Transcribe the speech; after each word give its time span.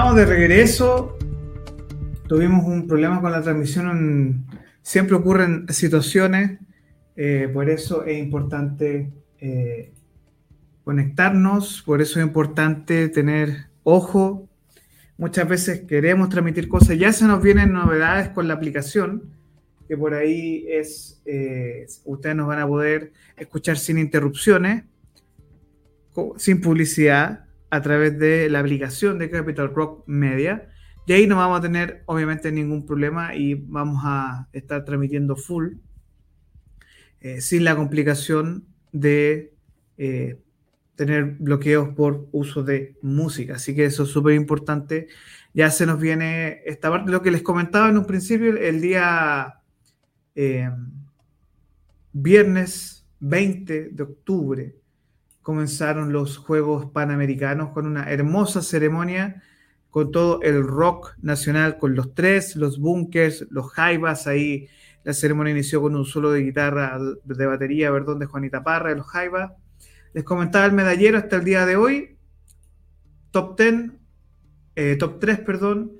De 0.00 0.24
regreso. 0.24 1.18
Tuvimos 2.26 2.64
un 2.64 2.88
problema 2.88 3.20
con 3.20 3.30
la 3.30 3.42
transmisión. 3.42 4.46
Siempre 4.82 5.14
ocurren 5.14 5.66
situaciones. 5.68 6.58
Eh, 7.16 7.48
por 7.52 7.68
eso 7.68 8.04
es 8.04 8.18
importante 8.18 9.12
eh, 9.38 9.92
conectarnos. 10.84 11.82
Por 11.82 12.00
eso 12.00 12.18
es 12.18 12.26
importante 12.26 13.08
tener 13.10 13.66
ojo. 13.84 14.48
Muchas 15.16 15.46
veces 15.46 15.82
queremos 15.82 16.30
transmitir 16.30 16.66
cosas. 16.66 16.98
Ya 16.98 17.12
se 17.12 17.26
nos 17.26 17.40
vienen 17.40 17.72
novedades 17.72 18.30
con 18.30 18.48
la 18.48 18.54
aplicación. 18.54 19.30
Que 19.86 19.98
por 19.98 20.14
ahí 20.14 20.64
es. 20.66 21.22
Eh, 21.26 21.86
ustedes 22.04 22.34
nos 22.34 22.48
van 22.48 22.58
a 22.58 22.66
poder 22.66 23.12
escuchar 23.36 23.76
sin 23.76 23.98
interrupciones. 23.98 24.82
Sin 26.36 26.60
publicidad 26.62 27.49
a 27.70 27.80
través 27.82 28.18
de 28.18 28.50
la 28.50 28.60
aplicación 28.60 29.18
de 29.18 29.30
Capital 29.30 29.72
Rock 29.74 30.04
Media. 30.06 30.68
Y 31.06 31.12
ahí 31.12 31.26
no 31.26 31.36
vamos 31.36 31.58
a 31.58 31.62
tener, 31.62 32.02
obviamente, 32.06 32.52
ningún 32.52 32.84
problema 32.84 33.34
y 33.34 33.54
vamos 33.54 34.02
a 34.04 34.48
estar 34.52 34.84
transmitiendo 34.84 35.36
full, 35.36 35.74
eh, 37.20 37.40
sin 37.40 37.64
la 37.64 37.76
complicación 37.76 38.64
de 38.92 39.54
eh, 39.98 40.38
tener 40.96 41.36
bloqueos 41.38 41.90
por 41.90 42.28
uso 42.32 42.62
de 42.62 42.96
música. 43.02 43.54
Así 43.54 43.74
que 43.74 43.84
eso 43.84 44.02
es 44.02 44.10
súper 44.10 44.34
importante. 44.34 45.08
Ya 45.54 45.70
se 45.70 45.86
nos 45.86 46.00
viene 46.00 46.60
esta 46.64 46.90
parte, 46.90 47.10
lo 47.10 47.22
que 47.22 47.30
les 47.30 47.42
comentaba 47.42 47.88
en 47.88 47.98
un 47.98 48.06
principio, 48.06 48.56
el 48.56 48.80
día 48.80 49.60
eh, 50.34 50.70
viernes 52.12 53.06
20 53.20 53.90
de 53.90 54.02
octubre 54.02 54.79
comenzaron 55.50 56.12
los 56.12 56.38
Juegos 56.38 56.92
Panamericanos 56.92 57.70
con 57.70 57.84
una 57.84 58.08
hermosa 58.08 58.62
ceremonia 58.62 59.42
con 59.90 60.12
todo 60.12 60.40
el 60.42 60.62
rock 60.62 61.16
nacional, 61.20 61.76
con 61.76 61.96
los 61.96 62.14
tres, 62.14 62.54
los 62.54 62.78
bunkers, 62.78 63.48
los 63.50 63.72
jaivas, 63.72 64.28
ahí 64.28 64.68
la 65.02 65.12
ceremonia 65.12 65.50
inició 65.50 65.82
con 65.82 65.96
un 65.96 66.04
solo 66.04 66.30
de 66.30 66.42
guitarra, 66.42 67.00
de 67.24 67.46
batería, 67.46 67.90
perdón, 67.90 68.20
de 68.20 68.26
Juanita 68.26 68.62
Parra, 68.62 68.90
de 68.90 68.96
los 68.98 69.08
jaivas. 69.08 69.50
Les 70.12 70.22
comentaba 70.22 70.66
el 70.66 70.72
medallero 70.72 71.18
hasta 71.18 71.34
el 71.34 71.44
día 71.44 71.66
de 71.66 71.74
hoy, 71.74 72.16
top 73.32 73.58
10, 73.58 73.90
eh, 74.76 74.94
top 75.00 75.18
3, 75.18 75.40
perdón, 75.40 75.90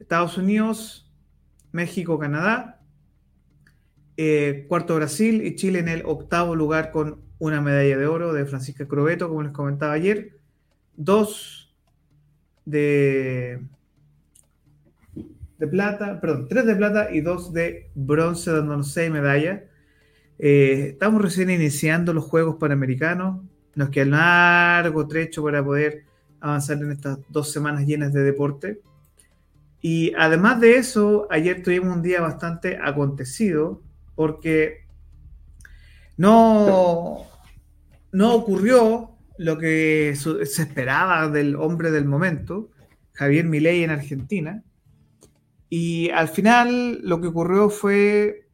Estados 0.00 0.36
Unidos, 0.38 1.08
México, 1.70 2.18
Canadá, 2.18 2.80
eh, 4.16 4.66
cuarto 4.66 4.96
Brasil 4.96 5.46
y 5.46 5.54
Chile 5.54 5.78
en 5.78 5.86
el 5.86 6.02
octavo 6.04 6.56
lugar 6.56 6.90
con 6.90 7.27
una 7.38 7.60
medalla 7.60 7.96
de 7.96 8.06
oro 8.06 8.32
de 8.32 8.44
Francisca 8.46 8.86
Crobeto, 8.86 9.28
como 9.28 9.42
les 9.42 9.52
comentaba 9.52 9.92
ayer, 9.92 10.38
dos 10.96 11.74
de, 12.64 13.62
de 15.58 15.66
plata, 15.66 16.20
perdón, 16.20 16.48
tres 16.48 16.66
de 16.66 16.76
plata 16.76 17.12
y 17.12 17.20
dos 17.20 17.52
de 17.52 17.90
bronce, 17.94 18.50
dándonos 18.50 18.92
seis 18.92 19.10
medallas. 19.10 19.62
Eh, 20.38 20.90
estamos 20.92 21.22
recién 21.22 21.50
iniciando 21.50 22.12
los 22.12 22.24
Juegos 22.24 22.56
Panamericanos, 22.56 23.42
nos 23.74 23.90
queda 23.90 24.06
largo 24.06 25.06
trecho 25.06 25.42
para 25.42 25.64
poder 25.64 26.04
avanzar 26.40 26.78
en 26.78 26.92
estas 26.92 27.18
dos 27.28 27.52
semanas 27.52 27.86
llenas 27.86 28.12
de 28.12 28.22
deporte. 28.22 28.80
Y 29.80 30.12
además 30.16 30.60
de 30.60 30.76
eso, 30.76 31.28
ayer 31.30 31.62
tuvimos 31.62 31.94
un 31.94 32.02
día 32.02 32.20
bastante 32.20 32.78
acontecido 32.82 33.80
porque 34.16 34.88
no, 36.16 37.27
no 38.12 38.34
ocurrió 38.34 39.18
lo 39.38 39.58
que 39.58 40.14
se 40.16 40.62
esperaba 40.62 41.28
del 41.28 41.56
hombre 41.56 41.90
del 41.90 42.04
momento, 42.04 42.70
Javier 43.12 43.44
Milei 43.44 43.84
en 43.84 43.90
Argentina. 43.90 44.64
Y 45.70 46.10
al 46.10 46.28
final 46.28 47.00
lo 47.02 47.20
que 47.20 47.28
ocurrió 47.28 47.70
fue 47.70 48.48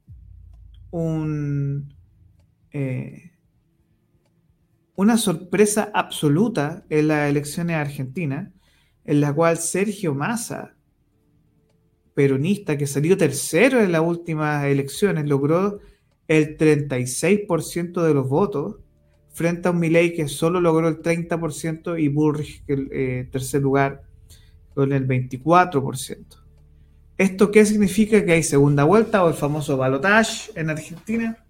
un, 0.90 1.94
eh, 2.72 3.32
una 4.96 5.16
sorpresa 5.16 5.90
absoluta 5.94 6.84
en 6.90 7.08
las 7.08 7.30
elecciones 7.30 7.76
argentinas, 7.76 8.52
en 9.04 9.20
la 9.20 9.32
cual 9.32 9.58
Sergio 9.58 10.14
Massa, 10.14 10.74
peronista 12.14 12.78
que 12.78 12.86
salió 12.86 13.16
tercero 13.16 13.80
en 13.80 13.92
las 13.92 14.02
últimas 14.02 14.64
elecciones, 14.66 15.26
logró 15.26 15.80
el 16.28 16.56
36% 16.56 18.02
de 18.02 18.14
los 18.14 18.28
votos 18.28 18.76
frente 19.34 19.66
a 19.68 19.72
un 19.72 19.80
Milley 19.80 20.14
que 20.14 20.28
solo 20.28 20.60
logró 20.60 20.88
el 20.88 21.02
30% 21.02 22.00
y 22.00 22.08
Bullrich 22.08 22.62
el 22.68 22.88
eh, 22.92 23.28
tercer 23.30 23.60
lugar 23.60 24.04
con 24.74 24.92
el 24.92 25.06
24%. 25.06 26.24
¿Esto 27.18 27.50
qué 27.50 27.66
significa? 27.66 28.24
Que 28.24 28.32
hay 28.32 28.42
segunda 28.42 28.84
vuelta 28.84 29.24
o 29.24 29.28
el 29.28 29.34
famoso 29.34 29.76
balotage 29.76 30.50
en 30.54 30.70
Argentina. 30.70 31.44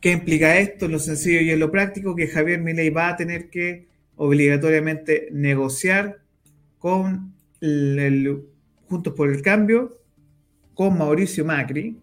¿Qué 0.00 0.10
implica 0.10 0.58
esto 0.58 0.86
en 0.86 0.92
lo 0.92 0.98
sencillo 0.98 1.40
y 1.40 1.50
en 1.50 1.60
lo 1.60 1.70
práctico? 1.70 2.14
Que 2.14 2.28
Javier 2.28 2.60
Milei 2.60 2.90
va 2.90 3.08
a 3.08 3.16
tener 3.16 3.48
que 3.48 3.86
obligatoriamente 4.16 5.28
negociar 5.32 6.18
con 6.78 7.32
el, 7.60 8.44
Juntos 8.88 9.14
por 9.14 9.30
el 9.30 9.42
Cambio, 9.42 10.00
con 10.74 10.98
Mauricio 10.98 11.44
Macri, 11.44 11.98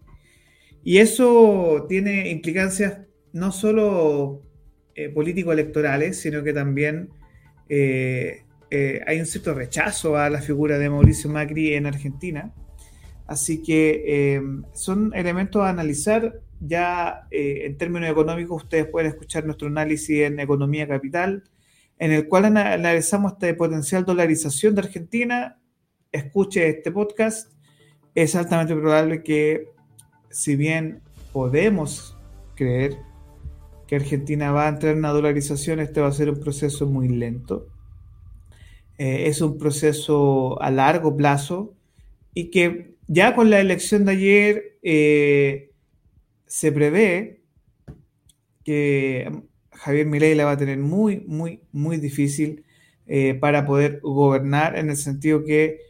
y 0.82 0.98
eso 0.98 1.86
tiene 1.88 2.30
implicancias 2.30 3.00
no 3.32 3.52
solo 3.52 4.42
eh, 4.96 5.08
político-electorales, 5.08 6.20
sino 6.20 6.44
que 6.44 6.52
también 6.52 7.10
eh, 7.68 8.44
eh, 8.70 9.00
hay 9.06 9.18
un 9.18 9.26
cierto 9.26 9.52
rechazo 9.52 10.16
a 10.16 10.30
la 10.30 10.40
figura 10.40 10.78
de 10.78 10.88
Mauricio 10.88 11.28
Macri 11.28 11.74
en 11.74 11.86
Argentina. 11.86 12.52
Así 13.26 13.62
que 13.62 14.40
son 14.74 15.12
elementos 15.14 15.62
a 15.62 15.70
analizar. 15.70 16.40
Ya 16.60 17.26
en 17.30 17.76
términos 17.76 18.08
económicos, 18.10 18.62
ustedes 18.62 18.86
pueden 18.86 19.10
escuchar 19.10 19.44
nuestro 19.44 19.66
análisis 19.68 20.20
en 20.20 20.38
Economía 20.38 20.86
Capital, 20.86 21.42
en 21.98 22.12
el 22.12 22.28
cual 22.28 22.44
analizamos 22.44 23.32
esta 23.32 23.54
potencial 23.56 24.04
dolarización 24.04 24.74
de 24.74 24.82
Argentina. 24.82 25.58
Escuche 26.12 26.68
este 26.68 26.92
podcast. 26.92 27.52
Es 28.14 28.36
altamente 28.36 28.74
probable 28.76 29.22
que 29.22 29.68
si 30.30 30.54
bien 30.54 31.00
podemos 31.32 32.16
creer 32.54 32.98
que 33.86 33.96
Argentina 33.96 34.50
va 34.52 34.66
a 34.66 34.68
entrar 34.68 34.92
en 34.92 34.98
una 34.98 35.10
dolarización, 35.10 35.80
este 35.80 36.00
va 36.00 36.08
a 36.08 36.12
ser 36.12 36.30
un 36.30 36.40
proceso 36.40 36.86
muy 36.86 37.08
lento. 37.08 37.68
Eh, 38.98 39.26
es 39.26 39.40
un 39.40 39.58
proceso 39.58 40.60
a 40.62 40.70
largo 40.70 41.16
plazo 41.16 41.74
y 42.32 42.50
que 42.50 42.94
ya 43.08 43.34
con 43.34 43.50
la 43.50 43.60
elección 43.60 44.04
de 44.04 44.12
ayer 44.12 44.78
eh, 44.82 45.70
se 46.46 46.70
prevé 46.70 47.42
que 48.64 49.30
Javier 49.72 50.06
Milei 50.06 50.34
la 50.34 50.44
va 50.44 50.52
a 50.52 50.56
tener 50.56 50.78
muy, 50.78 51.20
muy, 51.26 51.60
muy 51.72 51.96
difícil 51.96 52.64
eh, 53.06 53.34
para 53.34 53.66
poder 53.66 54.00
gobernar 54.00 54.78
en 54.78 54.90
el 54.90 54.96
sentido 54.96 55.44
que 55.44 55.80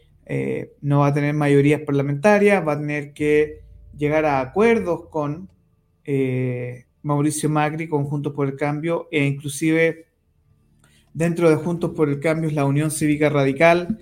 no 0.81 1.01
va 1.01 1.09
a 1.09 1.15
tener 1.15 1.35
mayorías 1.35 1.83
parlamentarias, 1.83 2.67
va 2.67 2.73
a 2.73 2.79
tener 2.79 3.13
que 3.13 3.61
llegar 3.95 4.25
a 4.25 4.41
acuerdos 4.41 5.11
con 5.11 5.51
Mauricio 7.05 7.49
Macri, 7.49 7.87
con 7.89 8.05
Juntos 8.05 8.33
por 8.33 8.49
el 8.49 8.57
Cambio, 8.57 9.09
e 9.13 9.25
inclusive 9.25 10.07
dentro 11.13 11.49
de 11.49 11.57
Juntos 11.57 11.93
por 11.95 12.09
el 12.09 12.19
Cambio 12.19 12.49
es 12.49 12.55
la 12.55 12.65
Unión 12.65 12.91
Cívica 12.91 13.29
Radical, 13.29 14.01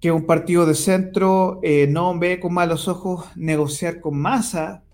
que 0.00 0.12
un 0.12 0.24
partido 0.24 0.64
de 0.64 0.74
centro 0.74 1.58
eh, 1.64 1.88
no 1.88 2.16
ve 2.18 2.38
con 2.38 2.54
malos 2.54 2.86
ojos 2.86 3.26
negociar 3.36 4.00
con 4.00 4.16
masa 4.16 4.84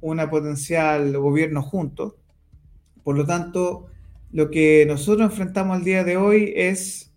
una 0.00 0.28
potencial 0.28 1.16
gobierno 1.16 1.62
juntos. 1.62 2.14
Por 3.02 3.16
lo 3.16 3.24
tanto, 3.24 3.86
lo 4.30 4.50
que 4.50 4.84
nosotros 4.86 5.30
enfrentamos 5.30 5.78
el 5.78 5.84
día 5.84 6.04
de 6.04 6.18
hoy 6.18 6.52
es 6.54 7.14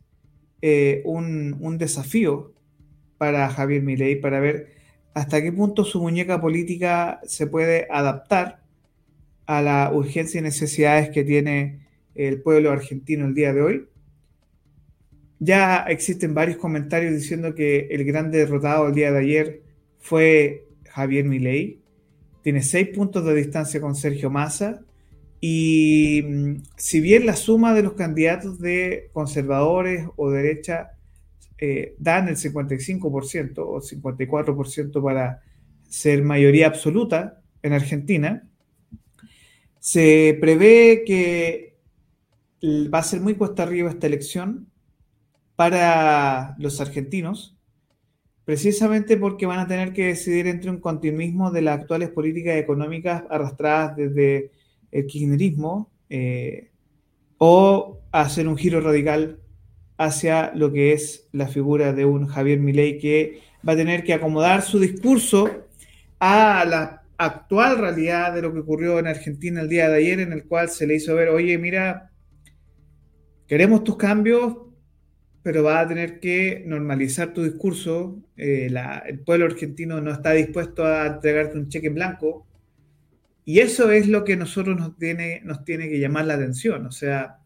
eh, 0.62 1.02
un, 1.04 1.58
un, 1.60 1.78
desafío 1.78 2.54
para 3.18 3.50
Javier 3.50 3.84
Milei 3.84 4.16
para 4.16 4.40
ver 4.40 4.77
hasta 5.18 5.42
qué 5.42 5.52
punto 5.52 5.84
su 5.84 6.00
muñeca 6.00 6.40
política 6.40 7.20
se 7.26 7.48
puede 7.48 7.88
adaptar 7.90 8.60
a 9.48 9.64
la 9.64 9.92
urgencia 9.92 10.40
y 10.40 10.44
necesidades 10.44 11.10
que 11.10 11.24
tiene 11.24 11.88
el 12.14 12.40
pueblo 12.44 12.70
argentino 12.70 13.26
el 13.26 13.34
día 13.34 13.52
de 13.52 13.62
hoy. 13.64 13.88
Ya 15.40 15.86
existen 15.88 16.36
varios 16.36 16.58
comentarios 16.58 17.16
diciendo 17.16 17.56
que 17.56 17.88
el 17.90 18.06
gran 18.06 18.30
derrotado 18.30 18.90
el 18.90 18.94
día 18.94 19.12
de 19.12 19.20
ayer 19.20 19.62
fue 19.98 20.68
Javier 20.88 21.26
Milei. 21.26 21.80
Tiene 22.44 22.62
seis 22.62 22.90
puntos 22.90 23.26
de 23.26 23.34
distancia 23.34 23.82
con 23.82 23.96
Sergio 23.96 24.30
Massa. 24.30 24.82
Y 25.42 26.22
mm, 26.28 26.56
si 26.76 27.02
bien 27.02 27.26
la 27.26 27.36
suma 27.36 27.74
de 27.74 27.82
los 27.82 27.94
candidatos 27.94 28.60
de 28.60 29.10
conservadores 29.14 30.06
o 30.16 30.30
derecha 30.30 30.92
eh, 31.60 31.96
dan 31.98 32.28
el 32.28 32.36
55% 32.38 33.58
o 33.60 33.82
54% 33.82 35.02
para 35.02 35.42
ser 35.90 36.24
mayoría 36.24 36.68
absoluta 36.68 37.42
en 37.64 37.74
Argentina, 37.74 38.48
se 39.80 40.38
prevé 40.40 41.04
que 41.06 41.78
va 42.64 43.00
a 43.00 43.04
ser 43.04 43.22
muy 43.22 43.36
cuesta 43.36 43.64
arriba 43.64 43.90
esta 43.90 44.08
elección 44.08 44.68
para 45.56 46.56
los 46.60 46.80
argentinos, 46.82 47.58
precisamente 48.46 49.18
porque 49.18 49.46
van 49.46 49.60
a 49.60 49.68
tener 49.68 49.94
que 49.94 50.06
decidir 50.06 50.48
entre 50.48 50.70
un 50.70 50.80
continuismo 50.80 51.52
de 51.52 51.62
las 51.62 51.80
actuales 51.80 52.10
políticas 52.10 52.58
económicas 52.58 53.24
arrastradas 53.30 53.96
desde 53.98 54.52
el 54.92 55.08
kirchnerismo 55.08 55.92
eh, 56.10 56.70
o 57.38 58.00
hacer 58.12 58.48
un 58.48 58.58
giro 58.58 58.82
radical 58.82 59.40
hacia 59.98 60.52
lo 60.54 60.72
que 60.72 60.94
es 60.94 61.28
la 61.32 61.48
figura 61.48 61.94
de 61.94 62.06
un 62.06 62.28
Javier 62.28 62.60
Milei 62.60 63.00
que 63.00 63.42
va 63.68 63.74
a 63.74 63.78
tener 63.78 64.04
que 64.04 64.14
acomodar 64.14 64.62
su 64.62 64.80
discurso 64.80 65.68
a 66.20 66.66
la 66.66 67.04
actual 67.18 67.80
realidad 67.80 68.34
de 68.34 68.44
lo 68.44 68.54
que 68.54 68.60
ocurrió 68.60 69.00
en 69.00 69.08
Argentina 69.08 69.62
el 69.62 69.70
día 69.70 69.90
de 69.90 69.98
ayer, 69.98 70.20
en 70.20 70.34
el 70.34 70.46
cual 70.46 70.70
se 70.70 70.86
le 70.86 70.96
hizo 70.96 71.16
ver, 71.16 71.30
oye, 71.30 71.58
mira, 71.58 72.12
queremos 73.48 73.84
tus 73.84 73.98
cambios, 73.98 74.58
pero 75.42 75.64
va 75.64 75.80
a 75.80 75.88
tener 75.88 76.20
que 76.20 76.64
normalizar 76.66 77.34
tu 77.34 77.44
discurso. 77.44 78.22
Eh, 78.36 78.70
el 79.08 79.20
pueblo 79.20 79.46
argentino 79.46 80.02
no 80.02 80.12
está 80.12 80.34
dispuesto 80.34 80.86
a 80.86 81.08
entregarte 81.08 81.58
un 81.58 81.70
cheque 81.70 81.88
en 81.88 81.96
blanco. 81.96 82.46
Y 83.46 83.60
eso 83.60 83.90
es 83.92 84.08
lo 84.10 84.26
que 84.26 84.36
nosotros 84.36 84.78
nos 84.78 84.98
tiene, 84.98 85.42
nos 85.46 85.64
tiene 85.64 85.88
que 85.88 86.00
llamar 86.00 86.26
la 86.26 86.34
atención. 86.34 86.86
O 86.86 86.92
sea, 86.92 87.40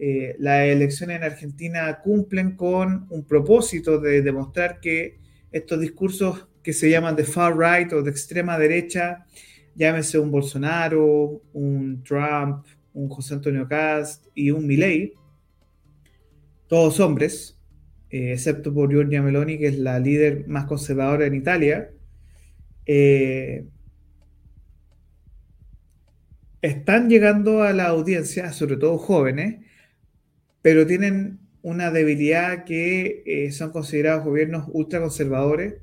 eh, 0.00 0.36
las 0.38 0.66
elecciones 0.66 1.16
en 1.16 1.24
Argentina 1.24 1.98
cumplen 2.00 2.54
con 2.54 3.06
un 3.10 3.24
propósito 3.24 3.98
de 3.98 4.22
demostrar 4.22 4.78
que 4.78 5.18
estos 5.50 5.80
discursos 5.80 6.46
que 6.62 6.72
se 6.72 6.88
llaman 6.88 7.16
de 7.16 7.24
far 7.24 7.58
right 7.58 7.92
o 7.92 8.02
de 8.02 8.10
extrema 8.10 8.56
derecha, 8.58 9.26
llámese 9.74 10.18
un 10.18 10.30
Bolsonaro, 10.30 11.42
un 11.52 12.04
Trump, 12.04 12.64
un 12.92 13.08
José 13.08 13.34
Antonio 13.34 13.66
Cast 13.66 14.26
y 14.34 14.52
un 14.52 14.66
Milley, 14.66 15.14
todos 16.68 17.00
hombres, 17.00 17.58
eh, 18.10 18.32
excepto 18.32 18.72
por 18.72 18.90
Giorgia 18.90 19.20
Meloni, 19.20 19.58
que 19.58 19.68
es 19.68 19.78
la 19.78 19.98
líder 19.98 20.46
más 20.46 20.66
conservadora 20.66 21.26
en 21.26 21.34
Italia, 21.34 21.90
eh, 22.86 23.66
están 26.62 27.08
llegando 27.08 27.62
a 27.62 27.72
la 27.72 27.86
audiencia, 27.86 28.52
sobre 28.52 28.76
todo 28.76 28.98
jóvenes, 28.98 29.67
pero 30.62 30.86
tienen 30.86 31.38
una 31.62 31.90
debilidad 31.90 32.64
que 32.64 33.22
eh, 33.26 33.50
son 33.52 33.70
considerados 33.70 34.24
gobiernos 34.24 34.64
ultraconservadores 34.72 35.74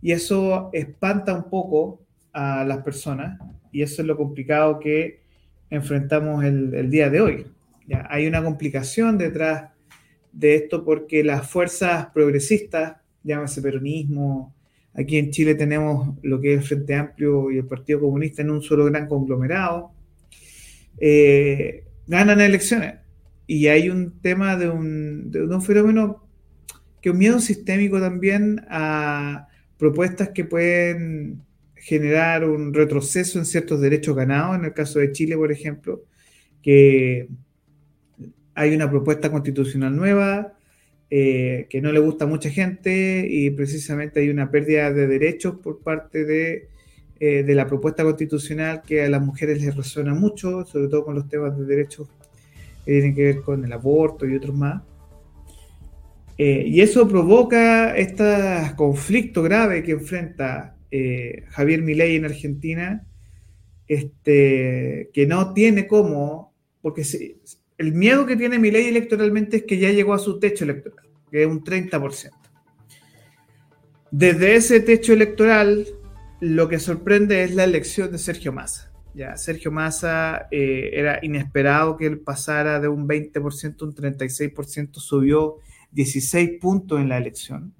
y 0.00 0.12
eso 0.12 0.70
espanta 0.72 1.34
un 1.34 1.50
poco 1.50 2.00
a 2.32 2.64
las 2.64 2.82
personas 2.82 3.38
y 3.72 3.82
eso 3.82 4.02
es 4.02 4.08
lo 4.08 4.16
complicado 4.16 4.80
que 4.80 5.20
enfrentamos 5.70 6.44
el, 6.44 6.90
día 6.90 7.10
de 7.10 7.20
hoy. 7.20 7.46
Hay 8.08 8.26
una 8.26 8.42
complicación 8.42 9.18
detrás 9.18 9.70
de 10.32 10.54
esto 10.54 10.84
porque 10.84 11.22
las 11.24 11.48
fuerzas 11.50 12.06
progresistas, 12.12 12.96
llámese 13.22 13.62
peronismo, 13.62 14.54
aquí 14.94 15.18
en 15.18 15.30
Chile 15.30 15.54
tenemos 15.54 16.16
lo 16.22 16.40
que 16.40 16.54
es 16.54 16.60
el 16.60 16.66
Frente 16.66 16.94
Amplio 16.94 17.50
y 17.50 17.58
el 17.58 17.66
Partido 17.66 18.00
Comunista 18.00 18.42
en 18.42 18.50
un 18.50 18.62
solo 18.62 18.84
gran 18.86 19.06
conglomerado, 19.06 19.92
eh, 20.98 21.84
ganan 22.06 22.40
elecciones. 22.40 22.94
Y 23.48 23.66
hay 23.68 23.88
un 23.88 24.20
tema 24.20 24.56
de 24.56 24.68
un, 24.68 25.32
de 25.32 25.42
un 25.42 25.62
fenómeno 25.62 26.28
que 27.00 27.10
un 27.10 27.18
miedo 27.18 27.40
sistémico 27.40 27.98
también 27.98 28.64
a 28.68 29.48
propuestas 29.78 30.28
que 30.28 30.44
pueden 30.44 31.42
generar 31.74 32.44
un 32.44 32.74
retroceso 32.74 33.38
en 33.38 33.46
ciertos 33.46 33.80
derechos 33.80 34.14
ganados, 34.14 34.56
en 34.56 34.66
el 34.66 34.74
caso 34.74 34.98
de 34.98 35.12
Chile, 35.12 35.34
por 35.36 35.50
ejemplo, 35.50 36.04
que 36.62 37.28
hay 38.54 38.74
una 38.74 38.90
propuesta 38.90 39.30
constitucional 39.30 39.96
nueva 39.96 40.52
eh, 41.10 41.66
que 41.70 41.80
no 41.80 41.90
le 41.90 42.00
gusta 42.00 42.26
a 42.26 42.28
mucha 42.28 42.50
gente 42.50 43.26
y 43.26 43.48
precisamente 43.50 44.20
hay 44.20 44.28
una 44.28 44.50
pérdida 44.50 44.92
de 44.92 45.06
derechos 45.06 45.54
por 45.62 45.80
parte 45.80 46.26
de, 46.26 46.68
eh, 47.18 47.44
de 47.44 47.54
la 47.54 47.66
propuesta 47.66 48.02
constitucional 48.02 48.82
que 48.82 49.04
a 49.04 49.08
las 49.08 49.22
mujeres 49.22 49.62
les 49.62 49.74
resuena 49.74 50.12
mucho, 50.12 50.66
sobre 50.66 50.88
todo 50.88 51.06
con 51.06 51.14
los 51.14 51.26
temas 51.26 51.56
de 51.56 51.64
derechos 51.64 52.10
que 52.88 52.94
tienen 52.94 53.14
que 53.14 53.22
ver 53.22 53.42
con 53.42 53.62
el 53.62 53.70
aborto 53.70 54.26
y 54.26 54.34
otros 54.34 54.56
más. 54.56 54.82
Eh, 56.38 56.64
y 56.66 56.80
eso 56.80 57.06
provoca 57.06 57.94
este 57.94 58.72
conflicto 58.76 59.42
grave 59.42 59.82
que 59.82 59.92
enfrenta 59.92 60.74
eh, 60.90 61.44
Javier 61.50 61.82
Milei 61.82 62.16
en 62.16 62.24
Argentina, 62.24 63.06
este, 63.86 65.10
que 65.12 65.26
no 65.26 65.52
tiene 65.52 65.86
cómo, 65.86 66.54
porque 66.80 67.02
el 67.76 67.92
miedo 67.92 68.24
que 68.24 68.36
tiene 68.36 68.58
Milei 68.58 68.86
electoralmente 68.86 69.58
es 69.58 69.62
que 69.64 69.76
ya 69.76 69.90
llegó 69.90 70.14
a 70.14 70.18
su 70.18 70.38
techo 70.38 70.64
electoral, 70.64 71.06
que 71.30 71.42
es 71.42 71.46
un 71.46 71.62
30%. 71.62 72.30
Desde 74.10 74.56
ese 74.56 74.80
techo 74.80 75.12
electoral, 75.12 75.86
lo 76.40 76.70
que 76.70 76.78
sorprende 76.78 77.44
es 77.44 77.54
la 77.54 77.64
elección 77.64 78.10
de 78.10 78.16
Sergio 78.16 78.50
Massa. 78.50 78.87
Ya, 79.18 79.36
Sergio 79.36 79.72
Massa 79.72 80.46
eh, 80.52 80.90
era 80.92 81.18
inesperado 81.22 81.96
que 81.96 82.06
él 82.06 82.20
pasara 82.20 82.78
de 82.78 82.86
un 82.86 83.08
20% 83.08 83.82
a 83.82 83.84
un 83.84 83.92
36%, 83.92 84.94
subió 85.00 85.56
16 85.90 86.60
puntos 86.60 87.00
en 87.00 87.08
la 87.08 87.18
elección. 87.18 87.74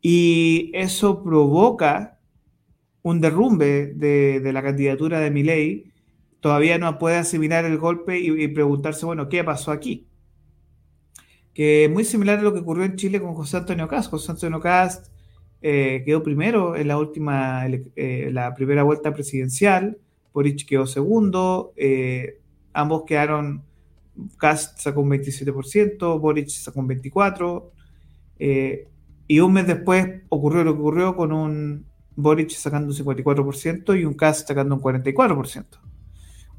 Y 0.00 0.70
eso 0.74 1.24
provoca 1.24 2.20
un 3.02 3.20
derrumbe 3.20 3.86
de, 3.96 4.52
la 4.52 4.62
candidatura 4.62 5.18
de 5.18 5.32
Milei. 5.32 5.92
Todavía 6.38 6.78
no 6.78 7.00
puede 7.00 7.16
asimilar 7.16 7.64
el 7.64 7.76
golpe 7.76 8.20
y, 8.20 8.46
preguntarse, 8.46 9.06
bueno, 9.06 9.28
¿qué 9.28 9.42
pasó 9.42 9.72
aquí? 9.72 10.06
Que 11.52 11.86
es 11.86 11.90
muy 11.90 12.04
similar 12.04 12.38
a 12.38 12.42
lo 12.42 12.54
que 12.54 12.60
ocurrió 12.60 12.84
en 12.84 12.94
Chile 12.94 13.20
con 13.20 13.34
José 13.34 13.56
Antonio 13.56 13.88
Cast. 13.88 14.08
José 14.08 14.30
Antonio 14.30 14.60
Cast 14.60 15.12
eh, 15.62 16.04
quedó 16.06 16.22
primero 16.22 16.76
en 16.76 16.86
la 16.86 16.96
última, 16.96 17.66
eh, 17.66 18.30
la 18.32 18.54
primera 18.54 18.84
vuelta 18.84 19.12
presidencial, 19.12 19.98
Boric 20.38 20.68
quedó 20.68 20.86
segundo, 20.86 21.72
eh, 21.74 22.38
ambos 22.72 23.02
quedaron 23.04 23.64
Cast 24.38 24.78
sacó 24.78 25.00
un 25.00 25.10
27%, 25.10 26.20
Boric 26.20 26.48
sacó 26.48 26.78
un 26.78 26.88
24%, 26.88 27.72
eh, 28.38 28.86
y 29.26 29.40
un 29.40 29.52
mes 29.52 29.66
después 29.66 30.22
ocurrió 30.28 30.62
lo 30.62 30.74
que 30.74 30.80
ocurrió 30.80 31.16
con 31.16 31.32
un 31.32 31.86
Boric 32.14 32.50
sacando 32.50 32.92
un 32.92 32.94
54% 32.94 33.98
y 33.98 34.04
un 34.04 34.14
Cast 34.14 34.46
sacando 34.46 34.76
un 34.76 34.80
44%, 34.80 35.80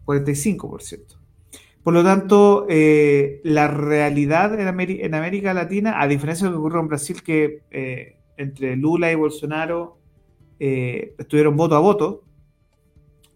45%. 0.05 1.17
Por 1.81 1.93
lo 1.93 2.03
tanto, 2.03 2.65
eh, 2.67 3.39
la 3.45 3.69
realidad 3.69 4.59
en, 4.59 5.13
América 5.15 5.53
Latina, 5.53 6.01
a 6.01 6.07
diferencia 6.09 6.47
de 6.47 6.51
lo 6.51 6.57
que 6.57 6.59
ocurrió 6.59 6.81
en 6.81 6.87
Brasil, 6.89 7.23
que 7.23 7.63
entre 8.35 8.75
Lula 8.75 9.09
y 9.09 9.15
Bolsonaro 9.15 9.99
estuvieron 10.59 11.55
voto 11.55 11.77
a 11.77 11.79
voto, 11.79 12.25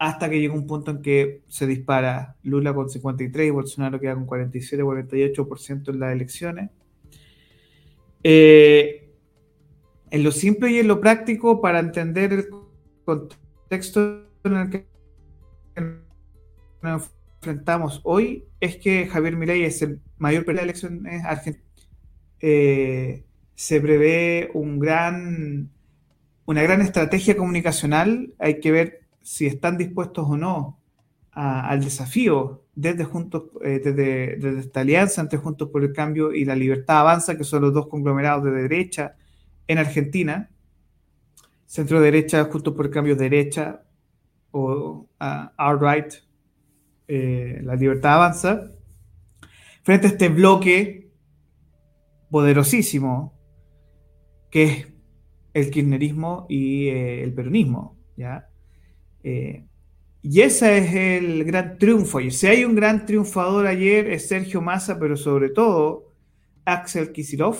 hasta 0.03 0.29
que 0.29 0.41
llega 0.41 0.53
un 0.53 0.67
punto 0.67 0.91
en 0.91 1.01
que 1.01 1.43
se 1.47 1.65
dispara 1.65 2.35
Lula 2.43 2.73
con 2.73 2.89
53 2.89 3.47
y 3.47 3.51
Bolsonaro 3.51 4.01
queda 4.01 4.15
con 4.15 4.27
47-48% 4.27 5.91
en 5.91 5.99
las 5.99 6.11
elecciones. 6.11 6.71
Eh, 8.21 9.09
en 10.11 10.23
lo 10.23 10.33
simple 10.33 10.71
y 10.71 10.79
en 10.79 10.89
lo 10.89 10.99
práctico, 10.99 11.61
para 11.61 11.79
entender 11.79 12.33
el 12.33 12.49
contexto 13.05 14.27
en 14.43 14.57
el 14.57 14.69
que 14.69 14.87
nos 16.81 17.09
enfrentamos 17.37 18.01
hoy, 18.03 18.43
es 18.59 18.75
que 18.75 19.07
Javier 19.07 19.37
Milei 19.37 19.63
es 19.63 19.81
el 19.83 20.01
mayor 20.17 20.43
de 20.45 20.53
las 20.53 20.63
elecciones 20.63 21.23
argentinas. 21.23 21.87
Eh, 22.41 23.23
se 23.55 23.79
prevé 23.79 24.51
un 24.53 24.79
gran, 24.79 25.69
una 26.43 26.61
gran 26.61 26.81
estrategia 26.81 27.37
comunicacional. 27.37 28.33
Hay 28.37 28.59
que 28.59 28.73
ver 28.73 29.02
si 29.23 29.47
están 29.47 29.77
dispuestos 29.77 30.27
o 30.29 30.37
no 30.37 30.79
al 31.31 31.83
desafío 31.83 32.63
desde, 32.75 33.05
juntos, 33.05 33.45
eh, 33.63 33.79
desde, 33.83 34.59
esta 34.59 34.81
alianza 34.81 35.21
entre 35.21 35.39
Juntos 35.39 35.69
por 35.69 35.83
el 35.83 35.91
Cambio 35.91 36.31
y 36.31 36.45
la 36.45 36.55
Libertad 36.55 36.99
Avanza, 36.99 37.37
que 37.37 37.43
son 37.43 37.63
los 37.63 37.73
dos 37.73 37.87
conglomerados 37.87 38.43
de 38.43 38.51
derecha 38.51 39.15
en 39.67 39.79
Argentina, 39.79 40.51
centro 41.65 42.01
derecha, 42.01 42.43
Juntos 42.45 42.75
por 42.75 42.85
el 42.85 42.91
Cambio 42.91 43.15
derecha 43.15 43.83
o 44.51 45.07
uh, 45.19 45.77
right 45.79 46.13
eh, 47.07 47.61
la 47.63 47.75
Libertad 47.75 48.15
Avanza, 48.15 48.71
frente 49.81 50.07
a 50.07 50.09
este 50.11 50.29
bloque 50.29 51.11
poderosísimo 52.29 53.33
que 54.51 54.63
es 54.63 54.87
el 55.55 55.71
kirchnerismo 55.71 56.45
y 56.47 56.87
eh, 56.89 57.23
el 57.23 57.33
peronismo, 57.33 57.97
¿ya? 58.15 58.49
Eh, 59.23 59.65
y 60.21 60.41
ese 60.41 60.77
es 60.77 60.93
el 60.93 61.43
gran 61.43 61.77
triunfo. 61.77 62.19
Y 62.19 62.31
si 62.31 62.47
hay 62.47 62.63
un 62.63 62.75
gran 62.75 63.05
triunfador 63.05 63.67
ayer 63.67 64.09
es 64.09 64.27
Sergio 64.27 64.61
Massa, 64.61 64.99
pero 64.99 65.17
sobre 65.17 65.49
todo 65.49 66.11
Axel 66.65 67.11
Kisilov. 67.11 67.57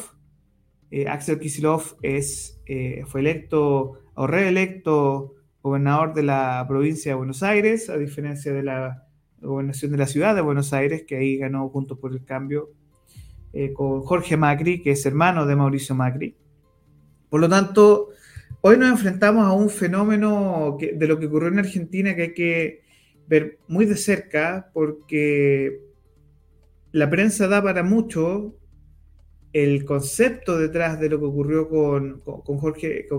Eh, 0.91 1.07
Axel 1.07 1.39
Kisilov 1.39 1.97
es, 2.01 2.61
eh, 2.65 3.03
fue 3.07 3.21
electo 3.21 3.99
o 4.13 4.27
reelecto 4.27 5.35
gobernador 5.61 6.13
de 6.13 6.23
la 6.23 6.65
provincia 6.67 7.11
de 7.11 7.15
Buenos 7.15 7.41
Aires, 7.41 7.89
a 7.89 7.97
diferencia 7.97 8.53
de 8.53 8.63
la 8.63 9.07
gobernación 9.41 9.91
de 9.91 9.97
la 9.97 10.07
ciudad 10.07 10.35
de 10.35 10.41
Buenos 10.41 10.71
Aires, 10.73 11.03
que 11.07 11.17
ahí 11.17 11.37
ganó 11.37 11.67
Juntos 11.69 11.97
por 11.97 12.11
el 12.11 12.23
Cambio 12.23 12.69
con 13.75 14.01
Jorge 14.01 14.35
Macri, 14.35 14.81
que 14.81 14.91
es 14.91 15.05
hermano 15.05 15.45
de 15.45 15.55
Mauricio 15.55 15.93
Macri. 15.93 16.35
Por 17.29 17.39
lo 17.39 17.47
tanto, 17.47 18.09
hoy 18.65 18.77
nos 18.77 18.91
enfrentamos 18.91 19.45
a 19.45 19.51
un 19.51 19.69
fenómeno 19.69 20.77
de 20.79 21.07
lo 21.07 21.19
que 21.19 21.25
ocurrió 21.25 21.49
en 21.49 21.59
Argentina 21.59 22.15
que 22.15 22.21
hay 22.21 22.33
que 22.33 22.83
ver 23.27 23.59
muy 23.67 23.85
de 23.85 23.97
cerca 23.97 24.69
porque 24.73 25.81
la 26.93 27.09
prensa 27.09 27.49
da 27.49 27.61
para 27.61 27.83
mucho 27.83 28.55
el 29.51 29.83
concepto 29.83 30.57
detrás 30.57 30.97
de 30.97 31.09
lo 31.09 31.19
que 31.19 31.25
ocurrió 31.25 31.67
con, 31.67 32.21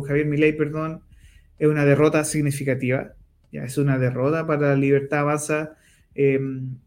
Javier 0.06 0.26
Milei, 0.26 0.56
perdón, 0.56 1.02
es 1.58 1.68
una 1.68 1.84
derrota 1.84 2.24
significativa. 2.24 3.12
Es 3.52 3.76
una 3.76 3.98
derrota 3.98 4.46
para 4.46 4.68
la 4.68 4.76
libertad 4.76 5.20
avanza. 5.20 5.76
Em, 6.14 6.78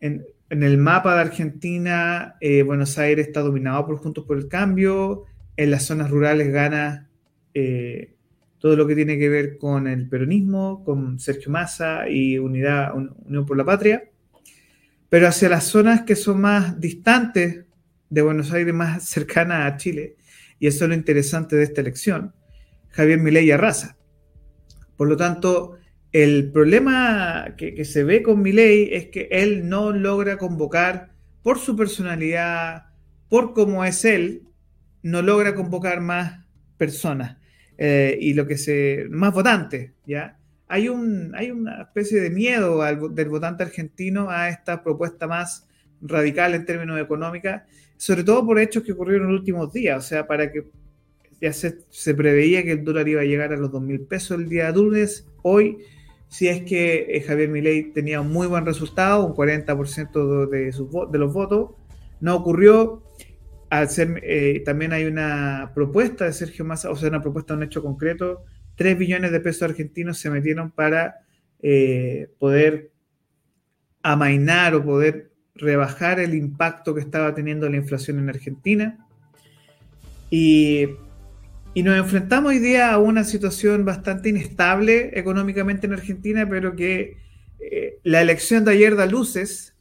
en, 0.00 0.26
el 0.50 0.78
mapa 0.78 1.14
de 1.14 1.20
Argentina, 1.20 2.34
eh, 2.40 2.62
Buenos 2.64 2.98
Aires 2.98 3.28
está 3.28 3.40
dominado 3.40 3.86
por 3.86 3.98
Juntos 3.98 4.24
por 4.24 4.36
el 4.36 4.48
Cambio. 4.48 5.26
En 5.56 5.70
las 5.70 5.84
zonas 5.84 6.10
rurales 6.10 6.52
gana 6.52 7.09
eh, 7.54 8.14
todo 8.60 8.76
lo 8.76 8.86
que 8.86 8.94
tiene 8.94 9.18
que 9.18 9.28
ver 9.30 9.56
con 9.56 9.88
el 9.88 10.08
peronismo, 10.08 10.84
con 10.84 11.18
Sergio 11.18 11.50
Massa 11.50 12.08
y 12.08 12.38
Unidad, 12.38 12.94
Unión 12.94 13.46
por 13.46 13.56
la 13.56 13.64
Patria. 13.64 14.04
Pero 15.08 15.26
hacia 15.26 15.48
las 15.48 15.64
zonas 15.64 16.02
que 16.02 16.14
son 16.14 16.42
más 16.42 16.78
distantes 16.78 17.64
de 18.10 18.22
Buenos 18.22 18.52
Aires, 18.52 18.74
más 18.74 19.08
cercanas 19.08 19.72
a 19.72 19.76
Chile, 19.78 20.16
y 20.58 20.66
eso 20.66 20.84
es 20.84 20.88
lo 20.90 20.94
interesante 20.94 21.56
de 21.56 21.64
esta 21.64 21.80
elección, 21.80 22.34
Javier 22.90 23.18
Milei 23.18 23.50
arrasa. 23.50 23.96
Por 24.96 25.08
lo 25.08 25.16
tanto, 25.16 25.78
el 26.12 26.52
problema 26.52 27.54
que, 27.56 27.84
se 27.86 28.04
ve 28.04 28.22
con 28.22 28.42
Milei 28.42 28.92
es 28.92 29.06
que 29.06 29.28
él 29.30 29.68
no 29.68 29.90
logra 29.92 30.36
convocar 30.36 31.12
por 31.42 31.58
su 31.58 31.76
personalidad, 31.76 32.88
por 33.28 33.54
cómo 33.54 33.86
es 33.86 34.04
él, 34.04 34.42
no 35.02 35.22
logra 35.22 35.54
convocar 35.54 36.02
más 36.02 36.44
personas 36.76 37.39
eh, 37.82 38.18
y 38.20 38.34
lo 38.34 38.46
que 38.46 38.58
se 38.58 39.06
más 39.08 39.32
votantes, 39.32 39.92
¿ya? 40.04 40.36
Hay, 40.68 40.90
un, 40.90 41.32
hay 41.34 41.50
una 41.50 41.80
especie 41.80 42.20
de 42.20 42.28
miedo 42.28 42.82
del 43.08 43.28
votante 43.30 43.62
argentino 43.62 44.28
a 44.28 44.50
esta 44.50 44.84
propuesta 44.84 45.26
más 45.26 45.66
radical 46.02 46.54
en 46.54 46.66
términos 46.66 47.00
económicos, 47.00 47.52
sobre 47.96 48.22
todo 48.22 48.44
por 48.44 48.60
hechos 48.60 48.82
que 48.82 48.92
ocurrieron 48.92 49.28
en 49.28 49.32
los 49.32 49.40
últimos 49.40 49.72
días, 49.72 50.04
o 50.04 50.06
sea, 50.06 50.26
para 50.26 50.52
que 50.52 50.66
ya 51.40 51.54
se, 51.54 52.14
preveía 52.14 52.62
que 52.62 52.72
el 52.72 52.84
dólar 52.84 53.08
iba 53.08 53.22
a 53.22 53.24
llegar 53.24 53.50
a 53.54 53.56
los 53.56 53.72
2 53.72 53.80
mil 53.80 54.00
pesos 54.02 54.38
el 54.38 54.50
día 54.50 54.70
lunes. 54.72 55.26
Hoy, 55.40 55.78
si 56.28 56.48
es 56.48 56.60
que 56.64 57.06
eh, 57.08 57.22
Javier 57.22 57.48
Milei 57.48 57.92
tenía 57.92 58.20
un 58.20 58.30
muy 58.30 58.46
buen 58.46 58.66
resultado, 58.66 59.24
un 59.24 59.34
40% 59.34 60.50
de, 60.50 60.70
sus, 60.72 60.90
de 61.10 61.18
los 61.18 61.32
votos, 61.32 61.70
no 62.20 62.36
ocurrió. 62.36 63.02
Ser, 63.88 64.20
eh, 64.24 64.62
también 64.64 64.92
hay 64.92 65.04
una 65.04 65.72
propuesta 65.74 66.24
de 66.24 66.32
Sergio 66.32 66.64
Massa, 66.64 66.90
o 66.90 66.96
sea, 66.96 67.08
una 67.08 67.22
propuesta, 67.22 67.54
un 67.54 67.62
hecho 67.62 67.82
concreto. 67.82 68.44
3 68.76 68.98
billones 68.98 69.30
de 69.30 69.40
pesos 69.40 69.62
argentinos 69.62 70.18
se 70.18 70.30
metieron 70.30 70.70
para 70.70 71.20
eh, 71.62 72.30
poder 72.38 72.90
amainar 74.02 74.74
o 74.74 74.84
poder 74.84 75.30
rebajar 75.54 76.18
el 76.18 76.34
impacto 76.34 76.94
que 76.94 77.00
estaba 77.00 77.34
teniendo 77.34 77.68
la 77.68 77.76
inflación 77.76 78.18
en 78.18 78.28
Argentina. 78.28 79.06
Y 80.30 80.88
y 81.72 81.84
nos 81.84 81.96
enfrentamos 81.96 82.50
hoy 82.50 82.58
día 82.58 82.92
a 82.92 82.98
una 82.98 83.22
situación 83.22 83.84
bastante 83.84 84.28
inestable 84.28 85.16
económicamente 85.18 85.86
en 85.86 85.92
Argentina, 85.92 86.48
pero 86.48 86.74
que 86.74 87.16
eh, 87.60 87.98
la 88.02 88.20
elección 88.20 88.64
de 88.64 88.72
ayer 88.72 88.96
da 88.96 89.06
luces 89.06 89.76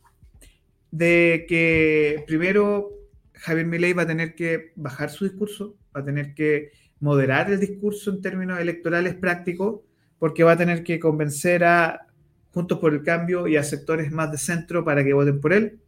de 0.92 1.46
que 1.50 2.24
primero 2.28 2.92
Javier 3.40 3.66
Milei 3.66 3.94
va 3.94 4.04
a 4.04 4.08
tener 4.08 4.36
que 4.36 4.72
bajar 4.76 5.10
su 5.10 5.26
discurso, 5.26 5.76
va 5.96 6.02
a 6.02 6.06
tener 6.06 6.34
que 6.34 6.72
moderar 7.00 7.52
el 7.52 7.60
discurso 7.60 8.12
en 8.12 8.22
términos 8.22 8.60
electorales 8.60 9.16
prácticos, 9.16 9.82
porque 10.18 10.44
va 10.44 10.54
a 10.54 10.58
tener 10.58 10.84
que 10.84 11.00
convencer 11.00 11.64
a 11.64 12.06
Juntos 12.52 12.80
por 12.80 12.94
el 12.94 13.04
Cambio 13.04 13.48
y 13.48 13.58
a 13.58 13.64
sectores 13.64 14.12
más 14.12 14.32
de 14.32 14.38
centro 14.38 14.84
para 14.84 15.04
que 15.04 15.14
voten 15.14 15.40
por 15.40 15.54
él. 15.54 15.80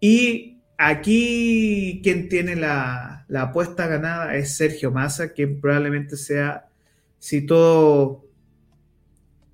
Y 0.00 0.58
Aquí 0.80 2.00
quien 2.04 2.28
tiene 2.28 2.54
la, 2.54 3.26
apuesta 3.34 3.88
ganada 3.88 4.36
es 4.36 4.56
Sergio 4.56 4.92
Massa, 4.92 5.32
quien 5.32 5.60
probablemente 5.60 6.16
sea, 6.16 6.68
si 7.18 7.44
todo, 7.44 8.24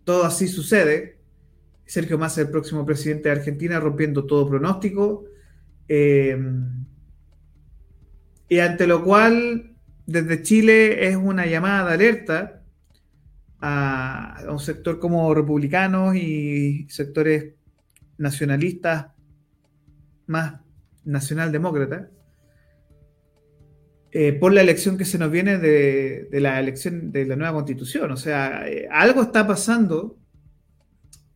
todo 0.04 0.24
así 0.24 0.48
sucede, 0.48 1.16
Sergio 1.86 2.18
Massa 2.18 2.42
el 2.42 2.50
próximo 2.50 2.84
presidente 2.84 3.30
de 3.30 3.36
Argentina, 3.36 3.80
rompiendo 3.80 4.26
todo 4.26 4.46
pronóstico. 4.46 5.24
Eh, 5.88 6.36
y 8.48 8.58
ante 8.58 8.86
lo 8.86 9.02
cual, 9.02 9.74
desde 10.06 10.42
Chile 10.42 11.08
es 11.08 11.16
una 11.16 11.46
llamada 11.46 11.88
de 11.88 11.94
alerta 11.94 12.62
a, 13.60 14.44
un 14.48 14.58
sector 14.58 14.98
como 14.98 15.34
republicanos 15.34 16.14
y 16.16 16.86
sectores 16.88 17.54
nacionalistas 18.18 19.06
más 20.26 20.60
nacionaldemócrata, 21.04 22.10
eh, 24.12 24.32
por 24.32 24.52
la 24.52 24.60
elección 24.60 24.96
que 24.96 25.04
se 25.04 25.18
nos 25.18 25.30
viene 25.30 25.58
de, 25.58 26.28
la 26.32 26.60
elección 26.60 27.10
de 27.10 27.26
la 27.26 27.36
nueva 27.36 27.54
constitución. 27.54 28.12
O 28.12 28.16
sea, 28.16 28.68
eh, 28.68 28.86
algo 28.90 29.22
está 29.22 29.46
pasando 29.46 30.18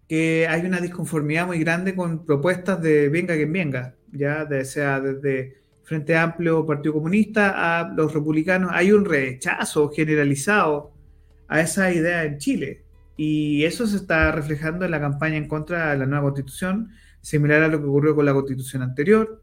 que 0.09 0.47
hay 0.49 0.65
una 0.65 0.81
disconformidad 0.81 1.47
muy 1.47 1.59
grande 1.59 1.95
con 1.95 2.25
propuestas 2.25 2.81
de 2.81 3.09
venga 3.09 3.35
quien 3.35 3.53
venga, 3.53 3.98
ya 4.13 4.47
sea 4.65 5.01
desde 5.01 5.59
Frente 5.83 6.17
Amplio, 6.17 6.67
Partido 6.67 6.95
Comunista 6.95 7.81
a 7.81 7.89
los 7.89 8.13
republicanos, 8.13 8.71
hay 8.75 8.93
un 8.93 9.05
rechazo 9.05 9.91
generalizado 9.91 10.93
a 11.49 11.61
esa 11.61 11.93
idea 11.93 12.25
en 12.25 12.39
Chile. 12.39 12.85
Y 13.17 13.65
eso 13.65 13.87
se 13.87 13.97
está 13.97 14.31
reflejando 14.33 14.85
en 14.85 14.91
la 14.91 15.01
campaña 15.01 15.37
en 15.37 15.49
contra 15.49 15.91
de 15.91 15.99
la 15.99 16.07
nueva 16.07 16.25
constitución, 16.25 16.91
similar 17.21 17.63
a 17.63 17.69
lo 17.69 17.81
que 17.81 17.87
ocurrió 17.87 18.15
con 18.15 18.27
la 18.27 18.35
constitución 18.35 18.83
anterior 18.83 19.43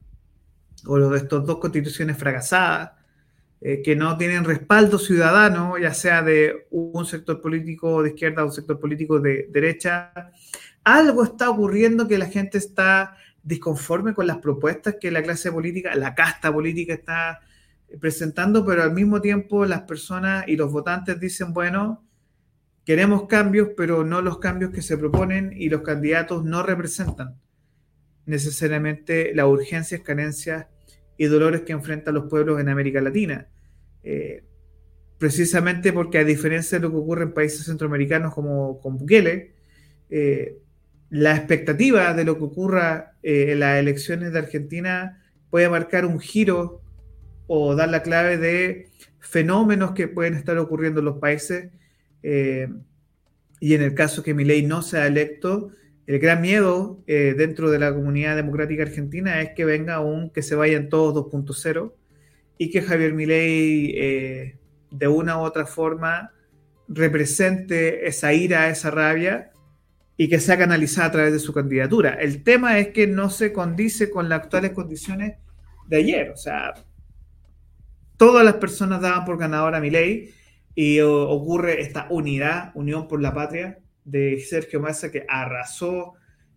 o 0.85 0.97
de 0.97 1.17
estas 1.17 1.45
dos 1.45 1.57
constituciones 1.57 2.17
fracasadas, 2.17 2.91
eh, 3.61 3.81
que 3.81 3.95
no 3.95 4.17
tienen 4.17 4.43
respaldo 4.43 4.99
ciudadano, 4.99 5.77
ya 5.77 5.93
sea 5.93 6.21
de 6.21 6.67
un 6.69 7.05
sector 7.05 7.41
político 7.41 8.03
de 8.03 8.09
izquierda 8.09 8.43
o 8.43 8.47
un 8.47 8.51
sector 8.51 8.79
político 8.79 9.19
de 9.19 9.49
derecha, 9.51 10.11
algo 10.83 11.23
está 11.23 11.49
ocurriendo 11.49 12.07
que 12.07 12.17
la 12.17 12.27
gente 12.27 12.59
está 12.59 13.17
disconforme 13.45 14.15
con 14.15 14.27
las 14.27 14.39
propuestas 14.39 14.95
que 14.99 15.11
la 15.11 15.21
clase 15.21 15.51
política, 15.51 15.95
la 15.95 16.15
casta 16.15 16.51
política 16.51 16.95
está 16.95 17.39
presentando, 18.01 18.65
pero 18.65 18.81
al 18.83 18.91
mismo 18.91 19.21
tiempo 19.21 19.65
las 19.65 19.83
personas 19.83 20.45
y 20.47 20.57
los 20.57 20.71
votantes 20.71 21.19
dicen, 21.19 21.53
bueno, 21.53 22.03
queremos 22.83 23.27
cambios, 23.27 23.69
pero 23.77 24.03
no 24.03 24.21
los 24.21 24.39
cambios 24.39 24.71
que 24.71 24.81
se 24.81 24.97
proponen 24.97 25.53
y 25.55 25.69
los 25.69 25.83
candidatos 25.83 26.43
no 26.43 26.63
representan 26.63 27.39
necesariamente 28.25 29.33
las 29.35 29.45
urgencias, 29.45 30.01
carencias 30.01 30.65
y 31.15 31.25
dolores 31.25 31.61
que 31.61 31.73
enfrentan 31.73 32.15
los 32.15 32.25
pueblos 32.25 32.59
en 32.59 32.69
América 32.69 32.99
Latina. 32.99 33.47
Eh, 34.03 34.43
precisamente 35.19 35.93
porque 35.93 36.17
a 36.17 36.23
diferencia 36.23 36.79
de 36.79 36.81
lo 36.81 36.91
que 36.91 36.97
ocurre 36.97 37.23
en 37.23 37.33
países 37.33 37.65
centroamericanos 37.65 38.33
como 38.33 38.79
con 38.79 38.97
Bukele, 38.97 39.53
eh, 40.09 40.57
la 41.15 41.35
expectativa 41.35 42.13
de 42.13 42.25
lo 42.25 42.37
que 42.37 42.43
ocurra 42.43 43.13
eh, 43.23 43.51
en 43.51 43.59
las 43.61 43.79
elecciones 43.79 44.33
de 44.33 44.39
Argentina 44.39 45.23
puede 45.49 45.69
marcar 45.69 46.05
un 46.05 46.19
giro 46.19 46.81
o 47.47 47.75
dar 47.75 47.89
la 47.89 48.01
clave 48.01 48.37
de 48.37 48.89
fenómenos 49.19 49.91
que 49.91 50.09
pueden 50.09 50.33
estar 50.33 50.57
ocurriendo 50.57 50.99
en 50.99 51.05
los 51.05 51.17
países. 51.17 51.71
y 52.21 53.73
en 53.75 53.81
el 53.81 53.93
caso 53.93 54.23
que 54.23 54.33
Milei 54.33 54.63
no 54.63 54.81
sea 54.81 55.07
electo, 55.07 55.71
el 56.07 56.19
gran 56.19 56.41
miedo 56.41 57.03
eh, 57.07 57.33
dentro 57.35 57.71
de 57.71 57.79
la 57.79 57.93
comunidad 57.93 58.35
democrática 58.35 58.83
argentina 58.83 59.41
es 59.41 59.51
que 59.55 59.65
venga 59.65 60.01
un 60.01 60.29
que 60.29 60.43
se 60.43 60.55
vayan 60.55 60.89
todos 60.89 61.15
2.0 61.31 61.93
y 62.57 62.69
que 62.69 62.81
Javier 62.81 63.13
Milei 63.13 63.93
eh, 63.97 64.57
de 64.91 65.07
una 65.07 65.39
u 65.39 65.41
otra 65.41 65.65
forma 65.65 66.31
represente 66.87 68.07
esa 68.07 68.33
ira, 68.33 68.69
esa 68.69 68.91
rabia 68.91 69.51
y 70.17 70.29
que 70.29 70.39
sea 70.39 70.57
canalizada 70.57 71.07
a 71.07 71.11
través 71.11 71.33
de 71.33 71.39
su 71.39 71.53
candidatura. 71.53 72.13
El 72.13 72.43
tema 72.43 72.79
es 72.79 72.89
que 72.89 73.07
no 73.07 73.29
se 73.29 73.51
condice 73.51 74.09
con 74.09 74.29
las 74.29 74.41
actuales 74.41 74.71
condiciones 74.71 75.37
de 75.87 75.97
ayer. 75.97 76.29
O 76.29 76.37
sea, 76.37 76.73
todas 78.17 78.45
las 78.45 78.55
personas 78.55 79.01
daban 79.01 79.25
por 79.25 79.37
ganadora 79.37 79.77
a 79.77 79.81
Milei 79.81 80.33
y 80.73 80.99
ocurre 81.01 81.81
esta 81.81 82.07
unidad, 82.09 82.71
unión 82.75 83.07
por 83.07 83.21
la 83.21 83.33
patria, 83.33 83.79
de 84.03 84.39
Sergio 84.39 84.79
Massa 84.79 85.11
que 85.11 85.25
arrasó 85.27 86.13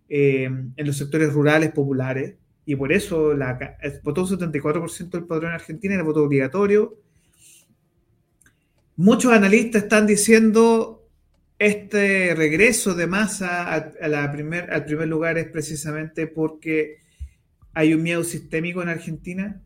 eh, 0.08 0.44
en 0.44 0.86
los 0.86 0.96
sectores 0.96 1.32
rurales 1.32 1.72
populares 1.72 2.34
y 2.68 2.76
por 2.76 2.92
eso 2.92 3.32
la, 3.32 3.78
votó 4.02 4.22
un 4.22 4.28
74% 4.28 5.08
del 5.08 5.24
padrón 5.24 5.50
en 5.50 5.54
Argentina, 5.54 5.94
era 5.94 6.02
voto 6.02 6.22
obligatorio. 6.22 6.98
Muchos 8.96 9.32
analistas 9.32 9.84
están 9.84 10.06
diciendo 10.06 10.97
este 11.58 12.34
regreso 12.34 12.94
de 12.94 13.06
Massa 13.06 13.74
a, 13.74 14.08
la 14.08 14.30
primer, 14.30 14.72
al 14.72 14.84
primer 14.84 15.08
lugar 15.08 15.38
es 15.38 15.48
precisamente 15.48 16.26
porque 16.26 16.98
hay 17.74 17.94
un 17.94 18.02
miedo 18.02 18.24
sistémico 18.24 18.82
en 18.82 18.88
Argentina 18.88 19.60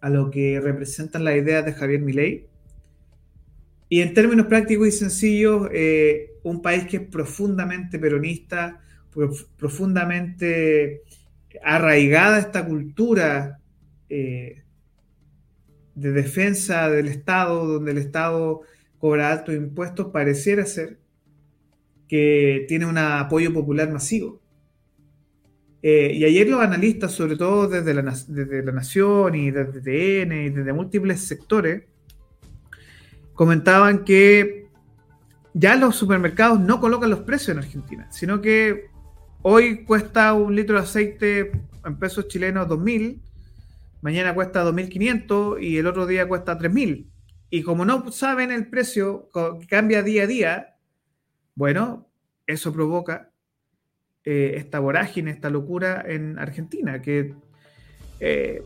a 0.00 0.10
lo 0.10 0.30
que 0.30 0.60
representan 0.60 1.24
las 1.24 1.36
ideas 1.36 1.64
de 1.64 1.72
Javier 1.72 2.00
Milei. 2.00 2.46
Y 3.88 4.00
en 4.00 4.12
términos 4.12 4.46
prácticos 4.46 4.88
y 4.88 4.92
sencillos, 4.92 5.68
eh, 5.72 6.32
un 6.42 6.60
país 6.60 6.84
que 6.86 6.98
es 6.98 7.02
profundamente 7.02 7.98
peronista, 7.98 8.80
profundamente 9.56 11.02
arraigada 11.62 12.38
esta 12.38 12.66
cultura 12.66 13.60
eh, 14.08 14.62
de 15.94 16.12
defensa 16.12 16.90
del 16.90 17.08
Estado, 17.08 17.66
donde 17.66 17.92
el 17.92 17.98
Estado 17.98 18.62
cobra 18.98 19.32
altos 19.32 19.54
impuestos, 19.54 20.08
pareciera 20.12 20.64
ser 20.66 20.98
que 22.08 22.64
tiene 22.68 22.86
un 22.86 22.98
apoyo 22.98 23.52
popular 23.52 23.90
masivo. 23.90 24.40
Eh, 25.82 26.12
y 26.14 26.24
ayer 26.24 26.48
los 26.48 26.60
analistas, 26.60 27.12
sobre 27.12 27.36
todo 27.36 27.68
desde 27.68 27.92
la, 27.92 28.02
desde 28.02 28.62
la 28.64 28.72
Nación 28.72 29.34
y 29.34 29.50
desde 29.50 29.80
TN 29.82 30.32
y 30.32 30.50
desde 30.50 30.72
múltiples 30.72 31.20
sectores, 31.20 31.84
comentaban 33.34 34.04
que 34.04 34.68
ya 35.52 35.76
los 35.76 35.94
supermercados 35.96 36.58
no 36.58 36.80
colocan 36.80 37.10
los 37.10 37.20
precios 37.20 37.50
en 37.50 37.58
Argentina, 37.58 38.08
sino 38.10 38.40
que 38.40 38.86
hoy 39.42 39.84
cuesta 39.84 40.32
un 40.32 40.56
litro 40.56 40.76
de 40.76 40.82
aceite 40.82 41.52
en 41.84 41.96
pesos 41.98 42.28
chilenos 42.28 42.66
2.000, 42.66 43.20
mañana 44.00 44.34
cuesta 44.34 44.64
2.500 44.64 45.62
y 45.62 45.76
el 45.76 45.86
otro 45.86 46.06
día 46.06 46.26
cuesta 46.26 46.58
3.000. 46.58 47.06
Y 47.54 47.62
como 47.62 47.84
no 47.84 48.10
saben 48.10 48.50
el 48.50 48.66
precio, 48.66 49.30
cambia 49.68 50.02
día 50.02 50.24
a 50.24 50.26
día, 50.26 50.76
bueno, 51.54 52.10
eso 52.48 52.72
provoca 52.72 53.30
eh, 54.24 54.54
esta 54.56 54.80
vorágine, 54.80 55.30
esta 55.30 55.50
locura 55.50 56.04
en 56.04 56.36
Argentina, 56.36 57.00
que 57.00 57.36
eh, 58.18 58.64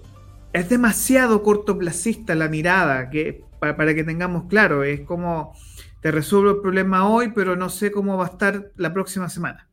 es 0.54 0.68
demasiado 0.70 1.42
cortoplacista 1.42 2.34
la 2.34 2.48
mirada, 2.48 3.10
que, 3.10 3.44
para, 3.60 3.94
que 3.94 4.04
tengamos 4.04 4.46
claro, 4.48 4.82
es 4.82 5.02
como 5.02 5.52
te 6.00 6.10
resuelvo 6.10 6.52
el 6.52 6.62
problema 6.62 7.10
hoy, 7.10 7.32
pero 7.34 7.56
no 7.56 7.68
sé 7.68 7.92
cómo 7.92 8.16
va 8.16 8.24
a 8.24 8.30
estar 8.30 8.72
la 8.76 8.94
próxima 8.94 9.28
semana. 9.28 9.68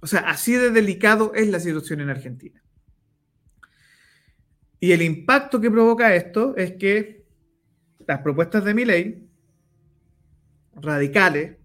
O 0.00 0.06
sea, 0.06 0.20
así 0.30 0.52
de 0.52 0.70
delicado 0.70 1.32
es 1.34 1.48
la 1.48 1.58
situación 1.58 2.02
en 2.02 2.10
Argentina. 2.10 2.62
Y 4.78 4.92
el 4.92 5.02
impacto 5.02 5.60
que 5.60 5.72
provoca 5.72 6.14
esto 6.14 6.56
es 6.56 6.74
que 6.74 7.21
las 8.06 8.20
propuestas 8.20 8.64
de 8.64 8.74
mi 8.74 8.84
ley, 8.84 9.28
radicales, 10.74 11.56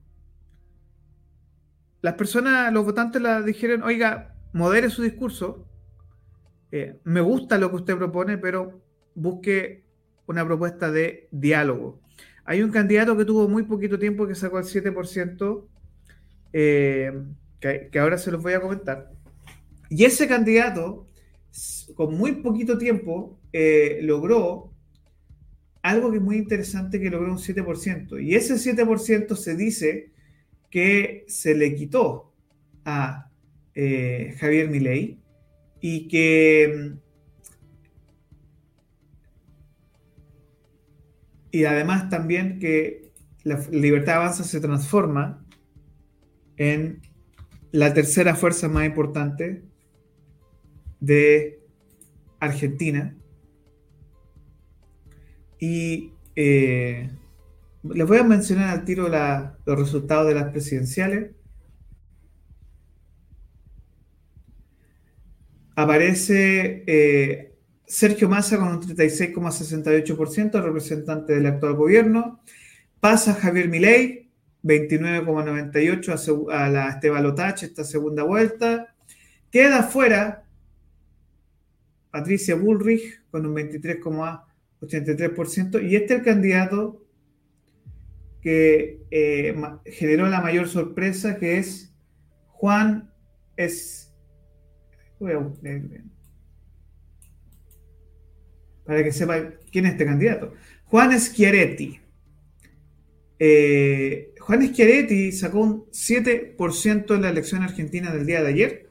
las 2.01 2.13
personas, 2.13 2.71
los 2.71 2.85
votantes 2.85 3.21
la 3.21 3.41
dijeron, 3.41 3.83
oiga, 3.83 4.35
modere 4.53 4.89
su 4.89 5.01
discurso, 5.01 5.67
eh, 6.71 6.99
me 7.03 7.21
gusta 7.21 7.57
lo 7.57 7.69
que 7.69 7.77
usted 7.77 7.97
propone, 7.97 8.37
pero 8.37 8.81
busque 9.15 9.83
una 10.27 10.45
propuesta 10.45 10.91
de 10.91 11.27
diálogo. 11.31 11.99
Hay 12.45 12.61
un 12.61 12.71
candidato 12.71 13.17
que 13.17 13.25
tuvo 13.25 13.47
muy 13.47 13.63
poquito 13.63 13.97
tiempo 13.99 14.27
que 14.27 14.35
sacó 14.35 14.59
el 14.59 14.65
7%, 14.65 15.67
eh, 16.53 17.11
que, 17.59 17.99
ahora 17.99 18.17
se 18.17 18.31
los 18.31 18.41
voy 18.41 18.53
a 18.53 18.61
comentar. 18.61 19.11
Y 19.89 20.05
ese 20.05 20.27
candidato, 20.27 21.07
con 21.95 22.17
muy 22.17 22.33
poquito 22.41 22.77
tiempo, 22.77 23.39
eh, 23.51 23.99
logró 24.03 24.71
algo 25.89 26.11
que 26.11 26.17
es 26.17 26.23
muy 26.23 26.37
interesante, 26.37 26.99
que 26.99 27.09
logró 27.09 27.31
un 27.31 27.37
7%. 27.37 28.21
Y 28.23 28.35
ese 28.35 28.55
7% 28.55 29.35
se 29.35 29.55
dice 29.55 30.11
que 30.69 31.25
se 31.27 31.55
le 31.55 31.75
quitó 31.75 32.33
a 32.85 33.31
eh, 33.73 34.35
Javier 34.39 34.69
Milei 34.69 35.19
y 35.79 36.07
que 36.07 36.95
y 41.51 41.65
además 41.65 42.09
también 42.09 42.59
que 42.59 43.11
la 43.43 43.59
libertad 43.71 44.17
avanza 44.17 44.43
se 44.43 44.59
transforma 44.59 45.45
en 46.57 47.01
la 47.71 47.93
tercera 47.93 48.35
fuerza 48.35 48.67
más 48.67 48.85
importante 48.85 49.63
de 50.99 51.61
Argentina 52.39 53.16
y 55.59 56.13
eh, 56.35 57.09
les 57.83 58.07
voy 58.07 58.17
a 58.17 58.23
mencionar 58.23 58.69
al 58.69 58.85
tiro 58.85 59.09
los 59.09 59.79
resultados 59.79 60.27
de 60.27 60.35
las 60.35 60.51
presidenciales. 60.51 61.31
Aparece 65.75 66.83
eh, 66.87 67.53
Sergio 67.85 68.27
Massa 68.27 68.57
con 68.57 68.69
un 68.69 68.81
36,68%, 68.81 70.61
representante 70.61 71.33
del 71.33 71.45
actual 71.45 71.75
gobierno. 71.75 72.41
Pasa 72.99 73.35
Javier 73.35 73.69
Milei, 73.69 74.29
29,98% 74.63 76.51
a, 76.51 76.69
la 76.69 76.89
Esteban 76.89 77.23
Lotach, 77.23 77.61
esta 77.63 77.83
segunda 77.83 78.23
vuelta. 78.23 78.95
Queda 79.51 79.83
fuera 79.83 80.43
Patricia 82.11 82.55
Bullrich 82.55 83.21
con 83.29 83.45
un 83.45 83.53
23,83%. 84.81 85.87
Y 85.89 85.95
este 85.95 86.13
es 86.13 86.19
el 86.19 86.25
candidato 86.25 87.03
que 88.41 89.05
eh, 89.11 89.55
generó 89.85 90.27
la 90.27 90.41
mayor 90.41 90.67
sorpresa, 90.67 91.37
que 91.37 91.57
es 91.57 91.93
Juan 92.47 93.11
es... 93.55 94.13
Para 98.85 99.03
que 99.03 99.11
sepa 99.11 99.53
quién 99.71 99.85
es 99.85 99.93
este 99.93 100.05
candidato. 100.05 100.53
Juan 100.85 101.19
Schiaretti. 101.19 101.99
Eh, 103.39 104.33
Juan 104.39 104.61
Schiaretti 104.61 105.31
sacó 105.31 105.59
un 105.59 105.85
7% 105.91 107.15
en 107.15 107.21
la 107.21 107.29
elección 107.29 107.63
argentina 107.63 108.13
del 108.13 108.25
día 108.25 108.41
de 108.41 108.47
ayer. 108.47 108.89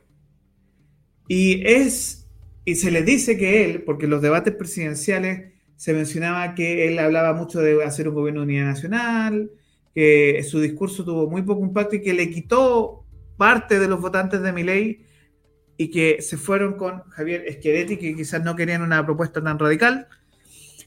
Y 1.29 1.67
es, 1.67 2.29
y 2.65 2.75
se 2.75 2.91
le 2.91 3.03
dice 3.03 3.37
que 3.37 3.65
él, 3.65 3.83
porque 3.85 4.07
los 4.07 4.21
debates 4.21 4.55
presidenciales 4.55 5.56
se 5.77 5.93
mencionaba 5.93 6.55
que 6.55 6.89
él 6.89 6.99
hablaba 6.99 7.35
mucho 7.35 7.61
de 7.61 7.83
hacer 7.85 8.09
un 8.09 8.15
gobierno 8.15 8.41
de 8.41 8.47
unidad 8.47 8.67
nacional, 8.67 9.51
que 9.95 10.43
su 10.49 10.61
discurso 10.61 11.05
tuvo 11.05 11.29
muy 11.29 11.43
poco 11.43 11.65
impacto 11.65 11.97
y 11.97 12.03
que 12.03 12.13
le 12.13 12.31
quitó 12.31 13.05
parte 13.37 13.79
de 13.79 13.89
los 13.89 14.01
votantes 14.01 14.43
de 14.43 14.53
Milei 14.53 15.07
y 15.77 15.91
que 15.91 16.23
se 16.23 16.37
fueron 16.37 16.75
con 16.75 17.03
Javier 17.11 17.45
Scheretti, 17.53 17.97
que 17.99 18.15
quizás 18.15 18.43
no 18.43 18.57
querían 18.57 18.83
una 18.83 19.05
propuesta 19.05 19.43
tan 19.43 19.59
radical, 19.59 20.09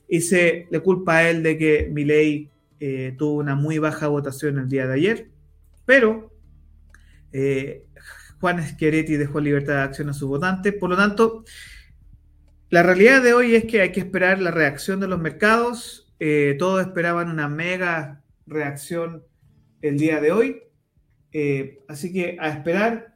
y 0.08 0.22
se 0.22 0.68
le 0.72 0.80
culpa 0.80 1.18
a 1.18 1.30
él 1.30 1.44
de 1.44 1.58
que 1.58 1.90
Milei 1.92 2.50
eh, 2.80 3.14
tuvo 3.18 3.34
una 3.34 3.56
muy 3.56 3.78
baja 3.78 4.08
votación 4.08 4.58
el 4.58 4.68
día 4.68 4.88
de 4.88 4.94
ayer, 4.96 5.30
pero 5.86 6.34
eh, 7.32 7.86
Juan 8.40 8.66
Scheretti 8.66 9.18
dejó 9.18 9.40
libertad 9.40 9.74
de 9.76 9.82
acción 9.82 10.10
a 10.10 10.14
sus 10.14 10.28
votantes, 10.28 10.74
por 10.74 10.90
lo 10.90 10.98
tanto, 10.98 11.44
la 12.70 12.84
realidad 12.84 13.24
de 13.24 13.34
hoy 13.34 13.56
es 13.56 13.66
que 13.66 13.82
hay 13.82 13.92
que 13.92 14.00
esperar 14.00 14.40
la 14.42 14.52
reacción 14.52 15.00
de 15.00 15.08
los 15.08 15.20
mercados. 15.20 16.14
Eh, 16.20 16.56
todos 16.60 16.82
esperaban 16.82 17.30
una 17.30 17.48
mega 17.48 18.22
reacción 18.46 19.24
el 19.82 19.98
día 19.98 20.22
de 20.22 20.32
hoy. 20.32 20.62
Eh, 21.32 21.84
así 21.88 22.14
que 22.14 22.38
a 22.40 22.50
esperar 22.50 23.16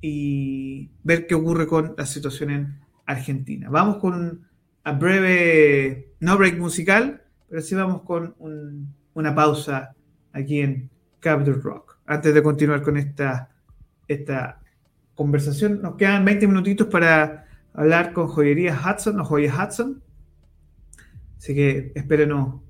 y 0.00 0.90
ver 1.02 1.26
qué 1.26 1.34
ocurre 1.34 1.66
con 1.66 1.94
la 1.96 2.06
situación 2.06 2.50
en 2.50 2.80
Argentina. 3.04 3.68
Vamos 3.70 3.98
con 3.98 4.14
un 4.14 4.48
breve, 4.98 6.14
no 6.20 6.38
break 6.38 6.58
musical, 6.58 7.22
pero 7.48 7.60
sí 7.60 7.74
vamos 7.74 8.02
con 8.02 8.34
una 9.14 9.34
pausa 9.34 9.94
aquí 10.32 10.60
en 10.60 10.90
Capital 11.20 11.62
Rock. 11.62 11.98
Antes 12.06 12.32
de 12.32 12.42
continuar 12.42 12.82
con 12.82 12.96
esta, 12.96 13.50
esta 14.08 14.60
conversación, 15.14 15.82
nos 15.82 15.96
quedan 15.96 16.24
20 16.24 16.46
minutitos 16.46 16.86
para 16.88 17.41
hablar 17.74 18.12
con 18.12 18.28
Joyería 18.28 18.78
Hudson 18.78 19.20
o 19.20 19.24
Joya 19.24 19.54
Hudson. 19.54 20.02
Así 21.36 21.54
que 21.54 21.92
espérenos. 21.94 22.60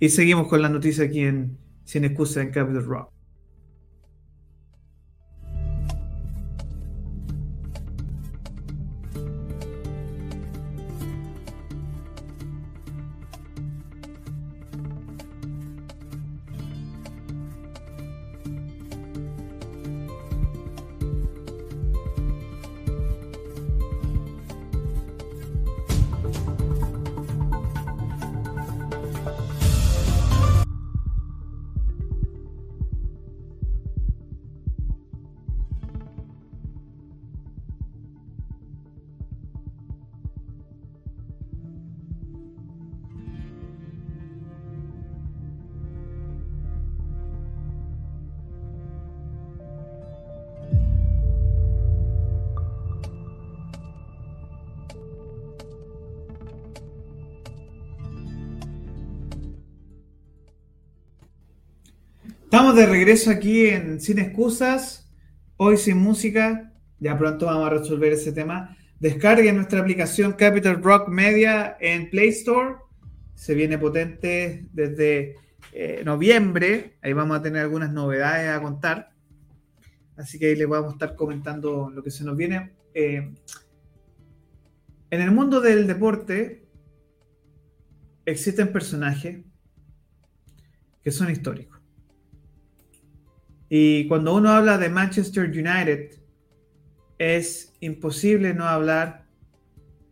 Y 0.00 0.10
seguimos 0.10 0.48
con 0.48 0.62
la 0.62 0.68
noticia 0.68 1.04
aquí 1.04 1.20
en 1.20 1.58
Sin 1.84 2.04
Excusa 2.04 2.42
en 2.42 2.50
Capital 2.50 2.84
Rock. 2.84 3.17
De 62.78 62.86
regreso 62.86 63.30
aquí 63.30 63.66
en 63.66 64.00
Sin 64.00 64.20
Excusas, 64.20 65.10
hoy 65.56 65.76
sin 65.76 65.98
música, 65.98 66.72
ya 67.00 67.18
pronto 67.18 67.46
vamos 67.46 67.66
a 67.66 67.70
resolver 67.70 68.12
ese 68.12 68.30
tema. 68.30 68.76
Descarguen 69.00 69.56
nuestra 69.56 69.80
aplicación 69.80 70.34
Capital 70.34 70.80
Rock 70.80 71.08
Media 71.08 71.76
en 71.80 72.08
Play 72.08 72.28
Store, 72.28 72.76
se 73.34 73.54
viene 73.54 73.78
potente 73.78 74.68
desde 74.72 75.34
eh, 75.72 76.02
noviembre, 76.04 76.98
ahí 77.02 77.12
vamos 77.14 77.40
a 77.40 77.42
tener 77.42 77.62
algunas 77.62 77.92
novedades 77.92 78.48
a 78.48 78.62
contar, 78.62 79.10
así 80.16 80.38
que 80.38 80.46
ahí 80.46 80.54
les 80.54 80.68
vamos 80.68 80.90
a 80.90 80.92
estar 80.92 81.16
comentando 81.16 81.90
lo 81.90 82.00
que 82.04 82.12
se 82.12 82.22
nos 82.22 82.36
viene. 82.36 82.76
Eh, 82.94 83.34
en 85.10 85.20
el 85.20 85.32
mundo 85.32 85.60
del 85.60 85.88
deporte 85.88 86.64
existen 88.24 88.72
personajes 88.72 89.40
que 91.02 91.10
son 91.10 91.28
históricos. 91.28 91.77
Y 93.68 94.06
cuando 94.08 94.34
uno 94.34 94.50
habla 94.50 94.78
de 94.78 94.88
Manchester 94.88 95.44
United, 95.44 96.18
es 97.18 97.74
imposible 97.80 98.54
no 98.54 98.64
hablar 98.64 99.26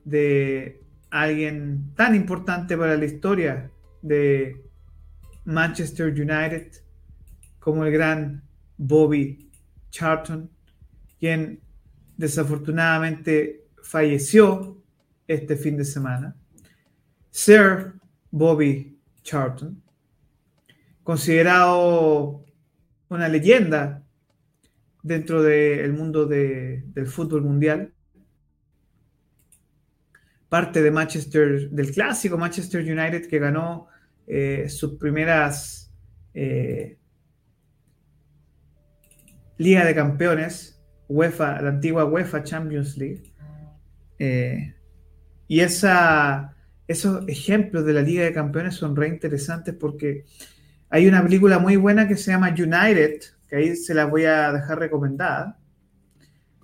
de 0.05 0.83
alguien 1.11 1.92
tan 1.95 2.14
importante 2.14 2.77
para 2.77 2.97
la 2.97 3.05
historia 3.05 3.71
de 4.03 4.62
Manchester 5.45 6.09
United 6.09 6.73
como 7.59 7.85
el 7.85 7.92
gran 7.92 8.42
Bobby 8.77 9.51
Charlton, 9.90 10.51
quien 11.19 11.61
desafortunadamente 12.16 13.66
falleció 13.83 14.83
este 15.27 15.57
fin 15.57 15.77
de 15.77 15.85
semana. 15.85 16.37
Sir 17.31 17.95
Bobby 18.31 18.99
Charlton, 19.23 19.83
considerado 21.03 22.46
una 23.09 23.29
leyenda 23.29 24.03
dentro 25.03 25.42
del 25.42 25.92
mundo 25.92 26.27
del 26.27 27.07
fútbol 27.07 27.42
mundial. 27.42 27.92
Parte 30.49 30.83
de 30.83 30.90
Manchester, 30.90 31.71
del 31.71 31.92
clásico 31.92 32.38
Manchester 32.38 32.81
United 32.81 33.29
que 33.29 33.38
ganó 33.38 33.88
eh, 34.27 34.69
sus 34.69 34.95
primeras 34.95 35.92
eh, 36.35 36.99
Liga 39.59 39.85
de 39.85 39.95
Campeones, 39.95 40.83
UEFA, 41.09 41.62
la 41.62 41.71
antigua 41.71 42.05
UEFA 42.05 42.42
Champions 42.42 42.97
League. 42.97 43.33
Eh, 44.19 44.75
y 45.49 45.61
esa, 45.61 46.57
esos 46.88 47.27
ejemplos 47.29 47.85
de 47.87 47.92
la 47.92 48.03
Liga 48.03 48.25
de 48.25 48.33
Campeones 48.33 48.75
son 48.75 48.97
re 48.97 49.09
interesantes 49.09 49.75
porque 49.75 50.25
hay 50.97 51.07
una 51.07 51.23
película 51.23 51.59
muy 51.59 51.77
buena 51.77 52.09
que 52.09 52.17
se 52.17 52.31
llama 52.31 52.49
United, 52.49 53.21
que 53.51 53.57
ahí 53.57 53.77
se 53.77 53.93
la 53.93 54.07
voy 54.07 54.25
a 54.25 54.51
dejar 54.51 54.79
recomendada. 54.79 55.59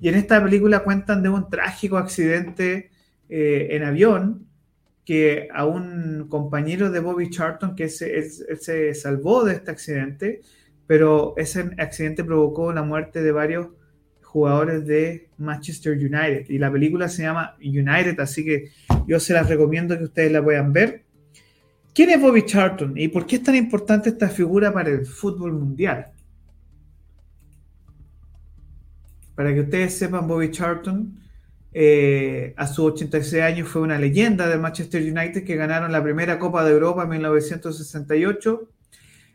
Y 0.01 0.09
en 0.09 0.15
esta 0.15 0.43
película 0.43 0.85
cuentan 0.85 1.23
de 1.23 1.29
un 1.29 1.51
trágico 1.51 1.99
accidente 1.99 2.91
eh, 3.29 3.69
en 3.73 3.85
avión 3.85 4.47
que 5.05 5.49
a 5.53 5.67
un 5.67 6.29
compañero 6.31 6.91
de 6.91 7.01
Bobby 7.01 7.29
Charlton, 7.29 7.77
que 7.77 7.91
se, 7.91 8.23
se 8.31 8.95
salvó 8.95 9.45
de 9.45 9.53
este 9.53 9.71
accidente, 9.71 10.41
pero 10.87 11.35
ese 11.37 11.71
accidente 11.77 12.25
provocó 12.25 12.73
la 12.73 12.83
muerte 12.83 13.23
de 13.23 13.33
varios 13.33 13.69
jugadores 14.23 14.87
de 14.87 15.29
Manchester 15.37 15.93
United. 15.93 16.47
Y 16.49 16.57
la 16.57 16.73
película 16.73 17.11
se 17.11 17.25
llama 17.25 17.55
United, 17.61 18.19
así 18.19 18.47
que 18.47 18.71
yo 19.07 19.21
se 19.21 19.35
las 19.35 19.47
recomiendo 19.47 19.99
que 19.99 20.05
ustedes 20.05 20.33
la 20.33 20.43
puedan 20.43 20.73
ver. 20.73 21.05
¿Quién 21.95 22.11
es 22.11 22.21
Bobby 22.21 22.47
Charlton 22.47 22.95
y 22.97 23.09
por 23.09 23.27
qué 23.27 23.37
es 23.37 23.43
tan 23.43 23.55
importante 23.55 24.09
esta 24.09 24.29
figura 24.29 24.73
para 24.73 24.91
el 24.91 25.05
fútbol 25.05 25.53
mundial? 25.53 26.13
Para 29.35 29.53
que 29.53 29.61
ustedes 29.61 29.99
sepan, 29.99 30.27
Bobby 30.27 30.51
Charlton 30.51 31.19
eh, 31.75 32.55
a 32.57 32.67
sus 32.67 32.93
86 32.93 33.43
años 33.43 33.69
fue 33.69 33.83
una 33.83 33.99
leyenda 33.99 34.47
de 34.47 34.59
Manchester 34.59 35.03
United 35.03 35.45
que 35.45 35.57
ganaron 35.57 35.91
la 35.91 36.03
primera 36.03 36.39
Copa 36.39 36.65
de 36.65 36.73
Europa 36.73 37.05
en 37.05 37.09
1968 37.11 38.69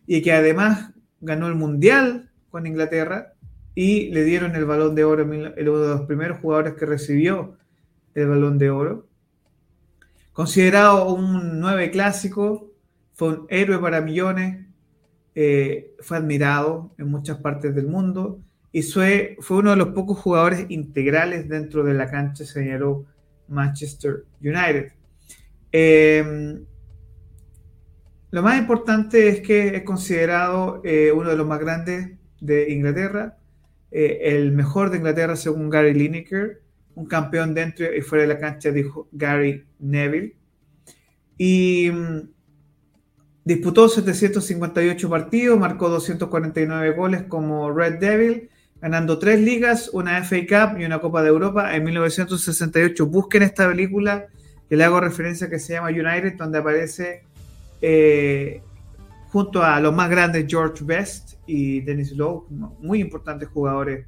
y 0.05 0.21
que 0.21 0.31
además 0.31 0.91
ganó 1.19 1.47
el 1.47 1.55
Mundial 1.55 2.31
con 2.49 2.67
Inglaterra 2.67 3.33
y 3.73 4.09
le 4.09 4.23
dieron 4.23 4.55
el 4.55 4.65
balón 4.65 4.95
de 4.95 5.03
oro, 5.03 5.23
uno 5.23 5.51
de 5.51 5.63
los 5.63 6.01
primeros 6.01 6.39
jugadores 6.39 6.73
que 6.73 6.85
recibió 6.85 7.57
el 8.15 8.27
balón 8.27 8.57
de 8.57 8.69
oro. 8.71 9.06
Considerado 10.37 11.15
un 11.15 11.59
nueve 11.59 11.89
clásico, 11.89 12.71
fue 13.15 13.29
un 13.29 13.47
héroe 13.49 13.79
para 13.79 14.01
millones, 14.01 14.67
eh, 15.33 15.95
fue 15.99 16.17
admirado 16.17 16.91
en 16.99 17.07
muchas 17.07 17.39
partes 17.39 17.73
del 17.73 17.87
mundo 17.87 18.39
y 18.71 18.83
fue, 18.83 19.35
fue 19.39 19.57
uno 19.57 19.71
de 19.71 19.77
los 19.77 19.87
pocos 19.95 20.19
jugadores 20.19 20.67
integrales 20.69 21.49
dentro 21.49 21.83
de 21.83 21.95
la 21.95 22.11
cancha, 22.11 22.45
señaló 22.45 23.07
Manchester 23.47 24.25
United. 24.39 24.91
Em, 25.71 26.63
lo 28.29 28.43
más 28.43 28.59
importante 28.59 29.29
es 29.29 29.41
que 29.41 29.77
es 29.77 29.81
considerado 29.81 30.81
eh, 30.83 31.11
uno 31.11 31.31
de 31.31 31.35
los 31.35 31.47
más 31.47 31.59
grandes 31.59 32.11
de 32.41 32.71
Inglaterra, 32.71 33.39
eh, 33.89 34.19
el 34.21 34.51
mejor 34.51 34.91
de 34.91 34.97
Inglaterra 34.97 35.35
según 35.35 35.71
Gary 35.71 35.95
Lineker, 35.95 36.61
un 36.97 37.05
campeón 37.05 37.53
dentro 37.53 37.85
y 37.95 38.01
fuera 38.01 38.23
de 38.23 38.33
la 38.33 38.39
cancha, 38.39 38.71
dijo 38.71 39.07
Gary 39.11 39.63
Neville. 39.77 40.35
Y 41.37 41.91
mm, 41.91 42.29
disputó 43.45 43.87
758 43.87 45.07
partidos, 45.07 45.59
marcó 45.59 45.89
249 45.89 46.95
goles 46.95 47.23
como 47.29 47.71
Red 47.71 47.99
Devil, 47.99 48.49
ganando 48.81 49.19
tres 49.19 49.39
ligas, 49.39 49.91
una 49.93 50.23
FA 50.23 50.37
Cup 50.47 50.81
y 50.81 50.85
una 50.85 50.99
Copa 50.99 51.21
de 51.21 51.29
Europa 51.29 51.75
en 51.75 51.83
1968. 51.83 53.05
Busquen 53.05 53.43
esta 53.43 53.69
película 53.69 54.25
que 54.67 54.75
le 54.75 54.83
hago 54.83 54.99
referencia 54.99 55.47
que 55.47 55.59
se 55.59 55.73
llama 55.73 55.89
United, 55.89 56.33
donde 56.35 56.57
aparece 56.57 57.21
eh, 57.79 58.63
junto 59.31 59.61
a 59.63 59.79
los 59.79 59.93
más 59.93 60.09
grandes 60.09 60.45
George 60.47 60.83
Best 60.83 61.35
y 61.45 61.81
Dennis 61.81 62.11
Lowe, 62.13 62.47
muy 62.79 63.01
importantes 63.01 63.49
jugadores 63.49 64.07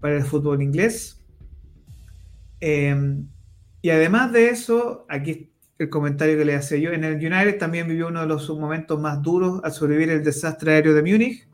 para 0.00 0.16
el 0.16 0.24
fútbol 0.24 0.60
inglés. 0.62 1.17
Em, 2.60 3.28
y 3.82 3.90
además 3.90 4.32
de 4.32 4.50
eso, 4.50 5.06
aquí 5.08 5.52
el 5.78 5.88
comentario 5.88 6.36
que 6.36 6.44
le 6.44 6.54
hacía 6.54 6.78
yo, 6.78 6.92
en 6.92 7.04
el 7.04 7.14
United 7.14 7.58
también 7.58 7.86
vivió 7.86 8.08
uno 8.08 8.20
de 8.20 8.26
los 8.26 8.48
momentos 8.50 9.00
más 9.00 9.22
duros 9.22 9.60
al 9.62 9.72
sobrevivir 9.72 10.10
el 10.10 10.24
desastre 10.24 10.72
aéreo 10.72 10.94
de 10.94 11.02
Múnich 11.02 11.48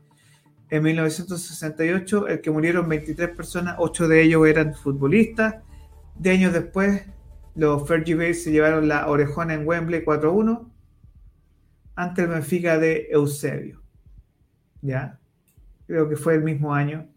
en 0.69 0.83
1968, 0.83 2.27
el 2.27 2.41
que 2.41 2.51
murieron 2.51 2.89
23 2.89 3.29
personas, 3.29 3.75
8 3.77 4.07
de 4.07 4.23
ellos 4.23 4.47
eran 4.47 4.73
futbolistas. 4.73 5.55
De 6.15 6.31
años 6.31 6.53
después, 6.53 7.03
los 7.55 7.87
Fergie 7.87 8.33
se 8.33 8.51
llevaron 8.51 8.87
la 8.87 9.07
orejona 9.07 9.53
en 9.53 9.67
Wembley 9.67 10.03
4-1 10.03 10.67
ante 11.95 12.23
el 12.23 12.27
Benfica 12.29 12.79
de 12.79 13.07
Eusebio. 13.11 13.85
¿ya? 14.81 15.19
Creo 15.87 16.09
que 16.09 16.15
fue 16.15 16.35
el 16.35 16.43
mismo 16.43 16.73
año. 16.73 17.07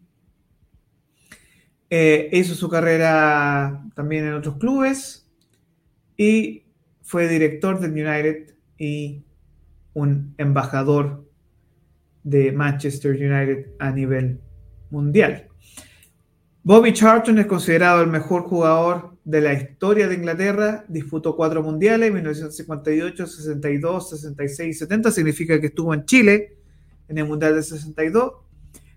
Eh, 1.89 2.29
hizo 2.33 2.53
su 2.53 2.69
carrera 2.69 3.83
también 3.95 4.25
en 4.25 4.33
otros 4.33 4.57
clubes 4.57 5.27
y 6.15 6.65
fue 7.01 7.27
director 7.27 7.79
del 7.79 7.91
United 7.91 8.53
y 8.77 9.23
un 9.93 10.35
embajador 10.37 11.27
de 12.23 12.51
Manchester 12.51 13.11
United 13.13 13.71
a 13.79 13.91
nivel 13.91 14.39
mundial. 14.91 15.47
Bobby 16.61 16.93
Charlton 16.93 17.39
es 17.39 17.47
considerado 17.47 18.03
el 18.03 18.09
mejor 18.09 18.43
jugador 18.43 19.17
de 19.23 19.41
la 19.41 19.53
historia 19.53 20.07
de 20.07 20.15
Inglaterra. 20.15 20.85
Disputó 20.87 21.35
cuatro 21.35 21.63
mundiales, 21.63 22.13
1958, 22.13 23.25
62, 23.25 24.09
66 24.09 24.75
y 24.75 24.79
70. 24.79 25.11
Significa 25.11 25.59
que 25.59 25.67
estuvo 25.67 25.93
en 25.93 26.05
Chile 26.05 26.57
en 27.07 27.17
el 27.17 27.25
Mundial 27.25 27.55
del 27.55 27.63
62, 27.63 28.33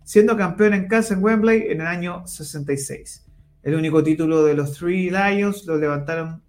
siendo 0.04 0.36
campeón 0.36 0.74
en 0.74 0.88
casa 0.88 1.14
en 1.14 1.22
Wembley 1.22 1.66
en 1.68 1.80
el 1.80 1.86
año 1.86 2.26
66. 2.26 3.26
El 3.62 3.74
único 3.74 4.02
título 4.02 4.44
de 4.44 4.54
los 4.54 4.76
Three 4.78 5.10
Lions 5.10 5.64
lo 5.66 5.76
levantaron 5.76 6.42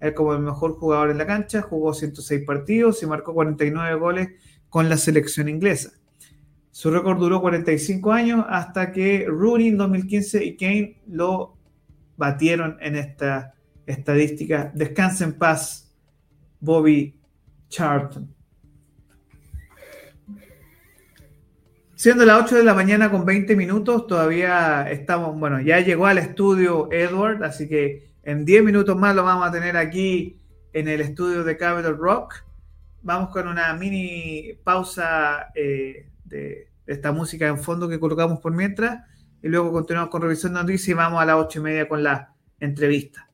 él 0.00 0.14
como 0.14 0.34
el 0.34 0.40
mejor 0.40 0.72
jugador 0.72 1.10
en 1.10 1.18
la 1.18 1.26
cancha, 1.26 1.62
jugó 1.62 1.94
106 1.94 2.44
partidos 2.44 3.02
y 3.02 3.06
marcó 3.06 3.32
49 3.32 3.94
goles 3.98 4.28
con 4.68 4.88
la 4.88 4.96
selección 4.96 5.48
inglesa. 5.48 5.92
Su 6.70 6.90
récord 6.90 7.18
duró 7.18 7.40
45 7.40 8.12
años 8.12 8.44
hasta 8.48 8.92
que 8.92 9.24
Rooney 9.26 9.68
en 9.68 9.78
2015 9.78 10.44
y 10.44 10.56
Kane 10.56 11.00
lo 11.06 11.56
batieron 12.18 12.76
en 12.80 12.96
esta 12.96 13.54
estadística. 13.86 14.70
Descansa 14.74 15.24
en 15.24 15.38
paz, 15.38 15.90
Bobby 16.60 17.18
Charlton. 17.70 18.35
Siendo 21.96 22.26
las 22.26 22.44
8 22.44 22.56
de 22.56 22.62
la 22.62 22.74
mañana 22.74 23.10
con 23.10 23.24
20 23.24 23.56
minutos, 23.56 24.06
todavía 24.06 24.82
estamos, 24.90 25.40
bueno, 25.40 25.62
ya 25.62 25.80
llegó 25.80 26.04
al 26.04 26.18
estudio 26.18 26.92
Edward, 26.92 27.42
así 27.42 27.66
que 27.66 28.10
en 28.22 28.44
10 28.44 28.64
minutos 28.64 28.98
más 28.98 29.16
lo 29.16 29.24
vamos 29.24 29.48
a 29.48 29.50
tener 29.50 29.78
aquí 29.78 30.38
en 30.74 30.88
el 30.88 31.00
estudio 31.00 31.42
de 31.42 31.56
Capital 31.56 31.96
Rock. 31.96 32.44
Vamos 33.00 33.30
con 33.30 33.48
una 33.48 33.72
mini 33.72 34.58
pausa 34.62 35.46
eh, 35.54 36.10
de 36.26 36.68
esta 36.86 37.12
música 37.12 37.46
en 37.46 37.58
fondo 37.58 37.88
que 37.88 37.98
colocamos 37.98 38.40
por 38.40 38.52
mientras 38.52 39.02
y 39.42 39.48
luego 39.48 39.72
continuamos 39.72 40.10
con 40.10 40.20
revisión 40.20 40.52
de 40.52 40.60
noticias 40.60 40.88
y 40.88 40.92
vamos 40.92 41.22
a 41.22 41.24
las 41.24 41.36
ocho 41.36 41.60
y 41.60 41.62
media 41.62 41.88
con 41.88 42.02
la 42.02 42.34
entrevista. 42.60 43.25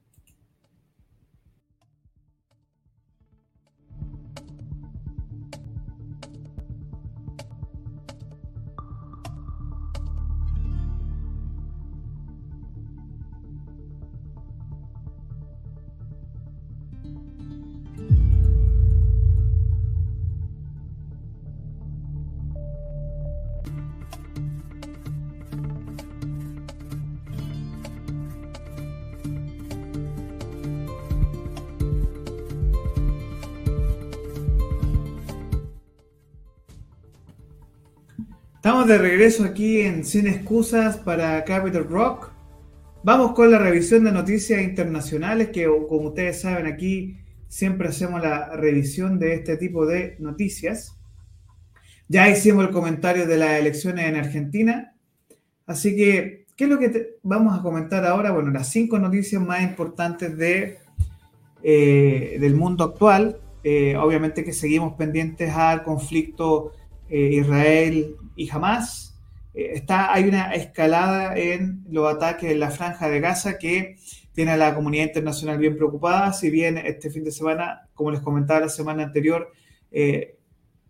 De 38.86 38.98
regreso 38.98 39.44
aquí 39.44 39.82
en 39.82 40.04
Sin 40.04 40.26
Excusas 40.26 40.96
para 40.96 41.44
Capital 41.44 41.84
Rock. 41.88 42.32
Vamos 43.04 43.32
con 43.32 43.48
la 43.48 43.58
revisión 43.58 44.02
de 44.02 44.10
noticias 44.10 44.60
internacionales 44.60 45.50
que, 45.50 45.66
como 45.88 46.08
ustedes 46.08 46.40
saben, 46.40 46.66
aquí 46.66 47.16
siempre 47.46 47.88
hacemos 47.88 48.20
la 48.20 48.56
revisión 48.56 49.20
de 49.20 49.34
este 49.34 49.56
tipo 49.56 49.86
de 49.86 50.16
noticias. 50.18 50.98
Ya 52.08 52.28
hicimos 52.28 52.66
el 52.66 52.72
comentario 52.72 53.24
de 53.26 53.36
las 53.36 53.60
elecciones 53.60 54.06
en 54.06 54.16
Argentina. 54.16 54.96
Así 55.64 55.94
que, 55.94 56.46
¿qué 56.56 56.64
es 56.64 56.70
lo 56.70 56.80
que 56.80 57.18
vamos 57.22 57.56
a 57.56 57.62
comentar 57.62 58.04
ahora? 58.04 58.32
Bueno, 58.32 58.50
las 58.50 58.68
cinco 58.68 58.98
noticias 58.98 59.40
más 59.40 59.62
importantes 59.62 60.36
de, 60.36 60.78
eh, 61.62 62.36
del 62.40 62.56
mundo 62.56 62.82
actual. 62.82 63.38
Eh, 63.62 63.96
obviamente 63.96 64.42
que 64.42 64.52
seguimos 64.52 64.94
pendientes 64.94 65.50
al 65.54 65.84
conflicto 65.84 66.72
Israel 67.08 68.16
y 68.36 68.46
jamás 68.46 69.12
eh, 69.54 69.72
está, 69.74 70.12
hay 70.12 70.24
una 70.24 70.54
escalada 70.54 71.36
en 71.36 71.84
los 71.90 72.12
ataques 72.12 72.50
en 72.50 72.60
la 72.60 72.70
franja 72.70 73.08
de 73.08 73.20
Gaza 73.20 73.58
que 73.58 73.96
tiene 74.32 74.52
a 74.52 74.56
la 74.56 74.74
comunidad 74.74 75.04
internacional 75.04 75.58
bien 75.58 75.76
preocupada. 75.76 76.32
Si 76.32 76.50
bien 76.50 76.78
este 76.78 77.10
fin 77.10 77.24
de 77.24 77.32
semana, 77.32 77.88
como 77.94 78.10
les 78.10 78.20
comentaba 78.20 78.60
la 78.60 78.68
semana 78.68 79.02
anterior, 79.02 79.52
eh, 79.90 80.36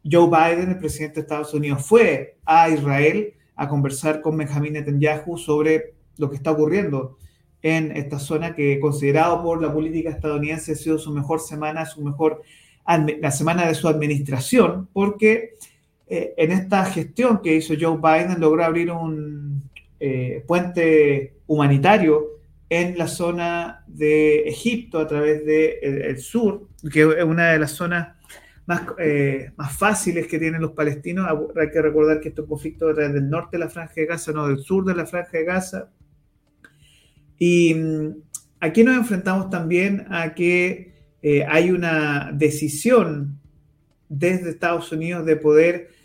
Joe 0.09 0.27
Biden, 0.27 0.71
el 0.71 0.79
presidente 0.79 1.17
de 1.17 1.21
Estados 1.23 1.55
Unidos, 1.55 1.85
fue 1.85 2.39
a 2.45 2.69
Israel 2.69 3.35
a 3.57 3.69
conversar 3.69 4.21
con 4.21 4.37
Benjamin 4.37 4.75
Netanyahu 4.75 5.37
sobre 5.39 5.95
lo 6.17 6.31
que 6.31 6.37
está 6.37 6.53
ocurriendo 6.53 7.19
en 7.63 7.97
esta 7.97 8.19
zona 8.19 8.55
que 8.55 8.81
considerado 8.81 9.43
por 9.43 9.63
la 9.63 9.73
política 9.73 10.11
estadounidense 10.11 10.73
ha 10.73 10.75
sido 10.75 10.99
su 10.99 11.13
mejor 11.13 11.41
semana, 11.41 11.87
su 11.87 12.03
mejor 12.03 12.43
la 13.21 13.31
semana 13.31 13.69
de 13.69 13.77
su 13.77 13.87
administración, 13.87 14.89
porque 14.93 15.55
eh, 16.15 16.35
en 16.37 16.53
esta 16.53 16.85
gestión 16.85 17.41
que 17.41 17.57
hizo 17.57 17.73
Joe 17.81 17.97
Biden 17.97 18.39
logró 18.39 18.63
abrir 18.63 18.91
un 18.91 19.63
eh, 19.99 20.45
puente 20.47 21.39
humanitario 21.47 22.33
en 22.69 22.99
la 22.99 23.09
zona 23.09 23.83
de 23.87 24.41
Egipto 24.41 24.99
a 24.99 25.07
través 25.07 25.43
del 25.47 26.19
sur, 26.19 26.69
que 26.93 27.01
es 27.01 27.25
una 27.25 27.53
de 27.53 27.59
las 27.59 27.71
zonas 27.71 28.09
más, 28.67 28.83
eh, 28.99 29.53
más 29.57 29.75
fáciles 29.75 30.27
que 30.27 30.39
tienen 30.39 30.61
los 30.61 30.73
palestinos. 30.73 31.27
Hay 31.59 31.71
que 31.71 31.81
recordar 31.81 32.21
que 32.21 32.29
estos 32.29 32.47
conflictos 32.47 32.91
a 32.91 32.95
través 32.95 33.15
del 33.15 33.31
norte 33.31 33.57
de 33.57 33.65
la 33.65 33.71
franja 33.71 33.95
de 33.97 34.05
Gaza, 34.05 34.33
no 34.33 34.49
del 34.49 34.59
sur 34.59 34.85
de 34.85 34.95
la 34.95 35.07
franja 35.07 35.39
de 35.39 35.45
Gaza. 35.45 35.89
Y 37.39 37.73
mm, 37.73 38.17
aquí 38.61 38.85
nos 38.85 38.99
enfrentamos 38.99 39.49
también 39.49 40.05
a 40.11 40.35
que 40.35 40.93
hay 41.49 41.71
una 41.71 42.33
decisión 42.35 43.39
desde 44.11 44.51
Estados 44.51 44.93
Unidos 44.93 45.25
de 45.25 45.37
poder 45.37 46.02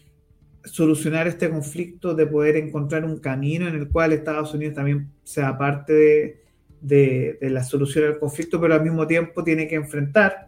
solucionar 0.67 1.27
este 1.27 1.49
conflicto, 1.49 2.13
de 2.13 2.27
poder 2.27 2.57
encontrar 2.57 3.05
un 3.05 3.19
camino 3.19 3.67
en 3.67 3.75
el 3.75 3.89
cual 3.89 4.13
Estados 4.13 4.53
Unidos 4.53 4.75
también 4.75 5.11
sea 5.23 5.57
parte 5.57 6.43
de, 6.81 7.37
la 7.41 7.63
solución 7.63 8.05
al 8.05 8.19
conflicto, 8.19 8.61
pero 8.61 8.75
al 8.75 8.83
mismo 8.83 9.07
tiempo 9.07 9.43
tiene 9.43 9.67
que 9.67 9.75
enfrentar 9.75 10.47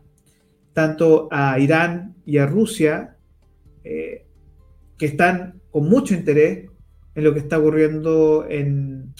tanto 0.73 1.27
a 1.31 1.59
Irán 1.59 2.15
y 2.25 2.37
a 2.37 2.45
Rusia, 2.45 3.17
eh, 3.83 4.25
que 4.97 5.07
están 5.07 5.61
con 5.71 5.89
mucho 5.89 6.13
interés 6.13 6.69
en 7.15 7.23
lo 7.23 7.33
que 7.33 7.39
está 7.39 7.57
ocurriendo 7.57 8.45
en 8.47 9.13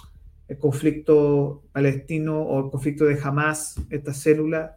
el 0.48 0.58
conflicto 0.58 1.64
palestino 1.72 2.42
o 2.42 2.66
el 2.66 2.72
conflicto 2.72 3.06
de 3.06 3.20
Hamas, 3.22 3.76
esta 3.90 4.14
célula 4.14 4.76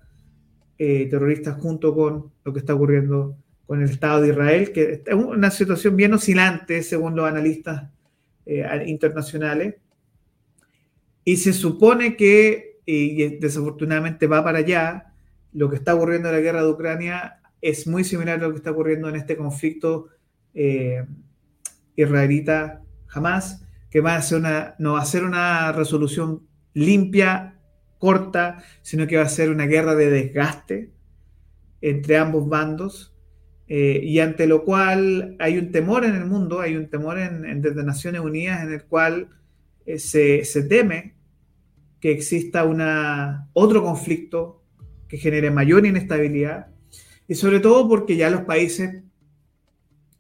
eh, 0.79 1.07
terrorista, 1.09 1.53
junto 1.53 1.95
con 1.95 2.33
lo 2.45 2.53
que 2.53 2.59
está 2.59 2.75
ocurriendo 2.75 3.37
con 3.67 3.83
el 3.83 3.91
Estado 3.91 4.21
de 4.21 4.29
Israel, 4.29 4.73
que 4.73 5.03
es 5.07 5.15
una 5.15 5.51
situación 5.51 5.97
bien 5.97 6.13
oscilante 6.15 6.83
según 6.83 7.17
los 7.17 7.27
analistas 7.27 7.91
eh, 8.47 8.85
internacionales. 8.87 9.77
Y 11.25 11.37
se 11.37 11.53
supone 11.53 12.17
que, 12.17 12.81
y 12.85 13.39
desafortunadamente 13.39 14.27
va 14.27 14.43
para 14.43 14.59
allá, 14.59 15.13
lo 15.53 15.71
que 15.71 15.77
está 15.77 15.95
ocurriendo 15.95 16.29
en 16.29 16.35
la 16.35 16.41
guerra 16.41 16.63
de 16.63 16.71
Ucrania 16.71 17.41
es 17.61 17.87
muy 17.87 18.05
similar 18.05 18.41
a 18.41 18.43
lo 18.43 18.51
que 18.51 18.57
está 18.57 18.73
ocurriendo 18.73 19.09
en 19.09 19.17
este 19.17 19.37
conflicto 19.37 20.09
eh, 20.55 21.05
israelita 21.95 22.83
jamás, 23.07 23.65
que 23.91 24.01
va 24.01 24.17
a 24.17 24.23
ser 24.23 24.39
una, 24.39 24.75
no 24.79 24.95
va 24.95 25.03
a 25.03 25.07
ser 25.07 25.25
una 25.25 25.71
resolución 25.73 26.47
limpia, 26.75 27.61
corta, 27.99 28.65
sino 28.83 29.07
que 29.07 29.17
va 29.17 29.23
a 29.23 29.29
ser 29.29 29.51
una 29.51 29.67
guerra 29.67 29.95
de 29.95 30.11
desgaste 30.11 30.91
entre 31.81 32.17
ambos 32.17 32.49
bandos 32.49 33.12
eh, 33.75 34.03
y 34.05 34.19
ante 34.19 34.47
lo 34.47 34.67
cual 34.67 35.35
hay 35.39 35.57
un 35.57 35.73
temor 35.73 36.05
en 36.05 36.15
el 36.15 36.27
mundo, 36.27 36.61
hay 36.61 36.77
un 36.77 36.91
temor 36.91 37.19
en, 37.19 37.63
desde 37.63 37.83
Naciones 37.83 38.21
Unidas 38.21 38.63
en 38.63 38.71
el 38.71 38.85
cual 38.85 39.29
eh, 39.87 39.99
se, 39.99 40.45
teme 40.69 41.15
que 41.99 42.13
exista 42.13 42.65
una, 42.65 43.49
otro 43.55 43.83
conflicto 43.83 44.63
que 45.09 45.17
genere 45.17 45.51
mayor 45.51 45.87
inestabilidad 45.87 46.67
y 47.27 47.35
sobre 47.35 47.61
todo 47.61 47.89
porque 47.89 48.15
ya 48.15 48.29
los 48.29 48.43
países 48.43 49.05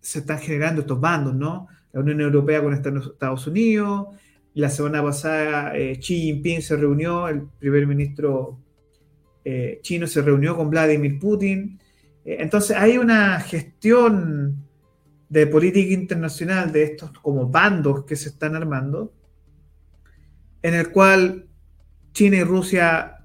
se 0.00 0.20
están 0.20 0.38
generando 0.38 0.80
estos 0.80 0.98
bandos, 0.98 1.34
¿no? 1.34 1.68
La 1.92 2.00
Unión 2.00 2.22
Europea 2.22 2.62
con 2.62 2.72
Estados 2.72 3.46
Unidos, 3.46 4.16
la 4.54 4.70
semana 4.70 5.02
pasada 5.02 5.76
eh, 5.76 5.98
Xi 5.98 6.22
Jinping 6.22 6.62
se 6.62 6.74
reunió, 6.74 7.28
el 7.28 7.42
primer 7.58 7.86
ministro 7.86 8.58
chino 9.82 10.06
se 10.06 10.22
reunió 10.22 10.56
con 10.56 10.70
Vladimir 10.70 11.18
Putin, 11.18 11.78
entonces 12.24 12.76
hay 12.76 12.98
una 12.98 13.40
gestión 13.40 14.68
de 15.28 15.46
política 15.46 15.94
internacional 15.94 16.72
de 16.72 16.82
estos 16.84 17.10
como 17.20 17.48
bandos 17.48 18.04
que 18.04 18.16
se 18.16 18.28
están 18.28 18.54
armando, 18.54 19.14
en 20.62 20.74
el 20.74 20.90
cual 20.90 21.48
China 22.12 22.36
y 22.36 22.44
Rusia 22.44 23.24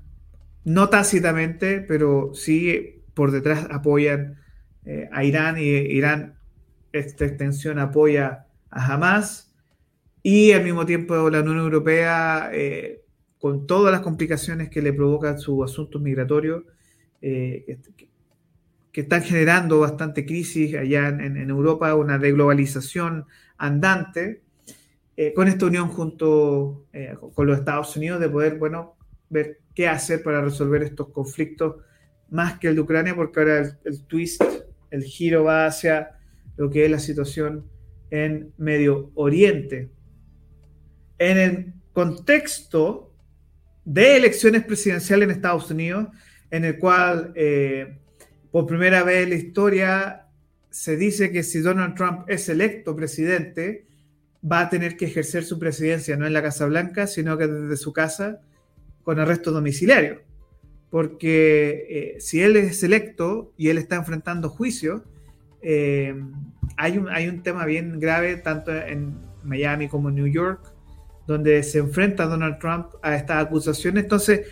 no 0.63 0.89
tácitamente, 0.89 1.81
pero 1.81 2.31
sí 2.33 3.03
por 3.13 3.31
detrás 3.31 3.67
apoyan 3.71 4.38
eh, 4.86 5.10
a 5.12 5.23
Irán 5.23 5.57
y 5.57 5.63
Irán, 5.63 6.38
esta 6.93 7.25
extensión 7.25 7.77
apoya 7.79 8.47
a 8.69 8.93
Hamas. 8.93 9.53
Y 10.23 10.53
al 10.53 10.63
mismo 10.63 10.86
tiempo 10.86 11.29
la 11.29 11.41
Unión 11.41 11.60
Europea, 11.60 12.49
eh, 12.53 13.03
con 13.38 13.67
todas 13.67 13.91
las 13.91 14.01
complicaciones 14.01 14.69
que 14.69 14.81
le 14.81 14.93
provocan 14.93 15.39
sus 15.39 15.63
asuntos 15.63 16.01
migratorios, 16.01 16.63
que 18.97 19.01
están 19.01 19.21
generando 19.21 19.81
bastante 19.81 20.25
crisis 20.25 20.73
allá 20.73 21.10
en, 21.10 21.38
Europa, 21.51 21.93
una 21.93 22.17
deglobalización 22.17 23.27
andante, 23.60 24.41
eh, 25.15 25.33
con 25.36 25.47
esta 25.47 25.67
unión 25.67 25.89
junto 25.89 26.88
eh, 26.93 27.15
con 27.36 27.45
los 27.45 27.60
Estados 27.60 27.95
Unidos 27.95 28.19
de 28.19 28.27
poder, 28.27 28.57
bueno, 28.57 28.95
ver 29.29 29.60
qué 29.75 29.88
hacer 29.88 30.23
para 30.23 30.41
resolver 30.41 30.81
estos 30.81 31.10
conflictos 31.10 31.75
más 32.31 32.57
que 32.57 32.69
el 32.69 32.73
de 32.73 32.81
Ucrania, 32.81 33.15
porque 33.15 33.39
ahora 33.39 33.77
el, 33.86 34.01
twist, 34.07 34.43
el 34.89 35.03
giro 35.03 35.43
va 35.43 35.67
hacia 35.67 36.17
lo 36.55 36.67
que 36.71 36.86
es 36.86 36.89
la 36.89 36.97
situación 36.97 37.65
en 38.10 38.51
Medio 38.57 39.12
Oriente. 39.13 39.91
En 41.19 41.38
el 41.38 41.73
contexto 41.93 43.13
de 43.86 44.17
elecciones 44.17 44.63
presidenciales 44.63 45.29
en 45.29 45.36
Estados 45.36 45.69
Unidos, 45.69 46.07
en 46.49 46.65
el 46.65 46.79
cual 46.79 47.31
eh, 47.36 47.99
por 48.58 48.65
primera 48.65 49.04
vez 49.04 49.26
en 49.26 49.30
la 49.30 49.36
historia 49.36 50.26
se 50.72 50.98
dice 50.98 51.32
que 51.32 51.43
si 51.43 51.60
Donald 51.60 51.93
Trump 51.93 52.22
es 52.28 52.50
electo 52.50 52.96
presidente, 52.96 53.86
va 54.43 54.62
a 54.62 54.70
tener 54.72 54.98
que 54.98 55.06
ejercer 55.06 55.43
su 55.43 55.60
presidencia 55.60 56.17
no 56.17 56.26
en 56.26 56.34
la 56.34 56.41
Casa 56.41 56.65
Blanca, 56.65 57.06
sino 57.06 57.38
que 57.38 57.46
desde 57.46 57.78
su 57.78 57.93
casa 57.93 58.41
con 59.04 59.20
arresto 59.20 59.52
domiciliario. 59.52 60.24
Porque 60.89 61.86
eh, 61.88 62.20
si 62.20 62.41
él 62.41 62.56
es 62.56 62.82
electo 62.82 63.54
y 63.58 63.70
él 63.70 63.78
está 63.78 63.96
enfrentando 63.96 64.50
juicio, 64.50 65.04
eh, 65.62 66.15
hay, 66.78 66.98
un, 66.98 67.10
hay 67.10 67.28
un 67.28 67.43
tema 67.43 67.63
bien 67.63 68.00
grave 68.00 68.38
tanto 68.38 68.74
en 68.74 69.20
Miami 69.43 69.88
como 69.88 70.10
en 70.10 70.15
New 70.15 70.34
York, 70.34 70.74
donde 71.28 71.62
se 71.62 71.78
enfrenta 71.78 72.26
Donald 72.26 72.58
Trump 72.58 72.88
a 73.04 73.15
estas 73.15 73.46
acusaciones. 73.46 74.06
Entonces, 74.06 74.48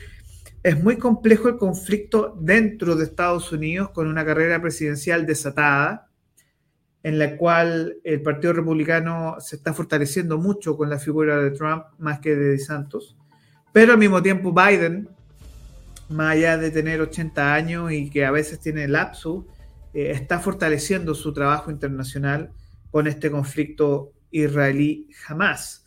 es 0.66 0.84
muy 0.84 0.98
complejo 0.98 1.48
el 1.48 1.58
conflicto 1.58 2.36
dentro 2.42 2.96
de 2.96 3.04
Estados 3.04 3.52
Unidos 3.52 3.92
con 3.92 4.08
una 4.08 4.26
carrera 4.26 4.60
presidencial 4.60 5.28
desatada, 5.28 6.10
en 7.04 7.20
la 7.20 7.38
cual 7.38 7.98
el 8.04 8.24
Partido 8.24 8.54
Republicano 8.54 9.36
se 9.38 9.58
está 9.58 9.76
fortaleciendo 9.76 10.40
mucho 10.40 10.76
con 10.76 10.90
la 10.90 10.98
figura 10.98 11.38
de 11.38 11.52
Trump 11.52 11.84
más 12.00 12.20
que 12.20 12.36
de 12.36 12.58
Santos. 12.58 13.16
Pero 13.74 13.92
al 13.92 14.00
mismo 14.00 14.24
tiempo 14.24 14.52
Biden, 14.52 15.08
más 16.10 16.32
allá 16.32 16.58
de 16.58 16.72
tener 16.72 17.00
80 17.00 17.54
años 17.54 17.92
y 17.92 18.10
que 18.10 18.26
a 18.26 18.32
veces 18.32 18.60
tiene 18.60 18.88
lapsus, 18.88 19.46
eh, 19.94 20.10
está 20.16 20.40
fortaleciendo 20.40 21.14
su 21.14 21.32
trabajo 21.32 21.70
internacional 21.70 22.50
con 22.90 23.06
este 23.06 23.30
conflicto 23.30 24.14
israelí 24.32 25.12
jamás. 25.14 25.85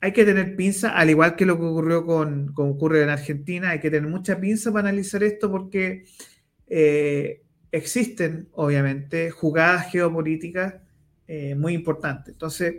Hay 0.00 0.12
que 0.12 0.24
tener 0.24 0.54
pinza, 0.54 0.90
al 0.90 1.10
igual 1.10 1.34
que 1.34 1.46
lo 1.46 1.58
que 1.58 1.64
ocurrió 1.64 2.06
con, 2.06 2.52
ocurre 2.56 3.02
en 3.02 3.08
Argentina, 3.08 3.70
hay 3.70 3.80
que 3.80 3.90
tener 3.90 4.08
mucha 4.08 4.38
pinza 4.38 4.70
para 4.70 4.88
analizar 4.88 5.22
esto 5.24 5.50
porque 5.50 6.04
eh, 6.68 7.42
existen, 7.72 8.48
obviamente, 8.52 9.30
jugadas 9.30 9.90
geopolíticas 9.90 10.74
eh, 11.26 11.54
muy 11.54 11.74
importantes. 11.74 12.32
Entonces, 12.32 12.76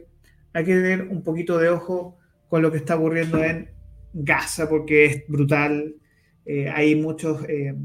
hay 0.54 0.66
que 0.66 0.74
tener 0.74 1.04
un 1.04 1.24
poquito 1.24 1.58
de 1.58 1.70
ojo 1.70 2.18
con 2.48 2.62
lo 2.62 2.72
que 2.72 2.78
está 2.78 2.96
ocurriendo 2.96 3.44
en 3.44 3.70
Gaza, 4.14 4.68
porque 4.68 5.06
es 5.06 5.24
brutal. 5.28 5.96
Eh, 6.46 6.68
hay 6.68 6.96
muchas 6.96 7.44
eh, 7.48 7.76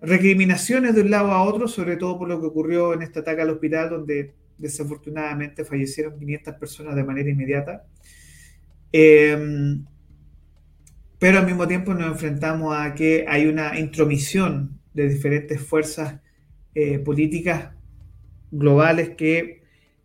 recriminaciones 0.00 0.94
de 0.94 1.00
un 1.00 1.10
lado 1.10 1.32
a 1.32 1.42
otro, 1.42 1.68
sobre 1.68 1.96
todo 1.96 2.18
por 2.18 2.28
lo 2.28 2.40
que 2.40 2.46
ocurrió 2.46 2.92
en 2.92 3.02
este 3.02 3.20
ataque 3.20 3.42
al 3.42 3.50
hospital, 3.50 3.90
donde 3.90 4.34
desafortunadamente 4.58 5.64
fallecieron 5.64 6.18
500 6.18 6.54
personas 6.54 6.94
de 6.94 7.04
manera 7.04 7.30
inmediata. 7.30 7.86
Pero 11.18 11.38
al 11.38 11.46
mismo 11.46 11.66
tiempo 11.66 11.94
nos 11.94 12.06
enfrentamos 12.12 12.76
a 12.76 12.94
que 12.94 13.24
hay 13.28 13.46
una 13.46 13.78
intromisión 13.78 14.78
de 14.94 15.08
diferentes 15.08 15.60
fuerzas 15.60 16.20
eh, 16.74 16.98
políticas 16.98 17.70
globales 18.50 19.10
que 19.10 19.62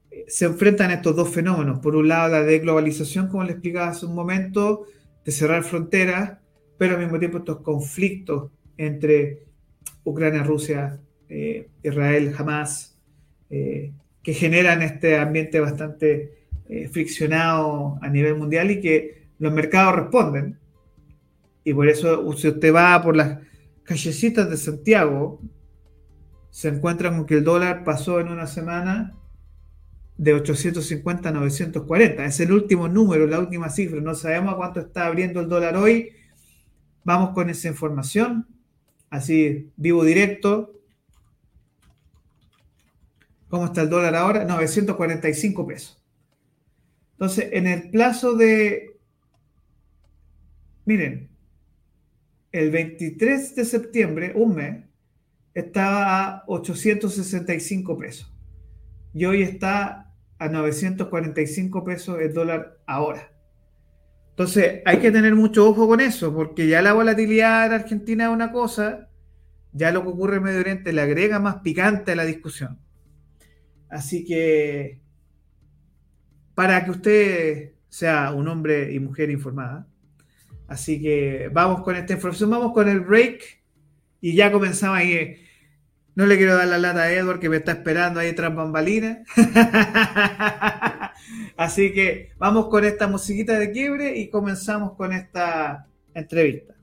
eh, 0.10 0.26
se 0.28 0.46
enfrentan 0.46 0.91
a 0.91 0.96
estos 0.96 1.15
dos 1.15 1.30
fenómenos. 1.30 1.80
Por 1.80 1.96
un 1.96 2.08
lado, 2.08 2.30
la 2.30 2.44
deglobalización, 2.44 3.28
como 3.28 3.44
le 3.44 3.52
explicaba 3.52 3.89
hace 3.89 4.06
un 4.06 4.15
momento, 4.15 4.86
de 5.26 5.32
cerrar 5.32 5.63
fronteras, 5.63 6.38
pero 6.78 6.96
al 6.96 7.02
mismo 7.02 7.20
tiempo 7.20 7.39
estos 7.39 7.62
conflictos 7.62 8.52
entre 8.78 9.44
Ucrania, 10.04 10.44
Rusia, 10.44 11.00
eh, 11.30 11.70
Israel, 11.84 12.34
Hamas, 12.38 12.98
que 13.50 14.34
generan 14.34 14.82
este 14.82 15.17
ambiente 15.17 15.60
bastante 15.60 16.40
friccionado 16.92 18.00
a 18.02 18.10
nivel 18.10 18.36
mundial 18.36 18.72
y 18.72 18.82
que 18.82 19.28
los 19.40 19.52
mercados 19.52 19.96
responden. 19.96 20.58
Y 21.64 21.74
por 21.74 21.88
eso, 21.88 22.32
si 22.34 22.48
usted 22.48 22.74
va 22.74 23.02
por 23.02 23.16
las 23.16 23.40
callecitas 23.84 24.50
de 24.50 24.58
Santiago 24.58 25.42
se 26.52 26.68
encuentran 26.68 27.16
con 27.16 27.26
que 27.26 27.36
el 27.36 27.44
dólar 27.44 27.84
pasó 27.84 28.20
en 28.20 28.28
una 28.28 28.46
semana 28.46 29.16
de 30.18 30.34
850 30.34 31.30
a 31.30 31.32
940. 31.32 32.26
Es 32.26 32.40
el 32.42 32.52
último 32.52 32.88
número, 32.88 33.26
la 33.26 33.40
última 33.40 33.70
cifra. 33.70 34.02
No 34.02 34.14
sabemos 34.14 34.54
a 34.54 34.58
cuánto 34.58 34.82
está 34.82 35.08
abriendo 35.08 35.40
el 35.40 35.48
dólar 35.48 35.78
hoy. 35.78 36.10
Vamos 37.04 37.32
con 37.32 37.50
esa 37.50 37.70
información. 37.70 38.46
Así, 39.10 39.72
vivo 39.78 40.04
directo. 40.04 40.74
¿Cómo 43.48 43.66
está 43.66 43.82
el 43.82 43.90
dólar 43.90 44.16
ahora? 44.16 44.44
945 44.44 45.66
pesos. 45.66 46.01
Entonces, 47.22 47.50
en 47.52 47.68
el 47.68 47.92
plazo 47.92 48.34
de... 48.34 48.98
Miren, 50.86 51.30
el 52.52 52.72
23 52.72 53.56
de 53.56 53.64
septiembre, 53.64 54.34
un 54.36 54.56
mes, 54.56 54.86
estaba 55.54 56.30
a 56.30 56.44
865 56.48 57.96
pesos. 58.00 58.34
Y 59.14 59.26
hoy 59.26 59.44
está 59.44 60.12
a 60.40 60.50
945 60.50 61.84
pesos 61.84 62.20
el 62.20 62.34
dólar 62.34 62.80
ahora. 62.88 63.32
Entonces, 64.32 64.82
hay 64.84 64.98
que 64.98 65.12
tener 65.12 65.36
mucho 65.36 65.70
ojo 65.70 65.88
con 65.88 66.02
eso, 66.02 66.34
porque 66.34 66.68
ya 66.68 66.82
la 66.82 66.94
volatilidad 66.94 67.68
en 67.68 67.74
Argentina 67.74 68.24
es 68.24 68.30
una 68.32 68.52
cosa, 68.52 69.10
ya 69.74 69.92
lo 69.92 70.02
que 70.02 70.10
ocurre 70.10 70.38
en 70.38 70.44
Medio 70.44 70.62
Oriente 70.62 70.92
le 70.92 71.02
agrega 71.02 71.38
más 71.38 71.58
picante 71.58 72.14
a 72.14 72.16
la 72.16 72.26
discusión. 72.26 72.80
Así 73.90 74.26
que, 74.26 75.01
para 76.56 76.84
que 76.86 76.92
usted 76.92 77.71
sea 77.90 78.32
un 78.32 78.48
hombre 78.48 78.94
y 78.94 79.00
mujer 79.00 79.30
informada, 79.30 79.88
Así 80.71 81.02
que 81.02 81.50
vamos 81.52 81.82
con 81.82 81.98
esta 81.98 82.13
información, 82.13 82.50
vamos 82.50 82.71
con 82.71 82.88
el 82.88 83.02
break 83.02 83.44
y 84.21 84.36
ya 84.36 84.54
comenzamos 84.54 85.00
ahí. 85.00 85.36
No 86.15 86.25
le 86.25 86.38
quiero 86.38 86.56
dar 86.56 86.69
la 86.69 86.78
lata 86.78 87.02
a 87.02 87.12
Edward 87.12 87.42
que 87.42 87.50
me 87.50 87.58
está 87.58 87.73
esperando 87.73 88.21
ahí 88.21 88.32
tras 88.34 88.56
bambalinas. 88.56 89.17
Así 91.58 91.92
que 91.92 92.32
vamos 92.38 92.69
con 92.69 92.86
esta 92.86 93.08
musiquita 93.08 93.60
de 93.60 93.71
quiebre 93.71 94.17
y 94.17 94.30
comenzamos 94.30 94.94
con 94.94 95.12
esta 95.12 95.88
entrevista. 96.13 96.73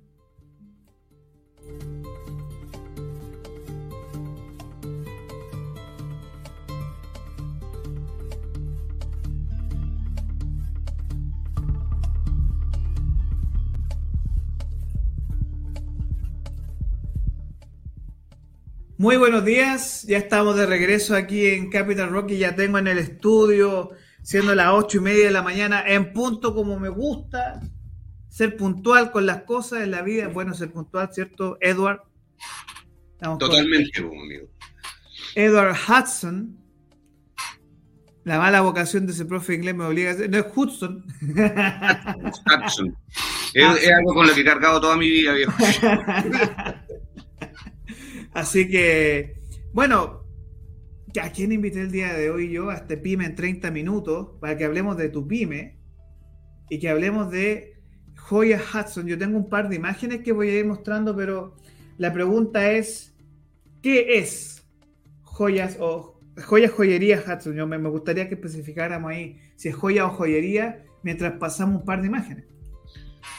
Muy 18.99 19.17
buenos 19.17 19.45
días, 19.45 20.03
ya 20.09 20.19
estamos 20.19 20.57
de 20.57 20.67
regreso 20.67 21.15
aquí 21.15 21.47
en 21.47 21.71
Capital 21.71 22.11
Rock 22.11 22.33
y 22.33 22.39
ya 22.39 22.57
tengo 22.57 22.79
en 22.79 22.89
el 22.89 22.99
estudio, 22.99 23.91
siendo 24.25 24.57
las 24.57 24.73
ocho 24.73 24.99
y 24.99 25.01
media 25.01 25.27
de 25.27 25.31
la 25.31 25.43
mañana, 25.43 25.85
en 25.87 26.13
punto 26.13 26.53
como 26.53 26.81
me 26.81 26.89
gusta, 26.89 27.61
ser 28.29 28.57
puntual 28.57 29.13
con 29.13 29.25
las 29.25 29.43
cosas 29.43 29.83
en 29.83 29.93
la 29.93 30.03
vida, 30.03 30.25
es 30.25 30.35
bueno 30.35 30.53
ser 30.53 30.73
puntual, 30.73 31.11
¿cierto, 31.13 31.59
Edward? 31.61 32.01
Totalmente, 33.39 34.01
amigo. 34.01 34.49
Edward 35.37 35.77
Hudson, 35.77 36.59
la 38.25 38.39
mala 38.41 38.63
vocación 38.63 39.07
de 39.07 39.13
ese 39.13 39.27
profe 39.27 39.55
inglés 39.55 39.77
me 39.77 39.85
obliga 39.85 40.11
a 40.11 40.15
decir, 40.15 40.29
no 40.29 40.39
es 40.39 40.47
Hudson. 40.53 41.05
Hudson. 41.23 42.97
Es, 43.55 43.83
es, 43.85 43.93
algo 43.93 44.13
con 44.13 44.27
lo 44.27 44.35
que 44.35 44.41
he 44.41 44.45
cargado 44.45 44.81
toda 44.81 44.97
mi 44.97 45.09
vida, 45.09 45.35
viejo. 45.35 45.53
Así 48.39 48.69
que, 48.69 49.35
bueno, 49.73 50.25
¿a 51.21 51.33
quién 51.33 51.51
invité 51.51 51.81
el 51.81 51.91
día 51.91 52.15
de 52.15 52.31
hoy 52.31 52.53
yo 52.53 52.71
a 52.71 52.77
este 52.77 52.97
pyme 52.97 53.25
en 53.25 53.35
30 53.35 53.73
minutos 53.73 54.39
para 54.41 54.57
que 54.57 54.65
hablemos 54.65 54.97
de 54.97 55.09
tu 55.09 55.27
pyme 55.27 55.81
y 56.71 56.79
que 56.79 56.89
hablemos 56.89 57.33
de 57.33 57.81
Joya 58.15 58.63
Hudson? 58.63 59.09
Yo 59.09 59.19
tengo 59.19 59.37
un 59.37 59.49
par 59.49 59.69
de 59.69 59.75
imágenes 59.75 60.21
que 60.23 60.31
voy 60.31 60.51
a 60.51 60.59
ir 60.61 60.67
mostrando, 60.67 61.17
pero 61.17 61.57
la 61.97 62.13
pregunta 62.13 62.71
es, 62.71 63.17
¿qué 63.83 64.19
es 64.19 64.65
joyas 65.23 65.77
o 65.81 66.21
joyas 66.47 66.71
joyería 66.71 67.21
Hudson? 67.21 67.57
Yo 67.57 67.67
me, 67.67 67.77
gustaría 67.89 68.29
que 68.29 68.37
especificáramos 68.37 69.11
ahí 69.11 69.41
si 69.57 69.69
es 69.69 69.75
joya 69.75 70.07
o 70.07 70.11
joyería 70.11 70.85
mientras 71.03 71.33
pasamos 71.41 71.81
un 71.81 71.85
par 71.85 72.03
de 72.03 72.07
imágenes. 72.07 72.45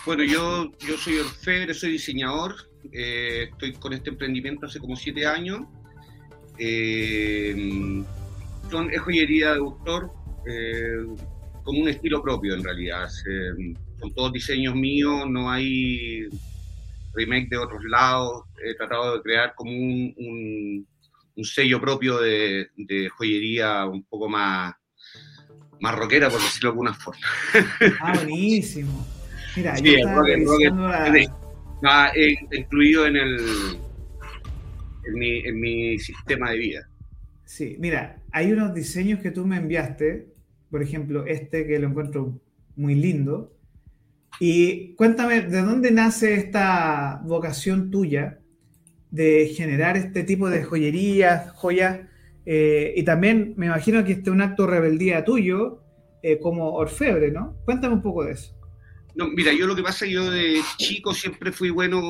Bueno, 0.05 0.23
yo, 0.23 0.73
yo 0.85 0.97
soy 0.97 1.19
orfebre, 1.19 1.73
soy 1.73 1.93
diseñador, 1.93 2.68
eh, 2.91 3.49
estoy 3.51 3.73
con 3.73 3.93
este 3.93 4.09
emprendimiento 4.09 4.65
hace 4.65 4.79
como 4.79 4.95
siete 4.95 5.25
años. 5.25 5.61
Eh, 6.57 8.03
son, 8.69 8.91
es 8.91 9.01
joyería 9.01 9.53
de 9.53 9.59
autor, 9.59 10.11
eh, 10.47 11.05
con 11.63 11.77
un 11.77 11.89
estilo 11.89 12.21
propio 12.21 12.55
en 12.55 12.63
realidad. 12.63 13.09
son 13.99 14.13
todos 14.13 14.33
diseños 14.33 14.75
míos, 14.75 15.25
no 15.29 15.49
hay 15.51 16.27
remake 17.13 17.49
de 17.49 17.57
otros 17.57 17.83
lados. 17.85 18.43
He 18.63 18.75
tratado 18.75 19.15
de 19.15 19.21
crear 19.21 19.53
como 19.55 19.71
un, 19.71 20.85
un, 21.35 21.45
sello 21.45 21.79
propio 21.79 22.19
de, 22.19 22.67
joyería 23.15 23.85
un 23.85 24.03
poco 24.03 24.27
más, 24.27 24.73
más 25.79 25.95
rockera, 25.95 26.29
por 26.29 26.41
decirlo 26.41 26.69
de 26.69 26.73
alguna 26.73 26.93
forma. 26.93 27.25
Ah, 28.01 28.13
buenísimo. 28.13 29.07
Mira, 29.55 29.75
sí, 29.77 29.95
Ah, 31.83 32.11
incluido 32.51 33.05
en 33.05 33.15
el 33.15 33.37
en 35.05 35.59
mi, 35.59 35.97
sistema 35.99 36.51
de 36.51 36.57
vida. 36.57 36.89
Sí, 37.45 37.77
mira, 37.79 38.21
hay 38.31 38.51
unos 38.51 38.73
diseños 38.73 39.19
que 39.21 39.31
tú 39.31 39.45
me 39.45 39.57
enviaste, 39.57 40.27
por 40.69 40.83
ejemplo, 40.83 41.25
este 41.25 41.65
que 41.65 41.79
lo 41.79 41.87
encuentro 41.87 42.39
muy 42.75 42.95
lindo. 42.95 43.55
Y 44.39 44.93
cuéntame, 44.95 45.41
¿de 45.41 45.61
dónde 45.61 45.91
nace 45.91 46.35
esta 46.35 47.21
vocación 47.25 47.89
tuya 47.89 48.39
de 49.11 49.47
generar 49.55 49.97
este 49.97 50.23
tipo 50.23 50.49
de 50.49 50.63
joyerías, 50.63 51.51
joyas, 51.53 52.01
eh, 52.45 52.93
y 52.95 53.03
también 53.03 53.53
me 53.57 53.65
imagino 53.65 54.03
que 54.03 54.13
este 54.13 54.29
es 54.29 54.33
un 54.33 54.41
acto 54.41 54.65
de 54.65 54.71
rebeldía 54.71 55.25
tuyo 55.25 55.83
eh, 56.21 56.39
como 56.39 56.73
orfebre, 56.73 57.31
¿no? 57.31 57.57
Cuéntame 57.65 57.95
un 57.95 58.01
poco 58.01 58.23
de 58.23 58.33
eso. 58.33 58.58
No, 59.15 59.27
mira, 59.27 59.51
yo 59.53 59.67
lo 59.67 59.75
que 59.75 59.83
pasa, 59.83 60.05
yo 60.05 60.29
de 60.29 60.61
chico 60.77 61.13
siempre 61.13 61.51
fui 61.51 61.69
bueno, 61.69 62.01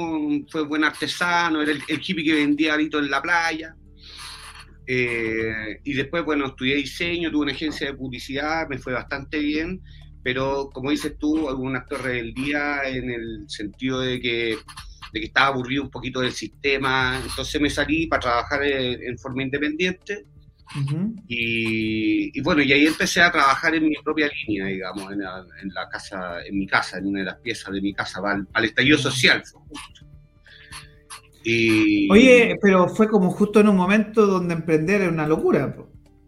fue 0.49 0.63
buen 0.63 0.83
artesano, 0.83 1.61
era 1.61 1.71
el, 1.71 1.81
hippie 1.87 2.23
que 2.23 2.33
vendía 2.33 2.73
aritos 2.73 3.01
en 3.01 3.09
la 3.09 3.21
playa. 3.21 3.75
Eh, 4.85 5.79
y 5.83 5.93
después, 5.93 6.25
bueno, 6.25 6.47
estudié 6.47 6.75
diseño, 6.75 7.31
tuve 7.31 7.43
una 7.43 7.51
agencia 7.53 7.87
de 7.87 7.93
publicidad, 7.93 8.67
me 8.67 8.77
fue 8.79 8.93
bastante 8.93 9.39
bien, 9.39 9.81
pero 10.23 10.69
como 10.73 10.91
dices 10.91 11.15
tú, 11.17 11.47
un 11.47 11.75
acto 11.75 11.95
de 11.95 12.01
rebeldía 12.01 12.81
en 12.87 13.09
el 13.09 13.45
sentido 13.47 14.01
de 14.01 14.19
que 14.19 14.57
de 15.11 15.19
que 15.19 15.25
estaba 15.27 15.47
aburrido 15.47 15.83
un 15.83 15.89
poquito 15.89 16.21
del 16.21 16.31
sistema, 16.31 17.19
entonces 17.23 17.59
me 17.59 17.69
salí 17.69 18.07
para 18.07 18.21
trabajar 18.21 18.63
en, 18.63 19.17
forma 19.17 19.43
independiente. 19.43 20.25
Y, 21.27 22.39
bueno, 22.41 22.61
y 22.61 22.71
ahí 22.71 22.85
empecé 22.85 23.21
a 23.21 23.31
trabajar 23.31 23.75
en 23.75 23.85
mi 23.85 23.95
propia 24.03 24.29
línea, 24.47 24.67
digamos, 24.67 25.11
en 25.11 25.19
la, 25.19 25.89
casa, 25.89 26.45
en 26.45 26.57
mi 26.57 26.67
casa, 26.67 26.97
en 26.97 27.07
una 27.07 27.19
de 27.19 27.25
las 27.25 27.39
piezas 27.39 27.73
de 27.73 27.81
mi 27.81 27.93
casa, 27.93 28.21
al, 28.23 28.47
al 28.53 28.65
estallido 28.65 28.97
social. 28.97 29.43
Y, 31.43 32.11
Oye, 32.11 32.57
pero 32.61 32.87
fue 32.89 33.07
como 33.07 33.31
justo 33.31 33.59
en 33.59 33.69
un 33.69 33.77
momento 33.77 34.27
donde 34.27 34.53
emprender 34.53 35.01
era 35.01 35.11
una 35.11 35.27
locura. 35.27 35.75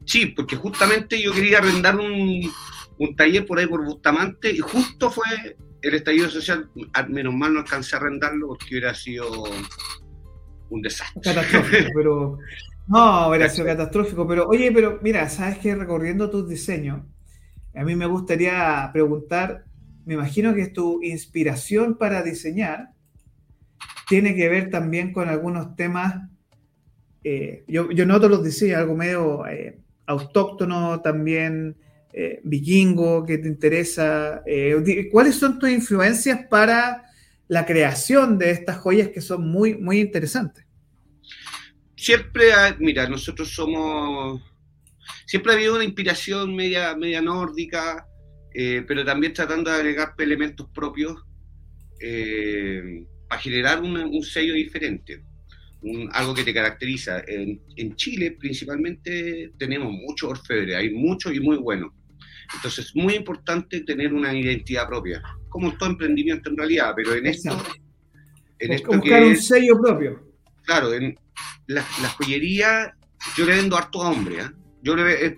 Sí, 0.06 0.28
porque 0.28 0.56
justamente 0.56 1.22
yo 1.22 1.32
quería 1.32 1.60
arrendar 1.60 1.98
un, 1.98 2.52
un 2.98 3.16
taller 3.16 3.46
por 3.46 3.60
ahí 3.60 3.68
por 3.68 3.84
Bustamante 3.84 4.52
y 4.52 4.60
justo 4.60 5.12
fue 5.12 5.26
el 5.82 5.94
estallido 5.94 6.30
social, 6.30 6.70
menos 7.10 7.34
mal 7.34 7.54
no 7.54 7.60
alcancé 7.60 7.96
a 7.96 8.00
arrendarlo 8.00 8.50
porque 8.50 8.68
hubiera 8.72 8.94
sido 8.94 9.44
un 10.70 10.82
desastre. 10.82 11.22
Catastrófico, 11.22 11.90
pero. 11.96 12.38
No, 12.88 13.30
hubiera 13.30 13.50
sido 13.50 13.68
catastrófico. 13.68 14.28
Pero, 14.28 14.48
oye, 14.48 14.72
pero 14.72 15.00
mira, 15.02 15.30
sabes 15.30 15.58
que 15.60 15.76
recorriendo 15.76 16.30
tus 16.30 16.48
diseños, 16.48 17.02
a 17.74 17.84
mí 17.84 17.96
me 17.96 18.06
gustaría 18.06 18.90
preguntar, 18.92 19.66
me 20.06 20.16
imagino 20.16 20.54
que 20.54 20.68
tu 20.68 21.02
inspiración 21.02 21.98
para 21.98 22.22
diseñar 22.22 22.90
tiene 24.10 24.36
que 24.36 24.50
ver 24.50 24.70
también 24.70 25.14
con 25.14 25.30
algunos 25.30 25.76
temas. 25.76 26.16
Eh, 27.24 27.64
yo, 27.68 27.88
noto 28.06 28.28
los 28.28 28.44
diseños, 28.44 28.80
algo 28.80 28.96
medio 28.96 29.48
eh, 29.48 29.80
autóctono 30.06 31.02
también 31.02 31.78
eh, 32.12 32.42
vikingo 32.44 33.26
que 33.26 33.38
te 33.38 33.48
interesa? 33.48 34.44
¿Cuáles 35.12 35.36
son 35.36 35.60
tus 35.60 35.70
influencias 35.70 36.46
para 36.50 37.06
la 37.48 37.66
creación 37.66 38.38
de 38.38 38.52
estas 38.52 38.78
joyas 38.80 39.10
que 39.10 39.22
son 39.22 39.50
muy, 39.50 39.76
muy 39.76 40.02
interesantes? 40.02 40.66
Siempre, 42.02 42.46
mira, 42.80 43.08
nosotros 43.08 43.54
somos, 43.54 44.42
siempre 45.28 45.52
ha 45.52 45.56
habido 45.56 45.76
una 45.76 45.84
inspiración 45.84 46.56
media, 46.56 46.96
media 46.96 47.22
nórdica, 47.22 48.08
eh, 48.56 48.84
pero 48.88 49.06
también 49.06 49.34
tratando 49.34 49.70
de 49.70 49.78
agregar 49.78 50.16
elementos 50.18 50.68
propios 50.74 51.24
para 53.30 53.40
generar 53.40 53.84
un 53.84 54.24
sello 54.24 54.56
diferente. 54.56 55.24
algo 56.14 56.34
que 56.34 56.44
te 56.44 56.56
caracteriza. 56.56 57.22
En, 57.28 57.62
en, 57.76 57.96
Chile 57.96 58.32
principalmente 58.32 59.52
tenemos 59.60 59.92
mucho 59.92 60.30
orfebre, 60.30 60.76
hay 60.76 60.90
mucho 60.90 61.32
y 61.32 61.40
muy 61.40 61.58
bueno. 61.58 61.94
Entonces 62.56 62.88
es 62.88 62.96
muy 62.96 63.14
importante 63.14 63.82
tener 63.82 64.12
una 64.12 64.34
identidad 64.34 64.88
propia, 64.88 65.22
como 65.50 65.78
todo 65.78 65.92
emprendimiento 65.92 66.50
en 66.50 66.58
realidad, 66.58 66.94
pero 66.96 67.14
en 67.14 67.28
esto... 67.28 67.64
En 68.58 68.72
esto 68.72 68.92
buscar 68.92 69.24
un 69.24 69.38
sello 69.38 69.80
propio. 69.80 70.31
Claro, 70.64 70.94
en 70.94 71.18
la, 71.68 71.84
joyería 72.18 72.96
yo 73.38 73.46
le 73.46 73.56
vendo 73.56 73.78
harto 73.78 74.02
a 74.02 74.10
hombres, 74.10 74.46
¿eh? 74.46 74.52
Yo 74.84 74.96
le 74.96 75.26
eh, 75.26 75.38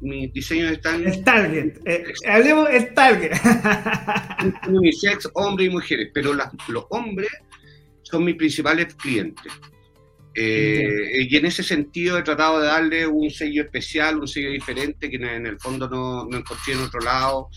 mi, 0.00 0.08
mi, 0.08 0.26
diseño 0.28 0.68
están. 0.68 1.06
El 1.06 1.22
target. 1.22 1.76
Eh, 1.84 2.04
hablemos 2.26 2.70
el 2.70 2.94
target. 2.94 3.32
Unisex, 4.66 5.28
hombres 5.34 5.68
y 5.68 5.70
mujeres. 5.70 6.10
Pero 6.14 6.32
los 6.32 6.84
hombres 6.88 7.28
son 8.02 8.24
mis 8.24 8.36
principales 8.36 8.94
clientes. 8.94 9.52
Eh, 10.34 11.26
y 11.28 11.36
en 11.36 11.44
ese 11.44 11.62
sentido 11.62 12.16
he 12.16 12.22
tratado 12.22 12.60
de 12.60 12.68
darle 12.68 13.06
un 13.06 13.28
sello 13.28 13.64
especial, 13.64 14.18
un 14.18 14.26
sello 14.26 14.50
diferente 14.50 15.10
que 15.10 15.16
en 15.16 15.46
el 15.46 15.60
fondo 15.60 15.86
no, 15.90 16.24
no 16.24 16.38
encontré 16.38 16.72
en 16.72 16.80
otro 16.80 17.00
lado 17.00 17.50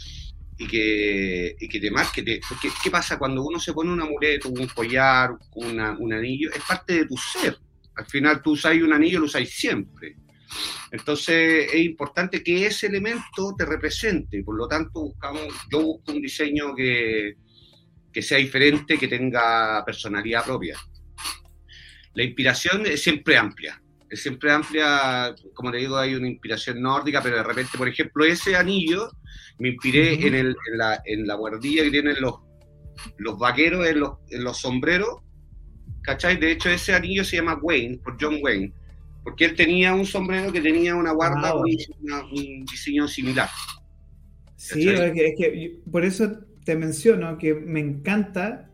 y 0.57 0.67
que, 0.67 1.55
y 1.59 1.67
que 1.67 1.79
te 1.79 1.91
marque. 1.91 2.39
Porque, 2.47 2.69
¿qué 2.83 2.91
pasa 2.91 3.17
cuando 3.17 3.43
uno 3.43 3.59
se 3.59 3.73
pone 3.73 3.91
un 3.91 4.01
amuleto, 4.01 4.49
un 4.49 4.67
collar, 4.67 5.31
un 5.55 6.13
anillo? 6.13 6.51
Es 6.51 6.63
parte 6.63 6.93
de 6.93 7.05
tu 7.05 7.17
ser. 7.17 7.57
Al 7.95 8.05
final 8.05 8.41
tú 8.41 8.51
usas 8.51 8.75
un 8.75 8.93
anillo, 8.93 9.19
lo 9.19 9.25
usas 9.25 9.47
siempre. 9.49 10.15
Entonces 10.91 11.73
es 11.73 11.81
importante 11.81 12.43
que 12.43 12.65
ese 12.65 12.87
elemento 12.87 13.53
te 13.57 13.65
represente. 13.65 14.43
Por 14.43 14.57
lo 14.57 14.67
tanto, 14.67 15.01
buscamos, 15.01 15.47
yo 15.71 15.81
busco 15.81 16.11
un 16.11 16.21
diseño 16.21 16.75
que, 16.75 17.35
que 18.11 18.21
sea 18.21 18.37
diferente, 18.37 18.97
que 18.97 19.07
tenga 19.07 19.83
personalidad 19.85 20.45
propia 20.45 20.77
la 22.15 22.23
inspiración 22.23 22.85
es 22.85 23.03
siempre 23.03 23.37
amplia. 23.37 23.79
Es 24.09 24.21
siempre 24.21 24.51
amplia, 24.51 25.33
como 25.53 25.71
te 25.71 25.77
digo, 25.77 25.97
hay 25.97 26.15
una 26.15 26.27
inspiración 26.27 26.81
nórdica, 26.81 27.21
pero 27.21 27.37
de 27.37 27.43
repente, 27.43 27.77
por 27.77 27.87
ejemplo, 27.87 28.23
ese 28.23 28.55
anillo 28.55 29.09
me 29.59 29.69
inspiré 29.69 30.13
en, 30.27 30.35
el, 30.35 30.47
en, 30.47 30.77
la, 30.77 31.01
en 31.05 31.27
la 31.27 31.35
guardilla 31.35 31.83
que 31.83 31.91
tienen 31.91 32.15
los, 32.21 32.35
los 33.17 33.37
vaqueros 33.37 33.87
en 33.87 33.99
los, 33.99 34.11
en 34.29 34.43
los 34.43 34.57
sombreros. 34.57 35.21
¿Cachai? 36.03 36.37
De 36.37 36.51
hecho, 36.51 36.69
ese 36.69 36.93
anillo 36.93 37.23
se 37.23 37.37
llama 37.37 37.59
Wayne, 37.61 37.97
por 37.97 38.15
John 38.19 38.37
Wayne, 38.41 38.71
porque 39.23 39.45
él 39.45 39.55
tenía 39.55 39.95
un 39.95 40.05
sombrero 40.05 40.51
que 40.51 40.61
tenía 40.61 40.95
una 40.95 41.13
guarda, 41.13 41.55
un, 41.55 42.65
diseño 42.65 43.07
similar. 43.07 43.49
Sí, 44.55 44.87
es 44.87 45.35
que, 45.35 45.79
por 45.91 46.05
eso 46.05 46.31
te 46.63 46.75
menciono 46.75 47.37
que 47.39 47.55
me 47.55 47.79
encanta 47.79 48.69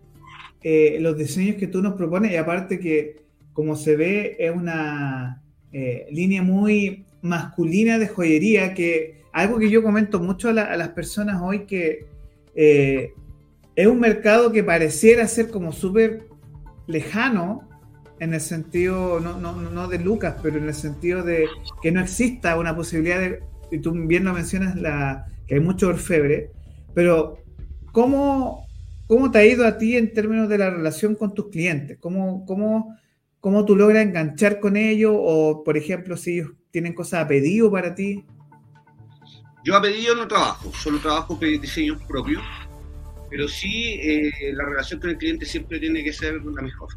eh, 0.61 0.97
los 0.99 1.17
diseños 1.17 1.55
que 1.55 1.67
tú 1.67 1.81
nos 1.81 1.93
propones 1.93 2.33
y 2.33 2.35
aparte 2.35 2.79
que 2.79 3.20
como 3.53 3.75
se 3.75 3.95
ve, 3.95 4.35
es 4.39 4.55
una 4.55 5.41
eh, 5.71 6.07
línea 6.11 6.43
muy 6.43 7.05
masculina 7.21 7.99
de 7.99 8.07
joyería, 8.07 8.73
que 8.73 9.21
algo 9.33 9.59
que 9.59 9.69
yo 9.69 9.83
comento 9.83 10.19
mucho 10.19 10.49
a, 10.49 10.53
las 10.53 10.89
personas 10.89 11.41
hoy, 11.41 11.65
que 11.65 12.05
eh, 12.55 13.13
es 13.75 13.87
un 13.87 13.99
mercado 13.99 14.51
que 14.51 14.63
pareciera 14.63 15.27
ser 15.27 15.49
como 15.49 15.71
súper 15.71 16.27
lejano, 16.87 17.67
en 18.19 18.35
el 18.35 18.41
sentido, 18.41 19.19
no, 19.19 19.39
no, 19.39 19.53
no, 19.53 19.87
de 19.87 19.97
Lucas, 19.97 20.35
pero 20.43 20.59
en 20.59 20.67
el 20.67 20.75
sentido 20.75 21.23
de 21.23 21.47
que 21.81 21.91
no 21.91 22.01
exista 22.01 22.55
una 22.55 22.75
posibilidad 22.75 23.19
de, 23.19 23.39
y 23.71 23.79
tú 23.79 23.93
bien 23.93 24.25
lo 24.25 24.33
mencionas, 24.33 24.75
la, 24.75 25.25
que 25.47 25.55
hay 25.55 25.59
mucho 25.59 25.87
orfebre, 25.87 26.51
pero 26.93 27.39
¿cómo, 27.91 28.67
¿cómo 29.07 29.31
te 29.31 29.39
ha 29.39 29.45
ido 29.45 29.65
a 29.65 29.79
ti 29.79 29.97
en 29.97 30.13
términos 30.13 30.49
de 30.49 30.59
la 30.59 30.69
relación 30.69 31.15
con 31.15 31.33
tus 31.33 31.49
clientes? 31.49 31.97
¿Cómo, 31.99 32.45
cómo 32.45 32.95
¿Cómo 33.41 33.65
tú 33.65 33.75
logras 33.75 34.03
enganchar 34.03 34.59
con 34.59 34.77
ellos? 34.77 35.13
O, 35.15 35.63
por 35.63 35.75
ejemplo, 35.75 36.15
si 36.15 36.39
ellos 36.39 36.51
tienen 36.69 36.93
cosas 36.93 37.25
a 37.25 37.27
pedido 37.27 37.71
para 37.71 37.95
ti. 37.95 38.23
Yo 39.65 39.75
a 39.75 39.81
pedido 39.81 40.15
no 40.15 40.27
trabajo, 40.27 40.71
solo 40.73 40.99
trabajo 40.99 41.35
diseños 41.35 42.01
propios, 42.03 42.41
pero 43.29 43.47
sí 43.47 43.99
eh, 44.01 44.53
la 44.53 44.65
relación 44.65 44.99
con 44.99 45.09
el 45.09 45.17
cliente 45.17 45.45
siempre 45.45 45.79
tiene 45.79 46.03
que 46.03 46.13
ser 46.13 46.35
la 46.35 46.61
mejor. 46.61 46.89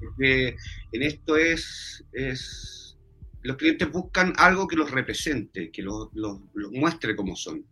Porque 0.00 0.56
en 0.92 1.02
esto 1.02 1.36
es, 1.36 2.04
es 2.12 2.98
los 3.42 3.56
clientes 3.56 3.90
buscan 3.90 4.32
algo 4.36 4.66
que 4.66 4.76
los 4.76 4.90
represente, 4.90 5.70
que 5.70 5.82
los, 5.82 6.08
los 6.12 6.40
muestre 6.72 7.14
como 7.14 7.36
son. 7.36 7.64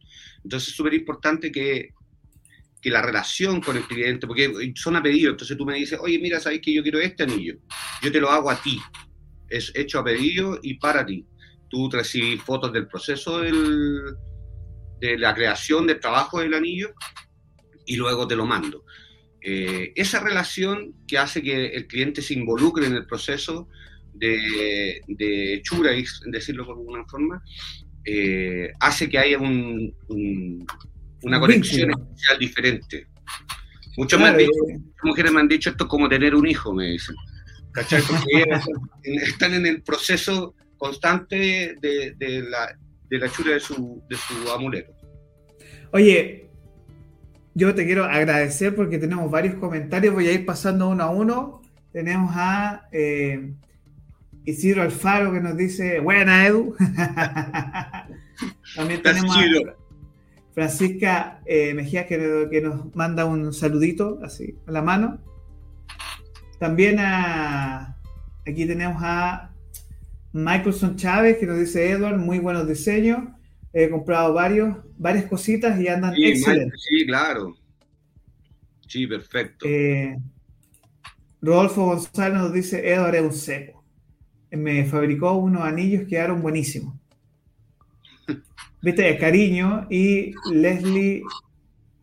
Entonces 0.45 0.71
es 0.71 0.77
súper 0.77 0.95
importante 0.95 1.51
que 1.51 1.95
que 2.81 2.91
la 2.91 3.03
relación 3.03 3.61
con 3.61 3.77
el 3.77 3.85
cliente, 3.85 4.27
porque 4.27 4.73
son 4.75 4.97
a 4.97 5.03
pedido, 5.03 5.31
entonces 5.31 5.57
tú 5.57 5.65
me 5.65 5.75
dices, 5.75 5.99
oye, 6.01 6.19
mira, 6.19 6.41
sabes 6.41 6.61
que 6.61 6.73
yo 6.73 6.83
quiero 6.83 6.99
este 6.99 7.25
anillo, 7.25 7.57
yo 8.03 8.11
te 8.11 8.21
lo 8.21 8.31
hago 8.31 8.51
a 8.51 8.61
ti, 8.61 8.81
es 9.49 9.73
hecho 9.75 9.99
a 9.99 10.05
pedido 10.05 10.59
y 10.63 10.75
para 10.75 11.05
ti. 11.05 11.27
Tú 11.69 11.89
recibes 11.91 12.43
fotos 12.43 12.73
del 12.73 12.89
proceso 12.89 13.41
del, 13.41 14.17
de 15.01 15.19
la 15.19 15.35
creación 15.35 15.87
del 15.87 16.01
trabajo 16.01 16.41
del 16.41 16.55
anillo 16.55 16.93
y 17.87 17.97
luego 17.97 18.27
te 18.27 18.37
lo 18.37 18.47
mando. 18.47 18.85
Eh, 19.43 19.93
esa 19.97 20.21
relación 20.21 20.95
que 21.07 21.19
hace 21.19 21.43
que 21.43 21.69
el 21.69 21.87
cliente 21.87 22.23
se 22.23 22.35
involucre 22.35 22.87
en 22.87 22.95
el 22.95 23.07
proceso 23.07 23.69
de, 24.13 25.01
de 25.07 25.61
chura, 25.63 25.93
decirlo 26.27 26.67
por 26.67 26.77
alguna 26.77 27.05
forma, 27.07 27.43
eh, 28.05 28.73
hace 28.81 29.09
que 29.09 29.19
haya 29.19 29.39
un, 29.39 29.95
una 31.23 31.41
conexión 31.41 31.91
especial 31.91 32.39
diferente. 32.39 33.07
Muchas 33.97 34.21
mujeres 35.03 35.33
me 35.33 35.41
han 35.41 35.49
dicho 35.49 35.71
esto 35.71 35.85
es 35.85 35.91
como 35.91 36.09
tener 36.09 36.35
un 36.35 36.47
hijo, 36.47 36.73
me 36.73 36.87
dicen. 36.87 37.17
¿Cachai? 37.73 38.03
Porque 38.03 38.45
están 39.23 39.55
en 39.55 39.67
el 39.67 39.83
proceso 39.83 40.55
constante 40.77 41.77
de, 41.81 42.45
la, 42.49 42.77
de 43.09 43.19
la 43.19 43.31
chura 43.31 43.53
de 43.53 43.61
su, 43.61 44.03
de 44.09 44.17
su 44.17 44.51
amuleto. 44.51 44.93
Oye, 45.93 46.49
yo 47.55 47.75
te 47.75 47.85
quiero 47.85 48.05
agradecer 48.05 48.75
porque 48.75 48.99
tenemos 48.99 49.31
varios 49.31 49.57
comentarios, 49.57 50.15
voy 50.15 50.29
a 50.29 50.33
ir 50.33 50.47
pasando 50.47 50.89
uno 50.89 51.03
a 51.03 51.11
uno. 51.11 51.63
tenemos 51.93 52.31
a 52.35 52.89
eh, 52.93 53.53
Isidro 54.45 54.83
Alfaro 54.83 55.33
que 55.33 55.41
nos 55.41 55.57
dice, 55.57 56.01
buena 56.01 56.47
Edu. 56.47 56.75
También 58.75 59.03
tenemos 59.03 59.37
a 59.37 59.45
Francisca 60.61 61.41
eh, 61.47 61.73
Mejía 61.73 62.07
que, 62.07 62.49
que, 62.51 62.61
nos 62.61 62.95
manda 62.95 63.25
un 63.25 63.51
saludito 63.55 64.21
así 64.23 64.59
a 64.67 64.73
la 64.73 64.83
mano. 64.83 65.19
También 66.59 66.99
a, 66.99 67.97
aquí 68.47 68.67
tenemos 68.67 69.03
a 69.03 69.55
Michaelson 70.35 70.97
Chávez 70.97 71.39
que 71.39 71.47
nos 71.47 71.59
dice, 71.59 71.91
Edward, 71.91 72.19
muy 72.19 72.41
buenos 72.41 72.69
diseños. 72.69 73.21
He 73.73 73.89
comprado 73.89 74.35
varios, 74.35 74.77
varias 74.99 75.25
cositas 75.25 75.81
y 75.81 75.89
andan 75.89 76.15
sí, 76.15 76.27
excelentes. 76.27 76.83
Sí, 76.83 77.07
claro. 77.07 77.57
Sí, 78.87 79.07
perfecto. 79.07 79.65
Eh, 79.67 80.15
Rodolfo 81.41 81.87
González 81.87 82.39
nos 82.39 82.53
dice, 82.53 82.87
Edward 82.87 83.15
es 83.15 83.23
un 83.23 83.33
seco. 83.33 83.83
Me 84.51 84.85
fabricó 84.85 85.33
unos 85.33 85.63
anillos 85.63 86.03
que 86.03 86.09
quedaron 86.09 86.43
buenísimos. 86.43 86.95
Viste, 88.83 89.19
cariño. 89.19 89.87
Y 89.91 90.33
Leslie 90.53 91.23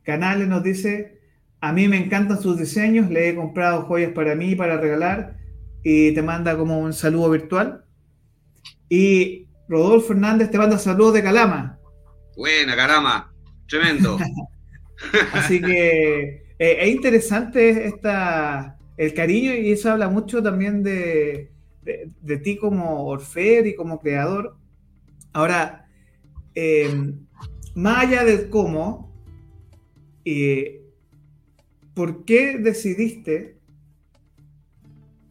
Canales 0.04 0.48
nos 0.48 0.64
dice, 0.64 1.20
a 1.60 1.74
mí 1.74 1.88
me 1.88 1.98
encantan 1.98 2.42
sus 2.42 2.58
diseños, 2.58 3.10
le 3.10 3.30
he 3.30 3.36
comprado 3.36 3.84
joyas 3.84 4.12
para 4.12 4.36
mí, 4.36 4.56
para 4.56 4.78
regalar, 4.78 5.38
y 5.84 6.14
te 6.14 6.22
manda 6.22 6.58
como 6.58 6.80
un 6.80 6.94
saludo 6.94 7.30
virtual. 7.30 7.84
Y 8.90 9.48
Rodolfo 9.68 10.14
Hernández 10.14 10.52
te 10.52 10.58
manda 10.58 10.78
saludos 10.78 11.16
de 11.16 11.24
Calama. 11.24 11.80
Buena, 12.36 12.76
Calama, 12.76 13.34
tremendo. 13.68 14.18
Así 15.34 15.62
que 15.62 16.54
eh, 16.60 16.78
es 16.82 16.90
interesante 16.90 17.88
esta, 17.88 18.78
el 18.96 19.14
cariño 19.14 19.54
y 19.54 19.72
eso 19.72 19.92
habla 19.92 20.10
mucho 20.10 20.42
también 20.42 20.84
de, 20.84 21.52
de, 21.84 22.38
ti 22.38 22.58
como 22.58 23.06
Orfer 23.08 23.68
y 23.68 23.76
como 23.76 24.00
creador. 24.00 24.56
Ahora, 25.34 25.87
eh, 26.60 27.14
más 27.76 28.06
allá 28.06 28.24
de 28.24 28.50
cómo, 28.50 29.14
eh, 30.26 30.82
¿por 31.94 32.26
qué 32.26 32.58
decidiste 32.58 33.60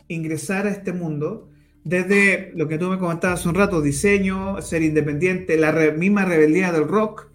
ingresar 0.06 0.68
a 0.68 0.70
este 0.70 0.92
mundo? 0.92 1.50
Desde 1.82 2.52
lo 2.54 2.68
que 2.68 2.78
tú 2.78 2.88
me 2.88 2.98
comentabas 2.98 3.44
un 3.44 3.56
rato, 3.56 3.82
diseño, 3.82 4.62
ser 4.62 4.82
independiente, 4.82 5.56
la 5.56 5.72
misma 5.90 6.24
rebeldía 6.24 6.70
del 6.70 6.86
rock, 6.86 7.28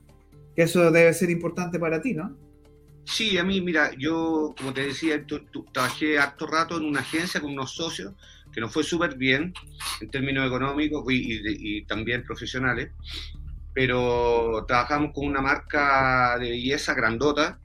que 0.56 0.62
eso 0.62 0.90
debe 0.90 1.14
ser 1.14 1.30
importante 1.30 1.78
para 1.78 2.02
ti, 2.02 2.14
¿no? 2.14 2.38
Sí, 3.04 3.38
a 3.38 3.44
mí, 3.44 3.60
mira, 3.60 3.92
yo, 3.98 4.56
como 4.58 4.72
te 4.72 4.86
decía, 4.88 5.22
trabajé 5.74 6.18
harto 6.18 6.48
rato 6.48 6.78
en 6.78 6.86
una 6.86 7.02
agencia 7.02 7.42
con 7.42 7.52
unos 7.52 7.76
socios 7.76 8.14
que 8.54 8.62
nos 8.62 8.72
fue 8.72 8.84
súper 8.84 9.16
bien 9.18 9.54
en 10.02 10.10
términos 10.10 10.46
económicos 10.46 11.04
y, 11.10 11.84
también 11.84 12.24
profesionales, 12.24 12.92
pero 13.74 14.66
trabajamos 14.68 15.12
con 15.14 15.28
una 15.28 15.42
marca 15.42 16.38
de 16.40 16.50
belleza 16.50 16.94
grandota, 16.94 17.60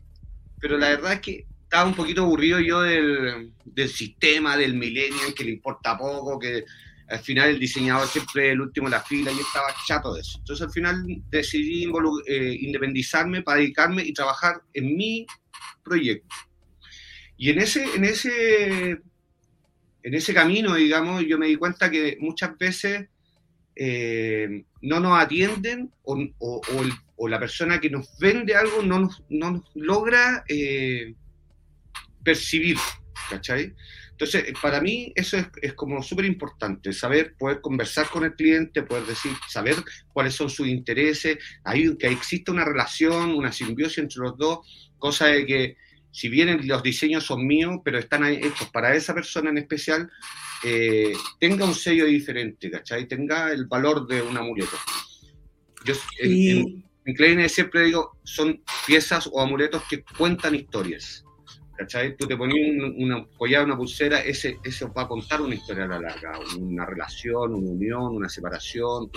pero 0.61 0.79
la 0.79 0.89
verdad 0.89 1.15
es 1.15 1.21
que 1.21 1.47
estaba 1.63 1.89
un 1.89 1.95
poquito 1.95 2.23
aburrido 2.23 2.61
yo 2.61 2.83
del, 2.83 3.53
del 3.65 3.89
sistema, 3.89 4.57
del 4.57 4.75
millennial, 4.75 5.35
que 5.35 5.45
le 5.45 5.51
importa 5.51 5.99
poco, 5.99 6.39
que 6.39 6.65
al 7.09 7.19
final 7.21 7.51
el 7.51 7.59
diseñador 7.59 8.09
siempre 8.09 8.49
es 8.49 8.53
el 8.53 8.61
último 8.61 8.89
en 8.89 8.93
la 8.93 9.01
fila 9.01 9.31
y 9.31 9.39
estaba 9.39 9.69
chato 9.87 10.15
de 10.15 10.21
eso. 10.21 10.39
Entonces 10.39 10.67
al 10.67 10.73
final 10.73 11.05
decidí 11.31 11.89
eh, 12.27 12.57
independizarme 12.61 13.43
para 13.43 13.61
dedicarme 13.61 14.03
y 14.03 14.13
trabajar 14.13 14.63
en 14.73 14.97
mi 14.97 15.27
proyecto. 15.85 16.35
Y 17.37 17.51
en 17.51 17.59
ese, 17.59 17.85
en 17.95 18.05
ese, 18.05 18.91
en 20.03 20.15
ese 20.15 20.35
camino, 20.35 20.75
digamos, 20.75 21.25
yo 21.27 21.39
me 21.39 21.47
di 21.47 21.57
cuenta 21.57 21.91
que 21.91 22.17
muchas 22.21 22.57
veces 22.59 23.09
eh, 23.77 24.65
no 24.81 25.01
nos 25.01 25.21
atienden 25.21 25.93
o, 26.03 27.29
la 27.29 27.39
persona 27.39 27.79
que 27.79 27.91
nos 27.91 28.19
vende 28.19 28.55
algo 28.55 28.83
no 28.83 29.01
nos, 29.01 29.23
no 29.29 29.51
nos 29.51 29.71
logra 29.75 30.45
eh, 30.49 31.15
percibir, 32.25 32.79
¿cachai? 33.31 33.75
Entonces, 34.13 34.45
para 34.63 34.81
mí 34.81 35.13
eso 35.15 35.37
es, 35.61 35.75
como 35.75 36.03
súper 36.03 36.25
importante, 36.25 36.91
saber, 36.95 37.35
poder 37.39 37.61
conversar 37.61 38.09
con 38.09 38.25
el 38.25 38.35
cliente, 38.35 38.83
poder 38.83 39.05
decir, 39.05 39.33
saber 39.47 39.77
cuáles 40.15 40.35
son 40.35 40.49
sus 40.49 40.67
intereses, 40.69 41.37
hay, 41.63 41.95
que 41.99 42.07
exista 42.07 42.51
una 42.51 42.65
relación, 42.65 43.35
una 43.35 43.53
simbiosis 43.53 43.99
entre 43.99 44.23
los 44.23 44.39
dos, 44.39 44.61
cosa 44.97 45.27
de 45.27 45.45
que 45.45 45.77
si 46.17 46.31
bien 46.31 46.67
los 46.67 46.83
diseños 46.83 47.25
son 47.25 47.47
míos, 47.47 47.79
pero 47.85 47.99
están 47.99 48.25
hechos 48.25 48.71
para 48.73 48.95
esa 48.95 49.13
persona 49.13 49.51
en 49.51 49.59
especial, 49.59 50.11
eh, 50.65 51.13
tenga 51.39 51.67
un 51.67 51.75
sello 51.75 52.07
diferente, 52.07 52.71
¿cachai? 52.71 53.07
Tenga 53.07 53.53
el 53.53 53.67
valor 53.67 54.07
de 54.07 54.23
un 54.23 54.35
amuleto. 54.35 54.79
Yo 55.85 55.93
en, 56.21 56.83
en, 57.05 57.49
siempre 57.51 57.85
digo, 57.85 58.19
son 58.25 58.63
piezas 58.87 59.29
o 59.31 59.43
amuletos 59.43 59.83
que 59.91 60.03
cuentan 60.17 60.55
historias. 60.55 61.23
¿cachai? 61.77 62.17
Tú 62.17 62.27
te 62.27 62.35
ponías 62.35 62.83
una 62.97 63.27
collada, 63.37 63.67
una 63.67 63.77
pulsera, 63.77 64.21
ese, 64.21 64.57
ese 64.65 64.87
va 64.87 65.03
a 65.03 65.09
contar 65.09 65.43
una 65.43 65.55
historia 65.55 65.85
a 65.85 65.89
la 65.89 66.01
larga, 66.01 66.39
una 66.59 66.87
relación, 66.87 67.57
una 67.57 67.73
unión, 67.73 68.17
una 68.17 68.31
separación, 68.31 69.11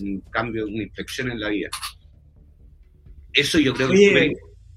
un 0.00 0.20
cambio, 0.30 0.64
una 0.64 0.84
inflexión 0.84 1.30
en 1.30 1.38
la 1.38 1.50
vida. 1.50 1.68
Eso 3.34 3.58
yo 3.58 3.74
creo 3.74 3.90
que, 3.90 4.32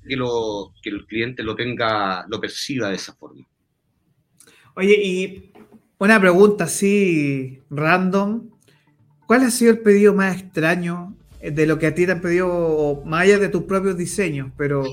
que, 0.10 0.89
el 0.89 1.05
cliente 1.05 1.43
lo 1.43 1.55
tenga, 1.55 2.26
lo 2.28 2.41
perciba 2.41 2.89
de 2.89 2.95
esa 2.95 3.14
forma. 3.14 3.47
Oye, 4.76 5.01
y 5.01 5.53
una 5.97 6.20
pregunta 6.20 6.66
así 6.66 7.62
random. 7.70 8.49
¿Cuál 9.26 9.43
ha 9.43 9.51
sido 9.51 9.72
el 9.72 9.80
pedido 9.80 10.14
más 10.14 10.41
extraño 10.41 11.16
de 11.41 11.66
lo 11.66 11.80
que 11.80 11.88
a 11.88 11.95
ti 11.95 12.05
te 12.05 12.12
han 12.12 12.22
pedido, 12.22 13.01
más 13.05 13.22
allá 13.22 13.39
de 13.39 13.47
tus 13.47 13.64
propios 13.64 13.95
diseños, 13.95 14.51
pero 14.57 14.84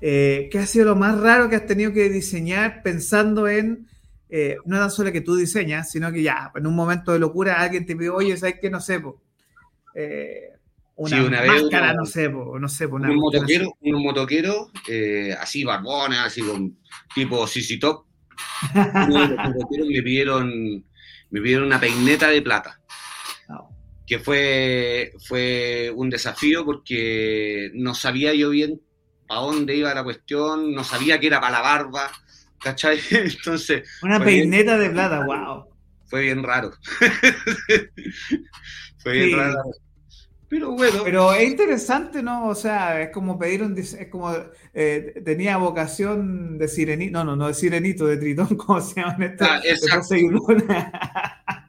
eh, 0.00 0.48
¿Qué 0.52 0.58
ha 0.58 0.66
sido 0.66 0.86
lo 0.86 0.96
más 0.96 1.18
raro 1.20 1.48
que 1.48 1.56
has 1.56 1.66
tenido 1.66 1.92
que 1.92 2.08
diseñar 2.08 2.82
pensando 2.82 3.48
en, 3.48 3.86
eh, 4.28 4.56
no 4.64 4.78
tan 4.78 4.90
solo 4.90 5.10
que 5.10 5.22
tú 5.22 5.36
diseñas, 5.36 5.90
sino 5.90 6.12
que 6.12 6.22
ya, 6.22 6.52
en 6.54 6.66
un 6.66 6.74
momento 6.74 7.12
de 7.12 7.18
locura 7.18 7.60
alguien 7.60 7.86
te 7.86 7.96
pide, 7.96 8.10
oye, 8.10 8.36
¿sabes 8.36 8.56
qué? 8.60 8.68
No 8.70 8.80
sé, 8.80 9.02
eh, 9.94 10.52
una, 10.96 11.44
máscara, 11.44 11.92
no 11.92 12.06
sé, 12.06 12.28
no 12.28 12.68
sé, 12.68 12.86
un 12.86 13.16
motoquero, 13.16 13.76
un 13.80 14.02
motoquero 14.02 14.70
así 15.38 15.62
barbona, 15.62 16.24
así 16.24 16.42
con 16.42 16.78
tipo 17.14 17.46
CC 17.46 17.78
Top. 17.78 18.06
me 18.74 20.02
pidieron, 20.02 20.84
me 21.30 21.40
pidieron 21.40 21.66
una 21.66 21.80
peineta 21.80 22.28
de 22.28 22.42
plata. 22.42 22.80
Que 24.06 24.20
fue, 24.20 25.12
fue 25.26 25.92
un 25.92 26.08
desafío 26.08 26.64
porque 26.64 27.72
no 27.74 27.92
sabía 27.92 28.32
yo 28.34 28.50
bien 28.50 28.80
a 29.28 29.40
dónde 29.40 29.74
iba 29.74 29.92
la 29.94 30.04
cuestión, 30.04 30.72
no 30.72 30.84
sabía 30.84 31.18
que 31.18 31.26
era 31.26 31.40
para 31.40 31.58
la 31.58 31.60
barba, 31.60 32.12
¿cachai? 32.60 33.00
Entonces... 33.10 33.88
Una 34.02 34.22
peineta 34.22 34.78
de 34.78 34.90
plata, 34.90 35.24
wow. 35.26 35.64
Fue 36.06 36.22
bien 36.22 36.44
raro. 36.44 36.70
fue 38.98 39.12
bien 39.12 39.36
raro. 39.36 39.56
Pero 40.48 40.72
bueno. 40.72 41.00
Pero 41.04 41.32
es 41.32 41.48
interesante, 41.48 42.22
¿no? 42.22 42.46
O 42.46 42.54
sea, 42.54 43.02
es 43.02 43.10
como 43.10 43.38
pedir 43.38 43.62
un. 43.62 43.76
Es 43.76 44.08
como. 44.10 44.32
Eh, 44.72 45.20
tenía 45.24 45.56
vocación 45.56 46.56
de 46.58 46.68
sirenito. 46.68 47.12
No, 47.12 47.24
no, 47.24 47.36
no 47.36 47.48
de 47.48 47.54
sirenito, 47.54 48.06
de 48.06 48.16
tritón, 48.16 48.46
como 48.56 48.80
se 48.80 49.00
llama 49.00 49.24
esta. 49.24 49.56
Ah, 49.56 49.60
exacto. 49.64 50.14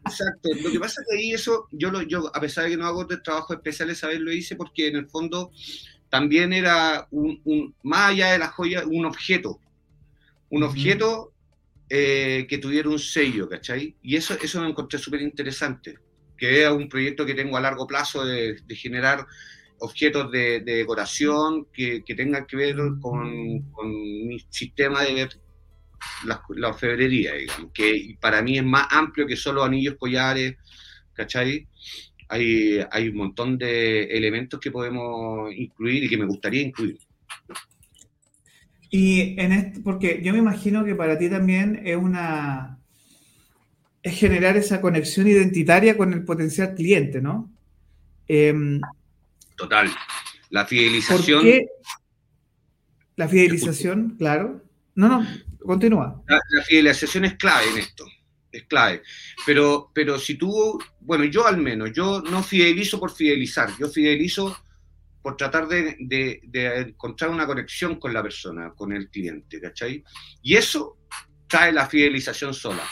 exacto. 0.06 0.50
Lo 0.62 0.72
que 0.72 0.80
pasa 0.80 1.02
es 1.02 1.08
que 1.10 1.18
ahí 1.18 1.32
eso, 1.34 1.68
yo, 1.72 1.90
lo, 1.90 2.04
yo, 2.04 2.30
a 2.36 2.40
pesar 2.40 2.66
de 2.66 2.72
que 2.72 2.78
no 2.78 2.86
hago 2.86 3.06
de 3.06 3.18
trabajo 3.18 3.54
especiales, 3.54 4.04
a 4.04 4.08
ver, 4.08 4.22
lo 4.22 4.32
hice 4.32 4.56
porque 4.56 4.88
en 4.88 4.96
el 4.98 5.08
fondo 5.08 5.52
también 6.10 6.54
era 6.54 7.08
un, 7.12 7.74
más 7.84 8.12
allá 8.12 8.32
de 8.32 8.40
la 8.40 8.50
joya, 8.50 8.84
un 8.86 9.06
objeto. 9.06 9.60
Un 10.50 10.64
objeto 10.64 11.34
eh, 11.90 12.46
que 12.48 12.58
tuviera 12.58 12.90
un 12.90 13.00
sello, 13.00 13.50
¿cachai? 13.50 13.96
Y 14.02 14.16
eso, 14.16 14.38
eso 14.42 14.62
me 14.62 14.70
encontré 14.70 15.00
súper 15.00 15.22
interesante, 15.22 15.98
que 16.38 16.62
era 16.62 16.74
un 16.74 16.88
proyecto 16.88 17.26
que 17.26 17.34
tengo 17.34 17.58
a 17.58 17.62
largo 17.62 17.88
plazo 17.88 18.26
de, 18.26 18.58
generar 18.70 19.26
objetos 19.80 20.32
de, 20.32 20.62
decoración 20.62 21.68
que, 21.74 22.04
tengan 22.16 22.46
que 22.46 22.58
ver 22.58 22.78
con, 23.02 23.32
mi 23.84 24.40
sistema 24.50 25.04
de 25.04 25.30
la, 26.26 26.42
la, 26.56 26.70
orfebrería, 26.70 27.34
digamos, 27.34 27.72
que 27.74 28.16
para 28.20 28.42
mí 28.42 28.58
es 28.58 28.64
más 28.64 28.88
amplio 28.92 29.26
que 29.26 29.36
solo 29.36 29.64
anillos, 29.64 29.96
collares, 29.98 30.56
¿cachai? 31.14 31.68
hay, 32.30 32.80
hay 32.92 33.10
un 33.10 33.18
montón 33.18 33.58
de 33.58 34.04
elementos 34.04 34.60
que 34.60 34.72
podemos 34.72 35.54
incluir 35.56 36.04
y 36.04 36.10
que 36.10 36.18
me 36.18 36.26
gustaría 36.26 36.62
incluir. 36.62 36.98
Y 38.90 39.40
en 39.40 39.52
este, 39.52 39.80
porque 39.82 40.22
yo 40.24 40.34
me 40.34 40.40
imagino 40.40 40.86
que 40.86 40.96
para 40.96 41.18
ti 41.18 41.30
también 41.30 41.82
es 41.86 41.98
una 41.98 42.77
es 44.08 44.18
generar 44.18 44.56
esa 44.56 44.80
conexión 44.80 45.28
identitaria 45.28 45.98
con 45.98 46.14
el 46.14 46.24
potencial 46.24 46.74
cliente, 46.74 47.22
¿no? 47.22 47.52
Em, 48.28 48.80
Total. 49.58 49.90
La 50.50 50.66
fidelización. 50.66 51.46
La 53.18 53.28
fidelización, 53.28 54.16
claro. 54.18 54.64
No, 54.96 55.10
no. 55.10 55.28
continúa. 55.60 56.24
La, 56.28 56.40
la, 56.52 56.64
fidelización 56.64 57.26
es 57.26 57.34
clave 57.36 57.70
en 57.70 57.78
esto, 57.80 58.06
es 58.52 58.64
clave. 58.64 59.04
Pero, 59.46 59.92
pero 59.94 60.18
si 60.18 60.36
tú, 60.36 60.80
bueno, 61.02 61.26
yo 61.26 61.46
al 61.46 61.58
menos, 61.58 61.92
yo 61.92 62.22
no 62.22 62.42
fidelizo 62.42 63.00
por 63.00 63.12
fidelizar, 63.12 63.70
yo 63.78 63.90
fidelizo 63.90 64.58
por 65.22 65.36
tratar 65.36 65.68
de, 65.68 65.98
de, 66.00 66.40
de 66.44 66.80
encontrar 66.80 67.30
una 67.32 67.46
conexión 67.46 68.00
con 68.00 68.14
la 68.14 68.24
persona, 68.24 68.72
con 68.74 68.94
el 68.94 69.10
cliente, 69.10 69.60
¿cachai? 69.60 70.04
Y 70.42 70.56
eso 70.56 70.98
trae 71.48 71.74
la 71.74 71.88
fidelización 71.88 72.54
sola 72.54 72.84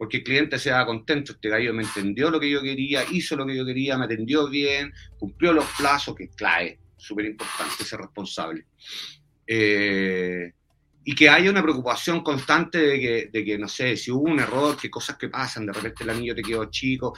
porque 0.00 0.16
el 0.16 0.24
cliente 0.24 0.58
se 0.58 0.70
da 0.70 0.86
contento, 0.86 1.32
este 1.32 1.50
gallo 1.50 1.74
me 1.74 1.82
entendió 1.82 2.30
lo 2.30 2.40
que 2.40 2.48
yo 2.48 2.62
quería, 2.62 3.04
hizo 3.12 3.36
lo 3.36 3.44
que 3.44 3.54
yo 3.54 3.66
quería, 3.66 3.98
me 3.98 4.06
atendió 4.06 4.48
bien, 4.48 4.94
cumplió 5.18 5.52
los 5.52 5.66
plazos, 5.76 6.14
que 6.16 6.24
es 6.24 6.30
clave, 6.34 6.78
súper 6.96 7.26
importante 7.26 7.84
ser 7.84 8.00
responsable. 8.00 8.64
Eh, 9.46 10.54
y 11.04 11.14
que 11.14 11.28
haya 11.28 11.50
una 11.50 11.62
preocupación 11.62 12.22
constante 12.22 12.78
de 12.78 12.98
que, 12.98 13.30
de 13.30 13.44
que, 13.44 13.58
no 13.58 13.68
sé, 13.68 13.94
si 13.94 14.10
hubo 14.10 14.22
un 14.22 14.40
error, 14.40 14.74
que 14.74 14.88
cosas 14.88 15.18
que 15.18 15.28
pasan, 15.28 15.66
de 15.66 15.74
repente 15.74 16.02
el 16.02 16.08
anillo 16.08 16.34
te 16.34 16.40
quedó 16.40 16.64
chico, 16.70 17.14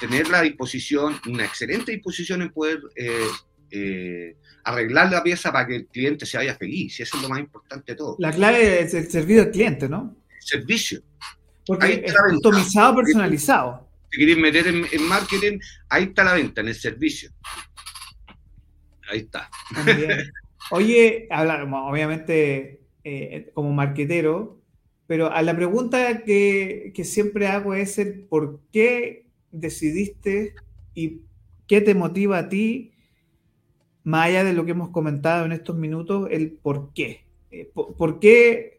tener 0.00 0.26
la 0.28 0.42
disposición, 0.42 1.20
una 1.28 1.44
excelente 1.44 1.92
disposición 1.92 2.42
en 2.42 2.50
poder 2.50 2.80
eh, 2.96 3.28
eh, 3.70 4.36
arreglar 4.64 5.12
la 5.12 5.22
pieza 5.22 5.52
para 5.52 5.68
que 5.68 5.76
el 5.76 5.86
cliente 5.86 6.26
se 6.26 6.36
vaya 6.36 6.56
feliz, 6.56 6.98
y 6.98 7.04
eso 7.04 7.16
es 7.16 7.22
lo 7.22 7.28
más 7.28 7.38
importante 7.38 7.92
de 7.92 7.96
todo. 7.96 8.16
La 8.18 8.32
clave 8.32 8.80
es 8.80 8.92
el 8.92 9.08
servicio 9.08 9.42
al 9.42 9.50
cliente, 9.52 9.88
¿no? 9.88 10.16
Servicio, 10.40 11.00
porque 11.68 12.02
es 12.04 12.14
customizado, 12.30 12.96
personalizado. 12.96 13.88
Si 14.10 14.18
queréis 14.18 14.38
meter 14.38 14.66
en, 14.66 15.08
marketing, 15.08 15.58
ahí 15.90 16.04
está 16.04 16.24
la 16.24 16.32
venta, 16.32 16.62
en 16.62 16.68
el 16.68 16.74
servicio. 16.74 17.30
Ahí 19.10 19.20
está. 19.20 19.48
Oye, 20.70 21.28
obviamente 21.30 22.80
eh, 23.04 23.50
como 23.54 23.72
marquetero, 23.72 24.60
pero 25.06 25.30
a 25.30 25.42
la 25.42 25.54
pregunta 25.54 26.22
que, 26.24 26.92
que 26.94 27.04
siempre 27.04 27.46
hago 27.46 27.74
es 27.74 27.98
el 27.98 28.24
por 28.24 28.60
qué 28.72 29.26
decidiste 29.52 30.54
y 30.94 31.20
qué 31.66 31.80
te 31.80 31.94
motiva 31.94 32.38
a 32.38 32.48
ti, 32.48 32.92
más 34.04 34.26
allá 34.26 34.42
de 34.42 34.54
lo 34.54 34.64
que 34.64 34.72
hemos 34.72 34.90
comentado 34.90 35.44
en 35.44 35.52
estos 35.52 35.76
minutos, 35.76 36.28
el 36.30 36.52
por 36.52 36.92
qué. 36.94 37.28
Eh, 37.50 37.70
por, 37.74 38.20
qué 38.20 38.77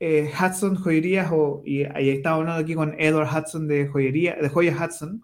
eh, 0.00 0.32
Hudson 0.32 0.76
Joyerías, 0.76 1.28
o, 1.30 1.62
y 1.64 1.84
ahí 1.84 2.08
estaba 2.08 2.36
hablando 2.36 2.62
aquí 2.62 2.74
con 2.74 2.98
Edward 2.98 3.28
Hudson 3.28 3.68
de 3.68 3.86
Joyería, 3.86 4.36
de 4.40 4.48
Joyas 4.48 4.80
Hudson, 4.80 5.22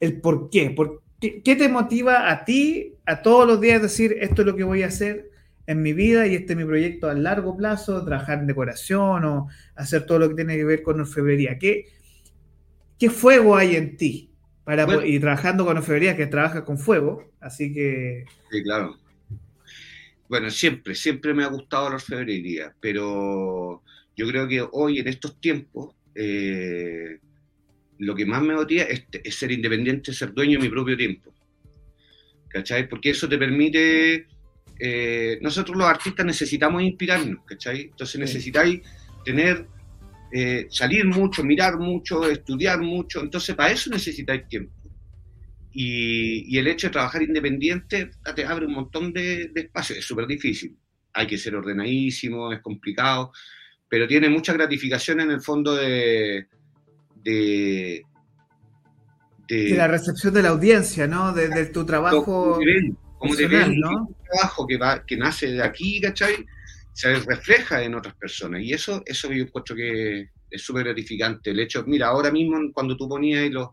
el 0.00 0.20
por 0.20 0.50
qué, 0.50 0.70
por 0.70 1.00
qué, 1.20 1.40
te 1.56 1.68
motiva 1.68 2.28
a 2.28 2.44
ti 2.44 2.94
a 3.06 3.22
todos 3.22 3.46
los 3.46 3.60
días 3.60 3.80
decir 3.80 4.16
esto 4.20 4.42
es 4.42 4.46
lo 4.46 4.56
que 4.56 4.64
voy 4.64 4.82
a 4.82 4.88
hacer 4.88 5.30
en 5.66 5.82
mi 5.82 5.92
vida 5.92 6.26
y 6.26 6.34
este 6.34 6.54
es 6.54 6.58
mi 6.58 6.64
proyecto 6.64 7.08
a 7.08 7.14
largo 7.14 7.56
plazo, 7.56 8.04
trabajar 8.04 8.40
en 8.40 8.48
decoración 8.48 9.24
o 9.24 9.48
hacer 9.76 10.06
todo 10.06 10.18
lo 10.18 10.28
que 10.28 10.34
tiene 10.34 10.56
que 10.56 10.64
ver 10.64 10.82
con 10.82 10.98
orfebrería. 10.98 11.58
¿Qué, 11.58 11.86
qué 12.98 13.10
fuego 13.10 13.56
hay 13.56 13.76
en 13.76 13.96
ti? 13.96 14.32
Para, 14.64 15.06
y 15.06 15.20
trabajando 15.20 15.64
con 15.64 15.76
orfebrería, 15.76 16.16
que 16.16 16.26
trabaja 16.26 16.64
con 16.64 16.78
fuego, 16.78 17.30
así 17.40 17.72
que... 17.72 18.24
Sí, 18.50 18.62
claro. 18.64 18.96
Bueno, 20.28 20.50
siempre, 20.50 20.94
siempre 20.94 21.34
me 21.34 21.44
ha 21.44 21.48
gustado 21.48 21.88
la 21.88 21.96
orfebrería, 21.96 22.74
pero 22.80 23.82
yo 24.16 24.26
creo 24.28 24.48
que 24.48 24.66
hoy, 24.72 24.98
en 24.98 25.08
estos 25.08 25.40
tiempos, 25.40 25.94
eh, 26.14 27.18
lo 27.98 28.14
que 28.14 28.26
más 28.26 28.42
me 28.42 28.54
motiva 28.54 28.84
es, 28.84 29.34
ser 29.34 29.52
independiente, 29.52 30.12
ser 30.12 30.32
dueño 30.32 30.58
de 30.58 30.64
mi 30.64 30.70
propio 30.70 30.96
tiempo. 30.96 31.32
¿Cachai? 32.48 32.88
Porque 32.88 33.10
eso 33.10 33.28
te 33.28 33.38
permite... 33.38 34.26
Eh, 34.78 35.38
nosotros 35.42 35.76
los 35.76 35.86
artistas 35.86 36.24
necesitamos 36.24 36.82
inspirarnos, 36.82 37.44
¿cachai? 37.44 37.82
Entonces 37.82 38.18
necesitáis 38.18 38.80
tener, 39.24 39.66
eh, 40.32 40.66
salir 40.70 41.04
mucho, 41.04 41.44
mirar 41.44 41.78
mucho, 41.78 42.28
estudiar 42.30 42.80
mucho, 42.80 43.20
entonces 43.20 43.54
para 43.54 43.72
eso 43.72 43.90
necesitáis 43.90 44.48
tiempo. 44.48 44.72
Y, 45.72 46.56
el 46.56 46.66
hecho 46.66 46.86
de 46.86 46.92
trabajar 46.92 47.22
independiente 47.22 48.10
te 48.34 48.44
abre 48.46 48.64
un 48.64 48.72
montón 48.72 49.12
de, 49.12 49.48
de 49.48 49.60
espacios, 49.60 49.98
es 49.98 50.04
súper 50.06 50.26
difícil, 50.26 50.74
hay 51.12 51.26
que 51.26 51.36
ser 51.36 51.54
ordenadísimo, 51.54 52.50
es 52.50 52.60
complicado, 52.60 53.32
pero 53.90 54.06
tiene 54.06 54.30
mucha 54.30 54.52
gratificación 54.54 55.20
en 55.20 55.32
el 55.32 55.42
fondo 55.42 55.74
de, 55.74 56.46
de, 57.24 58.02
de, 59.48 59.70
la 59.76 59.88
recepción 59.88 60.32
de 60.32 60.42
la 60.42 60.50
audiencia, 60.50 61.08
¿no? 61.08 61.32
De, 61.32 61.66
tu 61.66 61.84
trabajo. 61.84 62.58
Como 63.18 63.36
te 63.36 63.48
ven, 63.48 63.78
¿no? 63.78 64.06
Un 64.06 64.16
trabajo 64.24 64.66
que, 64.66 64.78
va, 64.78 65.04
que 65.04 65.16
nace 65.16 65.48
de 65.48 65.62
aquí, 65.62 66.00
¿cachai? 66.00 66.46
Se 66.92 67.14
refleja 67.16 67.82
en 67.82 67.96
otras 67.96 68.14
personas. 68.14 68.62
Y 68.62 68.72
eso, 68.72 69.02
eso 69.04 69.30
yo 69.30 69.42
encuentro 69.42 69.74
que 69.74 70.30
es 70.48 70.62
súper 70.62 70.84
gratificante. 70.84 71.50
El 71.50 71.58
hecho, 71.58 71.84
mira, 71.84 72.06
ahora 72.06 72.30
mismo 72.30 72.58
cuando 72.72 72.96
tú 72.96 73.08
ponías 73.08 73.50
los, 73.50 73.70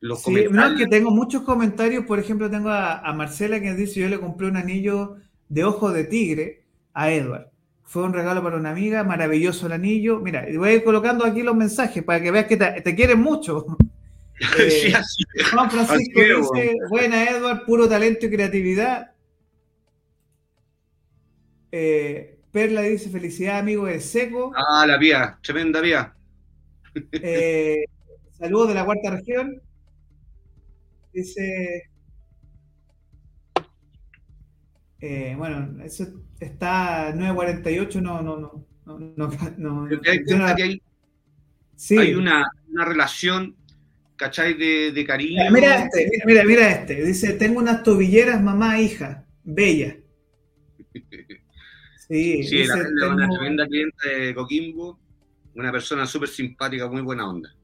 los 0.00 0.22
sí, 0.22 0.46
No, 0.50 0.68
es 0.68 0.78
que 0.78 0.86
tengo 0.86 1.10
muchos 1.10 1.42
comentarios. 1.42 2.06
Por 2.06 2.20
ejemplo, 2.20 2.48
tengo 2.48 2.70
a, 2.70 3.00
a 3.00 3.12
Marcela 3.12 3.60
que 3.60 3.74
dice: 3.74 4.00
Yo 4.00 4.08
le 4.08 4.20
compré 4.20 4.46
un 4.46 4.56
anillo 4.56 5.16
de 5.48 5.64
ojo 5.64 5.92
de 5.92 6.04
tigre 6.04 6.64
a 6.94 7.10
Edward. 7.10 7.50
Fue 7.88 8.02
un 8.02 8.12
regalo 8.12 8.42
para 8.42 8.58
una 8.58 8.70
amiga, 8.70 9.02
maravilloso 9.02 9.64
el 9.64 9.72
anillo. 9.72 10.20
Mira, 10.20 10.46
voy 10.58 10.68
a 10.68 10.72
ir 10.74 10.84
colocando 10.84 11.24
aquí 11.24 11.42
los 11.42 11.56
mensajes 11.56 12.04
para 12.04 12.20
que 12.20 12.30
veas 12.30 12.44
que 12.44 12.58
te, 12.58 12.94
quieren 12.94 13.20
mucho. 13.20 13.66
Eh, 14.56 14.92
Juan 15.50 15.68
Francisco 15.68 16.20
dice, 16.20 16.76
buena 16.88 17.28
Edward, 17.28 17.64
puro 17.64 17.88
talento 17.88 18.26
y 18.26 18.30
creatividad. 18.30 19.10
Eh, 21.72 22.38
Perla 22.52 22.82
dice, 22.82 23.10
felicidad 23.10 23.58
amigo 23.58 23.86
de 23.86 23.98
Seco. 23.98 24.52
Ah, 24.54 24.86
la 24.86 24.96
vía, 24.96 25.40
tremenda 25.42 25.80
vía. 25.80 26.14
Eh, 27.10 27.84
saludos 28.38 28.68
de 28.68 28.74
la 28.74 28.84
cuarta 28.84 29.10
región. 29.10 29.60
Dice, 31.12 31.90
eh, 35.00 35.34
bueno, 35.36 35.82
eso 35.84 36.06
está 36.40 37.14
9.48, 37.14 38.00
no, 38.02 38.20
no, 38.20 38.36
no. 38.36 38.66
no, 38.86 38.98
no, 39.56 39.86
hay, 40.46 40.82
sí. 41.76 41.98
hay 41.98 42.14
una, 42.14 42.50
una, 42.72 42.84
relación, 42.84 43.54
¿cachai? 44.16 44.54
De, 44.54 44.90
de 44.90 45.04
cariño. 45.04 45.50
Mira 45.52 45.84
este, 45.84 46.10
mira, 46.26 46.44
mira 46.44 46.70
este. 46.70 47.04
Dice, 47.04 47.34
tengo 47.34 47.60
unas 47.60 47.82
tobilleras, 47.82 48.42
mamá, 48.42 48.80
hija, 48.80 49.24
bella. 49.44 49.96
Sí, 52.08 52.42
sí 52.42 52.56
dice, 52.60 52.72
la, 52.94 53.10
una 53.10 53.28
tremenda 53.28 53.66
cliente 53.66 54.08
de 54.08 54.34
Coquimbo, 54.34 54.98
una 55.54 55.70
persona 55.70 56.06
súper 56.06 56.30
simpática, 56.30 56.88
muy 56.88 57.02
buena 57.02 57.28
onda. 57.28 57.54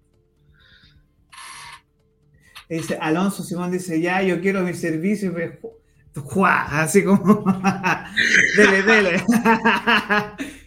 Dice, 2.68 2.98
Alonso 3.00 3.42
Simón 3.42 3.70
dice, 3.70 4.02
ya, 4.02 4.22
yo 4.22 4.42
quiero 4.42 4.60
mi 4.60 4.74
servicio, 4.74 5.32
Así 6.44 7.04
como. 7.04 7.44
dele, 8.56 8.82
dele. 8.82 9.22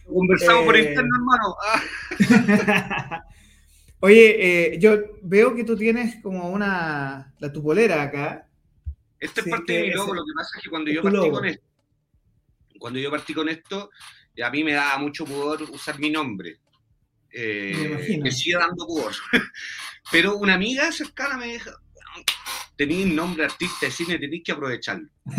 Conversamos 0.06 0.66
por 0.66 0.76
eh, 0.76 0.90
interno, 0.90 1.16
hermano. 1.16 1.56
Oye, 4.00 4.74
eh, 4.74 4.80
yo 4.80 4.98
veo 5.22 5.56
que 5.56 5.64
tú 5.64 5.76
tienes 5.78 6.22
como 6.22 6.50
una. 6.50 7.34
La 7.40 7.52
tupolera 7.52 8.02
acá. 8.02 8.48
Este 9.20 9.42
es 9.42 9.48
parte 9.48 9.74
de 9.74 9.82
mi 9.84 9.92
logo. 9.92 10.14
Lo 10.14 10.26
que 10.26 10.34
pasa 10.36 10.58
es 10.58 10.64
que 10.64 10.70
cuando 10.70 10.92
yo 10.92 11.02
partí 11.02 11.30
con 11.30 11.46
esto, 11.46 11.64
cuando 12.80 13.00
yo 13.00 13.12
partí 13.12 13.34
con 13.34 13.50
esto, 13.50 13.90
a 14.44 14.50
mí 14.50 14.64
me 14.64 14.74
daba 14.74 14.98
mucho 15.00 15.26
pudor 15.26 15.64
usar 15.64 16.00
mi 16.00 16.10
nombre. 16.10 16.60
Eh, 17.32 18.20
me, 18.22 18.32
sigue 18.32 18.58
dando 18.58 18.86
pudor. 18.86 19.14
Pero 20.12 20.38
una 20.38 20.54
amiga 20.54 20.92
cercana 20.92 21.38
me 21.38 21.48
dijo, 21.48 21.72
tenéis 22.78 23.08
nombre 23.08 23.46
artista 23.46 23.88
de 23.88 23.92
cine, 23.92 24.20
tenéis 24.20 24.44
que 24.46 24.52
aprovecharlo. 24.52 25.10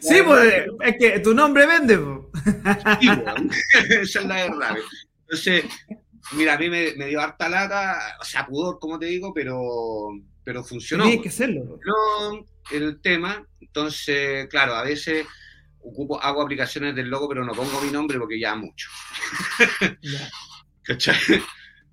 sí, 0.00 0.16
pues 0.24 0.64
es 0.80 0.96
que 0.98 1.20
tu 1.20 1.34
nombre 1.34 1.66
vende. 1.66 1.98
Sí, 3.00 3.08
esa 3.90 4.20
es 4.20 4.26
la 4.26 4.34
verdad. 4.34 4.76
Entonces, 5.20 5.64
mira, 6.32 6.54
a 6.54 6.58
mí 6.58 6.70
me, 6.70 6.92
dio 6.92 7.20
harta 7.20 7.48
lata, 7.48 8.16
o 8.20 8.24
sea, 8.24 8.46
pudor, 8.46 8.78
como 8.80 8.98
te 8.98 9.06
digo, 9.06 9.34
pero, 9.34 10.08
pero 10.42 10.64
funcionó. 10.64 11.04
Tienes 11.04 11.22
que 11.22 11.28
hacerlo. 11.28 11.78
No, 11.84 12.46
el 12.72 13.00
tema, 13.02 13.46
entonces, 13.60 14.48
claro, 14.48 14.74
a 14.74 14.84
veces 14.84 15.26
ocupo, 15.80 16.20
hago 16.20 16.42
aplicaciones 16.42 16.94
del 16.94 17.08
logo, 17.08 17.28
pero 17.28 17.44
no 17.44 17.52
pongo 17.52 17.80
mi 17.82 17.90
nombre 17.90 18.18
porque 18.18 18.40
ya 18.40 18.56
mucho. 18.56 18.88
¿Cachai? 20.82 21.16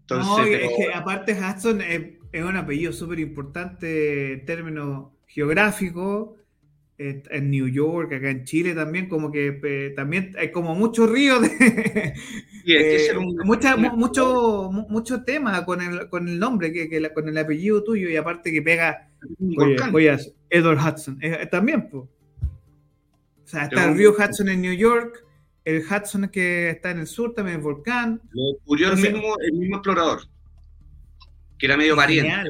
Entonces, 0.02 0.28
no, 0.28 0.44
es 0.44 0.72
que 0.78 0.94
aparte 0.94 1.34
Hudson 1.34 1.82
es 1.82 2.23
es 2.34 2.44
un 2.44 2.58
apellido 2.58 2.92
súper 2.92 3.20
importante 3.20 4.34
en 4.34 4.46
términos 4.46 5.12
geográficos, 5.28 6.32
en 6.98 7.50
New 7.50 7.68
York, 7.68 8.14
acá 8.14 8.30
en 8.30 8.46
Chile 8.46 8.74
también, 8.74 9.10
como 9.10 9.32
que 9.32 9.94
también 9.96 10.34
hay 10.38 10.52
como 10.52 10.76
muchos 10.76 11.10
ríos 11.10 11.42
de... 11.42 12.14
mucho, 13.96 14.72
mucho 14.72 15.24
tema 15.24 15.66
con 15.66 15.82
el, 15.82 16.10
con 16.10 16.28
el 16.28 16.40
nombre, 16.40 16.72
que, 16.72 17.12
con 17.14 17.28
el 17.28 17.38
apellido 17.38 17.84
tuyo 17.84 18.10
y 18.10 18.16
aparte 18.16 18.52
que 18.52 18.62
pega, 18.62 19.10
oye, 19.92 20.18
Edward 20.50 20.78
Hudson, 20.78 21.18
eh, 21.22 21.48
también, 21.52 21.90
pues. 21.90 22.04
O 22.04 23.48
sea, 23.48 23.64
está 23.64 23.90
el 23.90 23.98
río 23.98 24.14
Hudson 24.14 24.50
en 24.50 24.62
New 24.62 24.74
York, 24.74 25.26
el 25.66 25.84
Hudson 25.84 26.30
que 26.30 26.70
está 26.70 26.92
en 26.92 27.00
el 27.00 27.08
sur, 27.08 27.34
también 27.34 27.58
el 27.58 27.64
volcán. 27.64 28.22
Lo 28.32 28.54
descubrió 28.54 28.92
el 28.94 28.98
mismo, 28.98 29.36
el 29.40 29.54
mismo 29.54 29.76
explorador, 29.78 30.22
que 31.64 31.68
era 31.68 31.78
medio 31.78 31.96
pariente. 31.96 32.50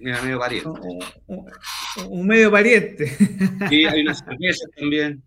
Era 0.00 0.20
medio 0.20 0.40
pariente. 0.40 0.68
Un, 2.08 2.26
medio 2.26 2.50
pariente. 2.50 3.06
Sí, 3.68 3.84
hay 3.84 4.00
unas 4.00 4.18
cervezas 4.18 4.68
también. 4.76 5.22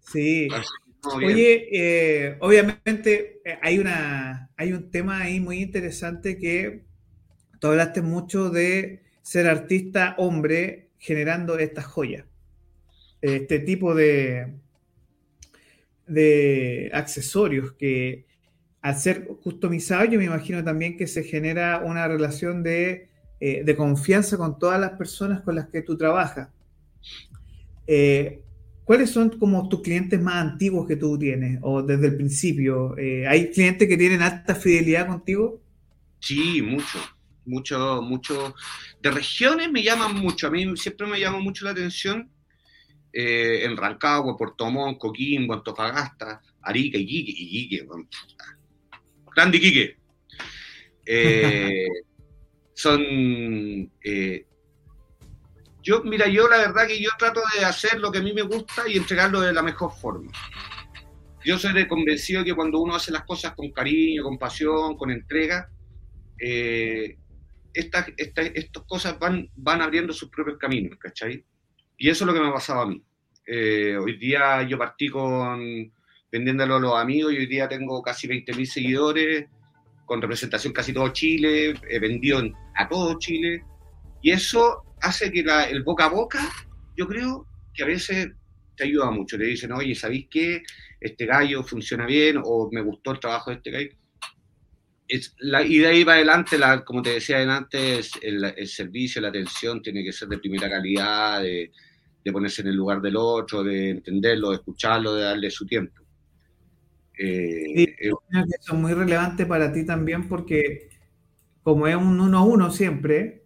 Sí. 0.00 0.48
Oye, 1.04 1.68
eh, 1.70 2.36
obviamente 2.40 3.40
eh, 3.44 3.58
hay, 3.62 3.78
una, 3.78 4.50
hay 4.56 4.72
un 4.72 4.90
tema 4.90 5.20
ahí 5.20 5.38
muy 5.38 5.60
interesante 5.60 6.36
que 6.36 6.82
tú 7.60 7.68
hablaste 7.68 8.02
mucho 8.02 8.50
de 8.50 9.04
ser 9.22 9.46
artista 9.46 10.16
hombre 10.18 10.88
generando 10.98 11.60
estas 11.60 11.84
joyas. 11.84 12.24
Este 13.20 13.60
tipo 13.60 13.94
de, 13.94 14.52
de 16.08 16.90
accesorios 16.92 17.70
que 17.74 18.31
al 18.82 18.98
ser 18.98 19.26
customizados 19.42 20.10
yo 20.10 20.18
me 20.18 20.26
imagino 20.26 20.62
también 20.62 20.96
que 20.96 21.06
se 21.06 21.22
genera 21.22 21.80
una 21.84 22.06
relación 22.06 22.62
de, 22.62 23.08
eh, 23.40 23.74
confianza 23.76 24.36
con 24.36 24.58
todas 24.58 24.78
las 24.78 24.92
personas 24.92 25.40
con 25.40 25.54
las 25.54 25.68
que 25.68 25.82
tú 25.82 25.96
trabajas. 25.96 26.48
¿Cuáles 28.84 29.10
son 29.10 29.30
como 29.38 29.68
tus 29.68 29.80
clientes 29.80 30.20
más 30.20 30.34
antiguos 30.34 30.88
que 30.88 30.96
tú 30.96 31.16
tienes 31.16 31.58
o 31.62 31.82
desde 31.82 32.08
el 32.08 32.16
principio? 32.16 32.96
Eh, 32.98 33.26
¿Hay 33.28 33.50
clientes 33.50 33.88
que 33.88 33.96
tienen 33.96 34.22
alta 34.22 34.54
fidelidad 34.54 35.06
contigo? 35.06 35.60
Sí, 36.18 36.60
mucho, 36.62 36.98
mucho, 37.44 38.02
mucho. 38.02 38.54
De 39.00 39.10
regiones 39.10 39.70
me 39.70 39.82
llaman 39.82 40.16
mucho, 40.16 40.48
a 40.48 40.50
mí 40.50 40.76
siempre 40.76 41.06
me 41.06 41.20
llama 41.20 41.38
mucho 41.38 41.64
la 41.64 41.70
atención 41.70 42.28
eh, 43.12 43.64
en 43.64 43.76
Rancagua, 43.76 44.36
Puerto 44.36 44.68
Montt, 44.68 44.98
Coquimbo, 44.98 45.54
Antofagasta, 45.54 46.42
Arica, 46.60 46.98
Iquique, 46.98 47.30
Iquique, 47.30 47.86
Grande 49.34 49.58
Iquique. 49.58 49.96
Eh, 51.04 51.88
son 52.74 53.02
eh, 54.04 54.46
yo, 55.82 56.02
mira, 56.04 56.28
yo 56.28 56.48
la 56.48 56.58
verdad 56.58 56.86
que 56.86 57.02
yo 57.02 57.10
trato 57.18 57.40
de 57.58 57.64
hacer 57.64 57.98
lo 57.98 58.12
que 58.12 58.18
a 58.18 58.22
mí 58.22 58.32
me 58.32 58.42
gusta 58.42 58.88
y 58.88 58.96
entregarlo 58.96 59.40
de 59.40 59.52
la 59.52 59.62
mejor 59.62 59.90
forma. 59.92 60.30
Yo 61.44 61.58
soy 61.58 61.72
de 61.72 61.88
convencido 61.88 62.44
que 62.44 62.54
cuando 62.54 62.78
uno 62.78 62.94
hace 62.94 63.10
las 63.10 63.24
cosas 63.24 63.54
con 63.54 63.72
cariño, 63.72 64.22
con 64.22 64.38
pasión, 64.38 64.96
con 64.96 65.10
entrega, 65.10 65.68
eh, 66.38 67.18
estas, 67.74 68.06
cosas 68.86 69.18
van, 69.18 69.50
van 69.56 69.82
abriendo 69.82 70.12
sus 70.12 70.28
propios 70.28 70.56
caminos, 70.56 70.96
¿cachai? 71.00 71.44
Y 71.98 72.08
eso 72.08 72.24
es 72.24 72.26
lo 72.26 72.34
que 72.34 72.40
me 72.40 72.48
ha 72.48 72.52
pasado 72.54 72.82
a 72.82 72.86
mí. 72.86 73.02
Eh, 73.44 73.96
hoy 73.96 74.16
día 74.18 74.62
yo 74.62 74.78
partí 74.78 75.08
con 75.08 75.92
vendiéndolo 76.32 76.76
a 76.76 76.80
los 76.80 76.98
amigos 76.98 77.34
y 77.34 77.36
hoy 77.36 77.46
día 77.46 77.68
tengo 77.68 78.02
casi 78.02 78.26
20.000 78.26 78.64
seguidores, 78.64 79.46
con 80.06 80.20
representación 80.20 80.72
casi 80.72 80.92
todo 80.92 81.10
Chile, 81.10 81.74
he 81.88 81.98
vendido 81.98 82.42
a 82.74 82.88
todo 82.88 83.18
Chile. 83.18 83.62
Y 84.22 84.30
eso 84.30 84.82
hace 85.00 85.30
que 85.30 85.44
el 85.70 85.82
boca 85.82 86.06
a 86.06 86.08
boca, 86.08 86.50
yo 86.96 87.06
creo 87.06 87.46
que 87.74 87.82
a 87.82 87.86
veces 87.86 88.30
te 88.76 88.84
ayuda 88.84 89.10
mucho. 89.10 89.36
Te 89.36 89.44
dicen, 89.44 89.72
oye, 89.72 89.94
¿sabéis 89.94 90.26
qué? 90.30 90.62
Este 91.00 91.26
gallo 91.26 91.62
funciona 91.62 92.06
bien 92.06 92.40
o 92.42 92.70
me 92.72 92.80
gustó 92.80 93.12
el 93.12 93.20
trabajo 93.20 93.50
de 93.50 93.56
este 93.56 93.70
gallo. 93.70 93.90
La, 95.40 95.62
y 95.62 95.78
de 95.78 95.88
ahí 95.88 96.04
para 96.06 96.16
adelante, 96.16 96.56
la, 96.56 96.82
como 96.84 97.02
te 97.02 97.10
decía 97.10 97.42
antes, 97.54 98.12
el, 98.22 98.42
el, 98.44 98.66
servicio, 98.66 99.20
la 99.20 99.28
atención 99.28 99.82
tiene 99.82 100.02
que 100.02 100.12
ser 100.12 100.28
de 100.28 100.38
primera 100.38 100.70
calidad, 100.70 101.42
de, 101.42 101.70
ponerse 102.32 102.62
en 102.62 102.68
el 102.68 102.76
lugar 102.76 103.02
del 103.02 103.16
otro, 103.16 103.62
de 103.62 103.90
entenderlo, 103.90 104.50
de 104.50 104.56
escucharlo, 104.56 105.14
de 105.14 105.24
darle 105.24 105.50
su 105.50 105.66
tiempo. 105.66 106.01
Eh, 107.24 107.62
sí, 107.76 107.82
eh, 108.00 108.10
eso 108.58 108.74
es 108.74 108.80
muy 108.80 108.94
relevante 108.94 109.46
para 109.46 109.72
ti 109.72 109.86
también 109.86 110.28
porque 110.28 110.88
como 111.62 111.86
es 111.86 111.94
un 111.94 112.20
uno 112.20 112.38
a 112.38 112.42
uno 112.42 112.70
siempre, 112.72 113.44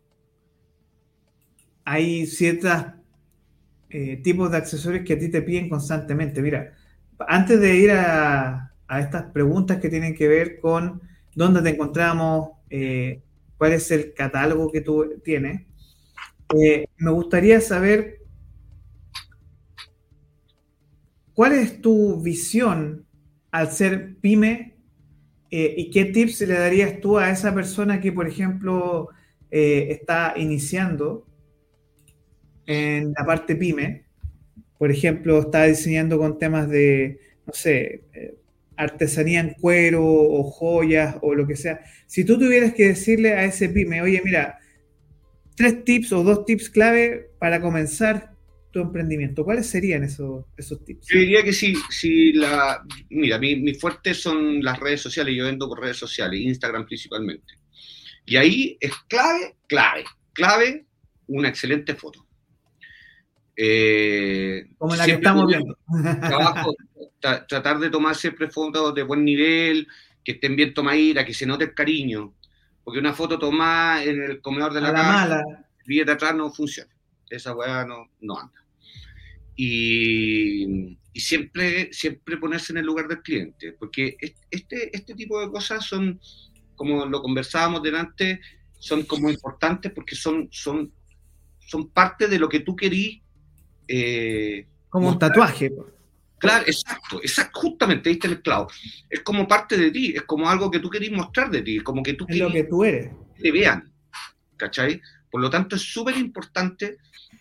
hay 1.85 2.27
ciertos 2.27 2.73
eh, 3.91 4.17
tipos 4.23 4.51
de 4.51 4.57
accesorios 4.57 5.05
que 5.05 5.13
a 5.13 5.19
ti 5.19 5.29
te 5.29 5.43
piden 5.43 5.69
constantemente. 5.69 6.41
Mira, 6.41 6.73
antes 7.29 7.61
de 7.61 7.77
ir 7.77 7.91
a, 7.91 8.73
estas 8.99 9.25
preguntas 9.25 9.79
que 9.79 9.91
tienen 9.91 10.15
que 10.15 10.27
ver 10.27 10.59
con 10.59 11.03
dónde 11.35 11.61
te 11.61 11.69
encontramos, 11.69 12.53
eh, 12.71 13.21
cuál 13.59 13.75
es 13.75 13.91
el 13.91 14.15
catálogo 14.15 14.73
que 14.73 14.81
tú 14.81 15.21
tienes, 15.23 15.67
me 16.97 17.11
gustaría 17.11 17.61
saber 17.61 18.21
cuál 21.35 21.53
es 21.53 21.83
tu 21.83 22.23
visión 22.23 23.06
al 23.51 23.71
ser 23.71 24.17
pyme 24.17 24.75
y 25.51 25.91
qué 25.91 26.07
tips 26.07 26.43
le 26.43 26.55
darías 26.55 27.01
tú 27.01 27.19
a 27.19 27.31
esa 27.31 27.55
persona 27.55 28.01
que, 28.01 28.13
por 28.13 28.29
ejemplo, 28.29 29.09
está 29.51 30.35
iniciando 30.37 31.27
en 32.67 33.13
la 33.17 33.25
parte 33.25 33.57
pyme. 33.57 34.05
Por 34.79 34.91
ejemplo, 34.91 35.39
está 35.41 35.65
diseñando 35.65 36.19
con 36.19 36.39
temas 36.39 36.69
de, 36.69 37.19
no 37.47 37.53
sé, 37.53 38.03
eh, 38.13 38.35
artesanía 38.77 39.41
en 39.41 39.55
cuero 39.55 40.05
o 40.05 40.43
joyas 40.43 41.17
o 41.23 41.35
lo 41.35 41.47
que 41.47 41.57
sea. 41.57 41.81
Si 42.07 42.25
tú 42.25 42.39
tuvieras 42.39 42.75
que 42.75 42.89
decirle 42.89 43.33
a 43.33 43.45
ese 43.45 43.71
pyme, 43.71 44.03
oye, 44.03 44.21
mira, 44.23 44.59
tres 45.55 45.83
tips 45.85 46.13
o 46.13 46.23
dos 46.23 46.45
tips 46.45 46.69
clave 46.69 47.31
para 47.39 47.63
comenzar 47.63 48.36
tu 48.77 48.83
emprendimiento, 48.83 49.43
¿cuáles 49.43 49.71
serían 49.71 50.05
esos, 50.05 50.45
esos 50.55 50.85
tips? 50.85 51.07
Yo 51.09 51.19
diría 51.19 51.43
que 51.43 51.55
sí, 51.55 51.75
si 51.89 52.35
la, 52.35 52.85
mira, 53.09 53.39
mi, 53.39 53.57
mi 53.57 53.73
fuerte 53.73 54.13
son 54.13 54.63
las 54.63 54.79
redes 54.79 55.01
sociales, 55.01 55.35
yo 55.35 55.47
vendo 55.47 55.67
por 55.67 55.81
redes 55.81 55.97
sociales, 55.97 56.41
Instagram 56.43 56.85
principalmente. 56.85 57.55
Y 58.27 58.37
ahí 58.37 58.77
es 58.79 58.93
clave, 59.09 59.57
clave, 59.67 60.05
clave 60.35 60.85
una 61.29 61.49
excelente 61.49 61.95
foto. 61.95 62.27
Eh, 63.57 64.67
Como 64.77 64.95
la 64.95 65.07
que 65.07 65.13
estamos 65.13 65.47
viendo. 65.47 65.79
tratar 67.49 67.79
de 67.79 67.89
tomar 67.89 68.15
siempre 68.15 68.51
fotos 68.51 68.95
de 68.95 69.05
buen 69.05 69.25
nivel, 69.25 69.89
que 70.23 70.33
estén 70.33 70.55
bien 70.55 70.75
tomaditas, 70.75 71.25
que 71.25 71.33
se 71.33 71.47
note 71.47 71.65
el 71.65 71.75
cariño. 71.75 72.35
Porque 72.85 73.01
una 73.01 73.15
foto 73.15 73.39
tomada 73.39 74.05
en 74.05 74.23
el 74.23 74.43
comedor 74.43 74.75
de 74.75 74.83
la, 74.83 74.93
la 74.93 74.99
casa, 74.99 75.43
de 75.87 76.13
atrás 76.13 76.35
no 76.35 76.53
funciona. 76.53 76.95
Esa 77.31 77.57
weá 77.57 77.87
no, 77.87 78.11
no 78.21 78.39
anda. 78.39 78.66
Y, 79.57 80.99
y, 81.13 81.21
siempre, 81.21 81.91
siempre 81.93 82.37
ponerse 82.37 82.73
en 82.73 82.79
el 82.79 82.87
lugar 82.87 83.09
del 83.09 83.23
cliente. 83.23 83.73
Porque 83.73 84.17
este, 84.51 84.95
este 84.95 85.15
tipo 85.15 85.41
de 85.41 85.51
cosas 85.51 85.85
son, 85.85 86.21
como 86.75 87.07
lo 87.07 87.23
conversábamos 87.23 87.83
delante, 87.83 88.41
son 88.79 89.05
como 89.05 89.31
importantes 89.31 89.93
porque 89.93 90.15
son, 90.15 90.49
son, 90.51 90.93
son 91.59 91.89
parte 91.91 92.29
de 92.29 92.39
lo 92.39 92.49
que 92.49 92.61
tú 92.61 92.77
querís 92.77 93.21
eh, 93.89 94.67
como 94.89 95.09
un 95.09 95.19
tatuaje. 95.19 95.73
Claro, 96.39 96.65
exacto, 96.67 97.19
exacto, 97.23 97.61
justamente, 97.61 98.11
está 98.11 98.29
el 98.29 98.43
clavo. 98.43 98.69
Es 99.09 99.21
como 99.21 99.49
parte 99.49 99.77
de 99.77 99.91
ti, 99.91 100.15
es 100.15 100.23
como 100.23 100.49
algo 100.49 100.71
que 100.71 100.81
tú 100.81 100.91
querés 100.91 101.11
mostrar 101.11 101.51
de 101.51 101.63
ti, 101.63 101.81
como 101.81 102.03
que 102.03 102.15
tú 102.15 102.27
es 102.29 102.39
lo 102.39 102.51
que 102.51 102.65
tú 102.65 102.85
eres. 102.85 103.11
Te 103.41 103.51
vean, 103.51 103.91
¿cachai? 104.57 105.01
Por 105.37 105.43
lo 105.43 105.51
tanto, 105.51 105.77
es 105.77 105.83
súper 105.83 106.17
importante 106.17 106.97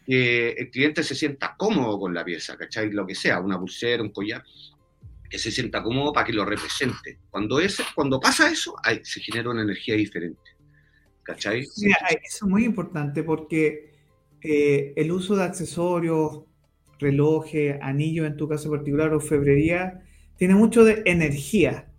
que 0.06 0.50
el 0.50 0.70
cliente 0.70 1.02
se 1.02 1.16
sienta 1.16 1.56
cómodo 1.58 1.98
con 1.98 2.14
la 2.14 2.26
pieza, 2.26 2.58
¿cachai? 2.58 2.92
Lo 2.92 3.08
que 3.08 3.16
sea, 3.16 3.40
una 3.40 3.58
pulsera, 3.58 4.04
un 4.04 4.10
collar, 4.10 4.44
que 5.30 5.40
se 5.40 5.50
sienta 5.50 5.82
cómodo 5.82 6.12
para 6.12 6.28
que 6.28 6.34
lo 6.34 6.44
represente. 6.44 7.20
Cuando, 7.30 7.58
es, 7.62 7.82
cuando 7.96 8.20
pasa 8.20 8.52
eso, 8.52 8.76
se 9.02 9.22
genera 9.22 9.50
una 9.50 9.62
energía 9.62 9.96
diferente, 9.96 10.42
¿cachai? 11.24 11.66
Mira, 11.78 11.96
eso 12.22 12.46
es 12.46 12.52
muy 12.52 12.66
importante 12.66 13.24
porque 13.24 13.94
eh, 14.42 14.92
el 14.98 15.10
uso 15.14 15.38
de 15.38 15.46
accesorios, 15.46 16.44
relojes, 17.00 17.78
anillos 17.82 18.28
en 18.28 18.36
tu 18.36 18.50
caso 18.50 18.70
particular 18.70 19.14
o 19.14 19.22
febrería, 19.22 20.04
tiene 20.36 20.56
mucho 20.56 20.84
de 20.84 21.02
energía. 21.06 21.90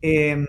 Em, 0.00 0.46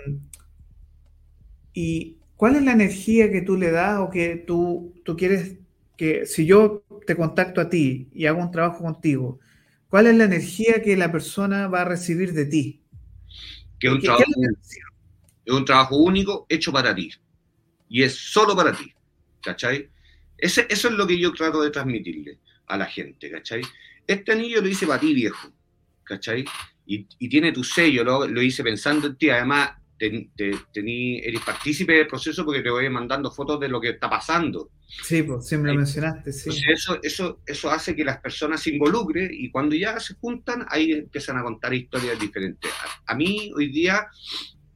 ¿Y 1.74 2.23
cuál 2.44 2.58
es 2.58 2.64
la 2.64 2.74
energía 2.74 3.32
que 3.32 3.42
tú 3.42 3.56
le 3.56 3.72
das 3.72 4.02
o 4.02 4.10
que 4.10 4.36
tú, 4.36 4.94
tú 5.06 5.16
quieres 5.16 5.56
que, 5.96 6.26
si 6.26 6.46
yo 6.46 6.84
te 7.08 7.16
contacto 7.16 7.62
a 7.62 7.70
ti 7.70 8.10
y 8.14 8.26
hago 8.26 8.42
un 8.42 8.52
trabajo 8.52 8.84
contigo, 8.84 9.40
cuál 9.88 10.08
es 10.08 10.18
la 10.18 10.26
energía 10.26 10.82
que 10.82 10.98
la 10.98 11.10
persona 11.10 11.70
va 11.70 11.84
a 11.84 11.86
recibir 11.86 12.34
de 12.34 12.46
ti? 12.46 12.82
Que 13.80 13.88
es 13.88 13.94
un, 13.94 14.02
trabajo, 14.02 14.26
es 15.46 15.54
un 15.54 15.64
trabajo 15.64 15.96
único 15.96 16.46
hecho 16.50 16.74
para 16.74 16.94
ti. 16.94 17.12
Y 17.88 18.04
es 18.04 18.14
solo 18.14 18.58
para 18.58 18.74
ti. 18.74 18.94
¿Cachai? 19.42 19.90
eso 20.38 20.66
es 20.68 20.84
lo 20.84 21.08
que 21.08 21.18
yo 21.18 21.32
trato 21.32 21.62
de 21.62 21.70
transmitirle 21.70 22.40
a 22.68 22.76
la 22.76 22.88
gente, 22.88 23.32
¿cachai? 23.32 23.62
Este 24.06 24.34
anillo 24.34 24.60
lo 24.60 24.68
hice 24.68 24.86
para 24.86 25.00
ti, 25.00 25.14
viejo, 25.14 25.50
¿cachai? 26.04 26.44
Y, 26.86 27.06
tiene 27.30 27.54
tu 27.54 27.64
sello, 27.64 28.04
lo, 28.04 28.28
lo, 28.28 28.42
hice 28.42 28.66
pensando 28.66 29.08
en 29.08 29.16
ti. 29.16 29.30
Además, 29.30 29.78
tení, 29.98 31.20
eres 31.20 31.42
partícipe 31.42 31.94
del 31.94 32.08
proceso 32.08 32.44
porque 32.44 32.62
te 32.62 32.70
voy 32.70 32.90
mandando 32.90 33.32
fotos 33.32 33.60
de 33.60 33.70
lo 33.70 33.80
que 33.80 33.90
está 33.90 34.10
pasando. 34.10 34.72
Sí, 34.88 35.24
pues 35.24 35.48
siempre 35.48 35.72
lo 35.72 35.78
mencionaste, 35.78 36.32
sí. 36.32 36.50
eso, 36.72 37.00
eso, 37.02 37.40
eso 37.46 37.72
hace 37.72 37.96
que 37.96 38.04
las 38.04 38.20
personas 38.20 38.62
se 38.62 38.72
involucren 38.72 39.30
y 39.32 39.50
cuando 39.50 39.76
ya 39.76 40.00
se 40.00 40.16
juntan, 40.16 40.66
ahí 40.70 40.92
empiezan 40.92 41.38
a 41.38 41.44
contar 41.44 41.74
historias 41.74 42.20
diferentes. 42.20 42.72
A, 43.06 43.16
mí 43.16 43.52
hoy 43.56 43.70
día, 43.70 44.08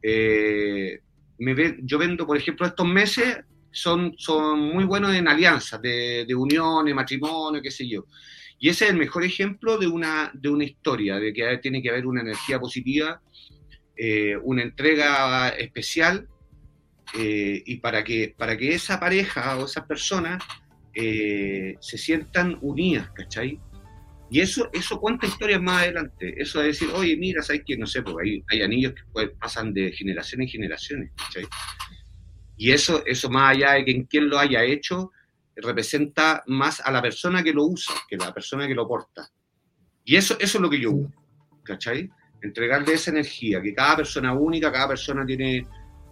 eh, 0.01 1.01
me 1.39 1.53
ve, 1.53 1.77
yo 1.83 1.97
vendo, 1.97 2.25
por 2.25 2.37
ejemplo, 2.37 2.65
estos 2.65 2.87
meses 2.87 3.37
son, 3.71 4.15
son 4.17 4.59
muy 4.59 4.85
buenos 4.85 5.13
en 5.13 5.27
alianzas, 5.27 5.81
de, 5.81 6.25
de 6.27 6.35
uniones, 6.35 6.95
matrimonio, 6.95 7.61
qué 7.61 7.71
sé 7.71 7.87
yo. 7.87 8.05
Y 8.59 8.69
ese 8.69 8.85
es 8.85 8.91
el 8.91 8.97
mejor 8.97 9.23
ejemplo 9.23 9.77
de 9.77 9.87
una, 9.87 10.31
de 10.33 10.49
una 10.49 10.63
historia, 10.63 11.19
de 11.19 11.31
que 11.31 11.59
tiene 11.61 11.81
que 11.81 11.89
haber 11.89 12.07
una 12.07 12.21
energía 12.21 12.59
positiva 12.59 13.21
eh, 13.97 14.37
una 14.43 14.63
entrega 14.63 15.49
especial 15.49 16.27
eh, 17.17 17.63
y 17.65 17.77
para 17.77 18.03
que, 18.03 18.35
para 18.37 18.57
que 18.57 18.73
esa 18.73 18.99
pareja 18.99 19.57
o 19.57 19.65
esas 19.65 19.85
personas 19.85 20.43
eh, 20.93 21.75
se 21.79 21.97
sientan 21.97 22.57
unidas, 22.61 23.09
¿cachai? 23.11 23.59
Y 24.29 24.41
eso, 24.41 24.69
eso 24.73 24.99
cuenta 24.99 25.25
historias 25.25 25.61
más 25.61 25.83
adelante. 25.83 26.35
Eso 26.37 26.59
de 26.59 26.67
decir, 26.67 26.89
oye, 26.93 27.15
mira, 27.15 27.41
¿sabes 27.41 27.61
qué? 27.65 27.77
No 27.77 27.87
sé, 27.87 28.01
porque 28.01 28.29
hay, 28.29 28.43
hay 28.49 28.61
anillos 28.61 28.93
que 28.93 29.27
pasan 29.39 29.73
de 29.73 29.91
generación 29.91 30.41
en 30.41 30.49
generaciones, 30.49 31.11
¿cachai? 31.15 31.45
Y 32.57 32.71
eso, 32.71 33.03
eso 33.05 33.29
más 33.29 33.55
allá 33.55 33.73
de 33.73 33.85
que 33.85 33.91
en 33.91 34.03
quien 34.03 34.27
lo 34.27 34.37
haya 34.37 34.63
hecho, 34.63 35.11
representa 35.55 36.43
más 36.47 36.81
a 36.81 36.91
la 36.91 37.01
persona 37.01 37.43
que 37.43 37.53
lo 37.53 37.65
usa 37.65 37.95
que 38.07 38.17
la 38.17 38.33
persona 38.33 38.67
que 38.67 38.75
lo 38.75 38.87
porta. 38.87 39.29
Y 40.03 40.15
eso, 40.15 40.35
eso 40.39 40.57
es 40.57 40.61
lo 40.61 40.69
que 40.69 40.79
yo 40.79 40.91
uso, 40.91 41.13
¿cachai? 41.63 42.09
Entregarle 42.41 42.93
esa 42.93 43.11
energía, 43.11 43.61
que 43.61 43.73
cada 43.73 43.97
persona 43.97 44.33
única, 44.33 44.71
cada 44.71 44.89
persona 44.89 45.25
tiene, 45.25 45.65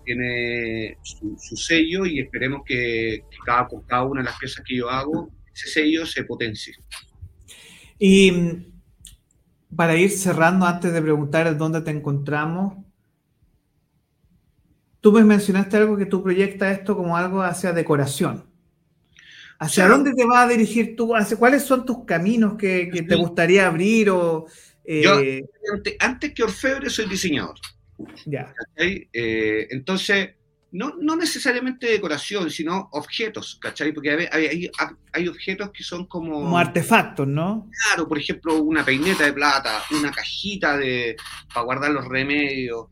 tiene 0.04 0.98
su, 1.04 1.38
sello 1.56 2.06
y 2.06 2.20
esperemos 2.20 2.62
que, 2.66 3.24
cada, 3.46 4.04
una 4.04 4.22
de 4.22 4.26
las 4.26 4.38
piezas 4.38 4.64
que 4.66 4.78
yo 4.78 4.90
hago, 4.90 5.30
ese 5.54 5.70
sello 5.70 6.06
se 6.06 6.24
potencie. 6.24 6.76
Y 8.00 8.32
mm, 8.32 9.76
para 9.76 9.96
ir 9.96 10.12
cerrando, 10.12 10.66
antes 10.66 10.92
de 10.94 11.02
preguntar 11.02 11.58
dónde 11.58 11.82
te 11.82 11.92
encontramos, 11.92 12.84
tú 15.02 15.12
me 15.12 15.24
mencionaste 15.24 15.78
algo 15.78 15.98
que 15.98 16.06
tú 16.06 16.24
proyectas 16.24 16.80
esto 16.80 16.98
como 16.98 17.16
algo 17.16 17.42
hacia 17.42 17.74
decoración. 17.74 18.46
¿Hacia 19.58 19.88
dónde 19.88 20.14
te 20.14 20.26
vas 20.26 20.46
a 20.46 20.50
dirigir 20.50 20.98
tú? 20.98 21.14
¿Cuáles 21.40 21.64
son 21.64 21.86
tus 21.86 22.04
caminos 22.04 22.56
que, 22.56 22.90
que 22.92 23.04
te 23.04 23.16
gustaría 23.16 23.68
abrir 23.68 24.10
o 24.10 24.48
yo, 24.88 25.20
eh, 25.20 25.44
antes 26.00 26.34
que 26.34 26.44
orfebre, 26.44 26.90
soy 26.90 27.06
diseñador. 27.06 27.56
Ya. 28.26 28.54
Eh, 28.76 29.68
entonces, 29.72 30.36
no, 30.72 30.94
no, 31.00 31.16
necesariamente 31.16 31.88
decoración, 31.88 32.52
sino 32.52 32.90
objetos, 32.92 33.58
¿cachai? 33.62 33.94
Porque 33.94 34.28
hay, 34.30 34.70
hay, 35.14 35.28
objetos 35.30 35.72
que 35.72 35.84
son 35.84 36.06
como... 36.06 36.42
Como 36.42 36.58
artefactos, 36.58 37.26
¿no? 37.26 37.70
Claro, 37.88 38.08
por 38.08 38.18
ejemplo, 38.18 38.62
una 38.62 38.84
peineta 38.84 39.24
de 39.24 39.32
plata, 39.32 39.82
una 39.92 40.12
cajita 40.12 40.78
de, 40.78 41.16
para 41.54 41.64
guardar 41.66 41.92
los 41.92 42.06
remedios, 42.06 42.88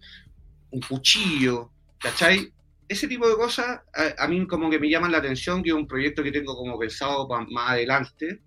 un 0.72 0.80
cuchillo, 0.80 1.72
¿cachai? 2.00 2.54
Ese 2.88 3.08
tipo 3.08 3.28
de 3.28 3.36
cosas 3.36 3.82
a, 4.18 4.28
mí 4.28 4.48
como 4.48 4.70
que 4.70 4.80
me 4.80 4.89
llaman 4.89 5.12
la 5.12 5.18
atención, 5.18 5.62
que 5.62 5.72
es 5.72 5.76
un 5.76 5.88
proyecto 5.88 6.24
que 6.24 6.32
tengo 6.32 6.56
como 6.56 6.80
pensado 6.80 7.28
para 7.28 7.46
más 7.46 7.72
adelante. 7.72 8.44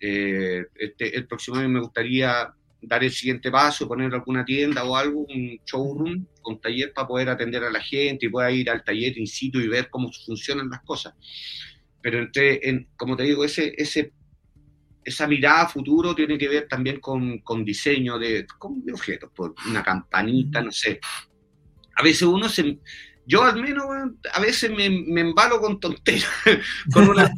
Eh, 0.00 0.64
este, 0.74 1.16
el 1.16 1.26
próximo 1.26 1.58
año 1.58 1.68
me 1.68 1.80
gustaría 1.80 2.50
dar 2.86 3.04
el 3.04 3.10
siguiente 3.10 3.50
paso, 3.50 3.88
poner 3.88 4.12
alguna 4.12 4.44
tienda 4.44 4.84
o 4.84 4.96
algo, 4.96 5.20
un 5.20 5.60
showroom 5.64 6.26
con 6.40 6.60
taller 6.60 6.92
para 6.92 7.08
poder 7.08 7.28
atender 7.28 7.64
a 7.64 7.70
la 7.70 7.80
gente 7.80 8.26
y 8.26 8.28
poder 8.28 8.54
ir 8.54 8.70
al 8.70 8.84
taller 8.84 9.16
in 9.18 9.26
situ 9.26 9.60
y 9.60 9.68
ver 9.68 9.88
cómo 9.90 10.10
funcionan 10.12 10.68
las 10.70 10.82
cosas. 10.82 11.14
Pero 12.00 12.18
entre, 12.18 12.68
en, 12.68 12.88
como 12.96 13.16
te 13.16 13.22
digo, 13.22 13.44
ese, 13.44 13.72
ese, 13.76 14.12
esa 15.04 15.26
mirada 15.26 15.62
a 15.62 15.68
futuro 15.68 16.14
tiene 16.14 16.36
que 16.38 16.48
ver 16.48 16.68
también 16.68 17.00
con, 17.00 17.38
con 17.38 17.64
diseño 17.64 18.18
de, 18.18 18.46
con, 18.58 18.84
de 18.84 18.92
objetos, 18.92 19.30
por 19.34 19.54
una 19.68 19.82
campanita, 19.82 20.60
no 20.60 20.70
sé. 20.70 21.00
A 21.96 22.02
veces 22.02 22.22
uno 22.22 22.48
se, 22.48 22.78
yo 23.26 23.42
al 23.42 23.60
menos 23.60 23.86
a 24.32 24.40
veces 24.40 24.70
me, 24.70 24.90
me 24.90 25.22
embalo 25.22 25.60
con 25.60 25.80
tonteras, 25.80 26.28
con 26.92 27.08
una 27.08 27.30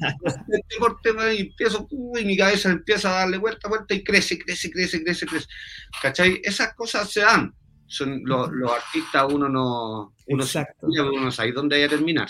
corte 0.78 1.10
y 1.36 1.40
empiezo, 1.42 1.88
y 2.18 2.24
mi 2.24 2.36
cabeza 2.36 2.70
empieza 2.70 3.10
a 3.10 3.20
darle 3.20 3.38
vuelta, 3.38 3.68
vuelta 3.68 3.94
y 3.94 4.02
crece, 4.02 4.38
crece, 4.38 4.70
crece, 4.70 5.02
crece, 5.02 5.26
crece. 5.26 5.46
¿Cachai? 6.02 6.40
Esas 6.42 6.74
cosas 6.74 7.10
se 7.10 7.20
dan. 7.20 7.54
Son 7.88 8.22
los, 8.24 8.50
artistas, 8.72 9.32
uno 9.32 9.48
no, 9.48 10.12
uno, 10.26 10.42
Exacto. 10.42 10.88
uno 10.88 11.30
sabe 11.30 11.52
dónde 11.52 11.76
hay 11.76 11.84
a 11.84 11.88
terminar. 11.88 12.28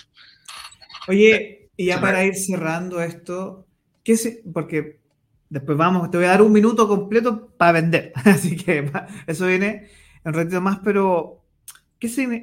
Oye, 1.08 1.70
y 1.76 1.86
ya 1.86 2.00
para 2.00 2.24
ir 2.24 2.34
cerrando 2.34 3.00
esto, 3.00 3.66
¿qué 4.04 4.16
se, 4.16 4.42
porque 4.52 5.00
después 5.48 5.78
vamos, 5.78 6.10
te 6.10 6.18
voy 6.18 6.26
a 6.26 6.30
dar 6.30 6.42
un 6.42 6.52
minuto 6.52 6.86
completo 6.86 7.54
para 7.56 7.72
vender, 7.72 8.12
así 8.24 8.56
que 8.56 8.90
eso 9.26 9.46
viene 9.46 9.90
en 10.24 10.28
un 10.28 10.34
ratito 10.34 10.60
más, 10.60 10.80
pero 10.84 11.44
¿qué 11.98 12.08
se, 12.08 12.42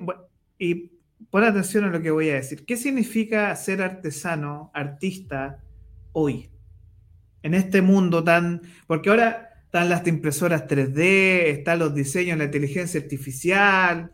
y 0.58 0.92
pon 1.30 1.44
atención 1.44 1.84
a 1.86 1.90
lo 1.90 2.02
que 2.02 2.12
voy 2.12 2.30
a 2.30 2.36
decir. 2.36 2.66
¿Qué 2.66 2.78
significa 2.78 3.56
ser 3.56 3.82
artesano, 3.82 4.72
artista, 4.74 5.64
hoy? 6.12 6.50
En 7.42 7.54
este 7.54 7.82
mundo 7.82 8.24
tan... 8.24 8.62
Porque 8.88 9.10
ahora 9.10 9.54
están 9.66 9.90
las 9.90 10.06
impresoras 10.08 10.68
3D, 10.68 11.00
están 11.48 11.80
los 11.80 11.96
diseños, 11.96 12.38
la 12.38 12.44
inteligencia 12.46 13.02
artificial, 13.02 14.12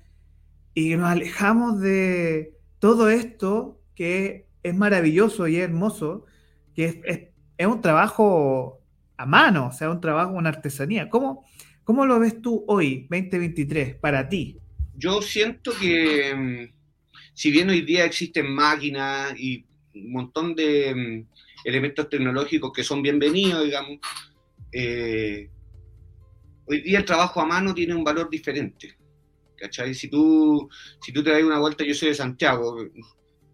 y 0.73 0.95
nos 0.95 1.09
alejamos 1.09 1.81
de 1.81 2.53
todo 2.79 3.09
esto 3.09 3.81
que 3.95 4.47
es 4.63 4.75
maravilloso 4.75 5.47
y 5.47 5.57
hermoso, 5.57 6.25
que 6.73 7.01
es, 7.57 7.67
un 7.67 7.81
trabajo 7.81 8.81
a 9.17 9.25
mano, 9.25 9.67
o 9.67 9.71
sea, 9.73 9.91
un 9.91 9.99
trabajo, 9.99 10.31
una 10.31 10.47
artesanía. 10.47 11.09
¿Cómo, 11.09 11.45
¿Cómo 11.83 12.05
lo 12.05 12.19
ves 12.19 12.41
tú 12.41 12.63
hoy, 12.67 13.07
2023, 13.09 13.95
para 13.95 14.29
ti? 14.29 14.57
Yo 14.95 15.21
siento 15.21 15.73
que 15.77 16.33
mm, 16.33 16.78
si 17.39 17.51
bien 17.51 17.69
hoy 17.69 17.83
día 17.83 18.03
existen 18.03 18.53
máquinas 18.53 19.33
y 19.39 19.63
un 19.95 20.11
montón 20.11 20.53
de 20.55 20.93
mm, 20.93 21.27
elementos 21.63 22.09
tecnológicos 22.09 22.73
que 22.73 22.83
son 22.83 23.01
bienvenidos, 23.01 23.63
digamos, 23.63 23.99
eh, 24.73 25.49
hoy 26.65 26.81
día 26.81 26.97
el 26.97 27.05
trabajo 27.05 27.39
a 27.39 27.45
mano 27.45 27.73
tiene 27.73 27.95
un 27.95 28.03
valor 28.03 28.29
diferente. 28.29 28.97
¿Cachai? 29.55 29.93
Si 29.93 30.09
tú, 30.09 30.67
si 31.01 31.13
tú 31.13 31.23
te 31.23 31.31
das 31.31 31.41
una 31.41 31.59
vuelta, 31.59 31.85
yo 31.85 31.93
soy 31.93 32.09
de 32.09 32.15
Santiago, 32.15 32.75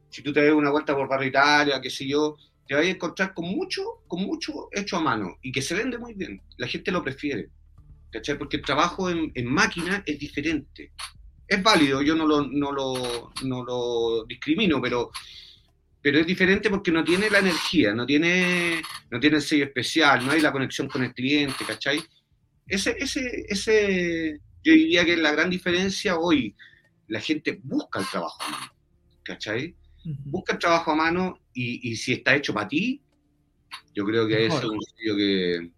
si 0.09 0.23
tú 0.23 0.33
te 0.33 0.43
das 0.43 0.55
una 0.55 0.71
vuelta 0.71 0.95
por 0.95 1.07
Barrio 1.07 1.29
Italia, 1.29 1.79
qué 1.79 1.91
sé 1.91 2.07
yo, 2.07 2.37
te 2.67 2.73
vas 2.73 2.85
a 2.85 2.89
encontrar 2.89 3.35
con 3.35 3.45
mucho, 3.45 4.01
con 4.07 4.23
mucho 4.23 4.67
hecho 4.71 4.97
a 4.97 5.01
mano 5.01 5.37
y 5.43 5.51
que 5.51 5.61
se 5.61 5.75
vende 5.75 5.99
muy 5.99 6.15
bien. 6.15 6.41
La 6.57 6.65
gente 6.65 6.91
lo 6.91 7.03
prefiere. 7.03 7.49
¿Cachai? 8.11 8.35
Porque 8.35 8.57
el 8.57 8.63
trabajo 8.63 9.11
en, 9.11 9.31
en 9.35 9.45
máquina 9.45 10.01
es 10.07 10.17
diferente 10.17 10.91
es 11.47 11.61
válido, 11.61 12.01
yo 12.01 12.15
no 12.15 12.25
lo, 12.25 12.47
no 12.47 12.71
lo, 12.71 13.31
no 13.43 13.63
lo 13.63 14.25
discrimino, 14.25 14.81
pero, 14.81 15.11
pero 16.01 16.19
es 16.19 16.27
diferente 16.27 16.69
porque 16.69 16.91
no 16.91 17.03
tiene 17.03 17.29
la 17.29 17.39
energía, 17.39 17.93
no 17.93 18.05
tiene, 18.05 18.81
no 19.11 19.19
tiene 19.19 19.37
el 19.37 19.41
sello 19.41 19.65
especial, 19.65 20.25
no 20.25 20.31
hay 20.31 20.41
la 20.41 20.51
conexión 20.51 20.87
con 20.87 21.03
el 21.03 21.13
cliente, 21.13 21.65
¿cachai? 21.65 22.01
Ese, 22.67 22.95
ese, 22.97 23.45
ese, 23.47 24.39
yo 24.63 24.73
diría 24.73 25.05
que 25.05 25.13
es 25.13 25.19
la 25.19 25.31
gran 25.31 25.49
diferencia 25.49 26.17
hoy. 26.17 26.55
La 27.07 27.21
gente 27.21 27.59
busca 27.61 27.99
el 27.99 28.07
trabajo 28.07 28.41
a 28.41 28.49
mano, 28.49 28.73
¿cachai? 29.23 29.75
Busca 30.03 30.53
el 30.53 30.59
trabajo 30.59 30.91
a 30.91 30.95
mano 30.95 31.39
y, 31.53 31.91
y 31.91 31.95
si 31.95 32.13
está 32.13 32.35
hecho 32.35 32.53
para 32.53 32.67
ti, 32.67 33.01
yo 33.93 34.03
creo 34.05 34.27
que 34.27 34.45
eso 34.45 34.57
es 34.57 34.63
un 34.65 34.81
sello 34.81 35.15
que, 35.15 35.71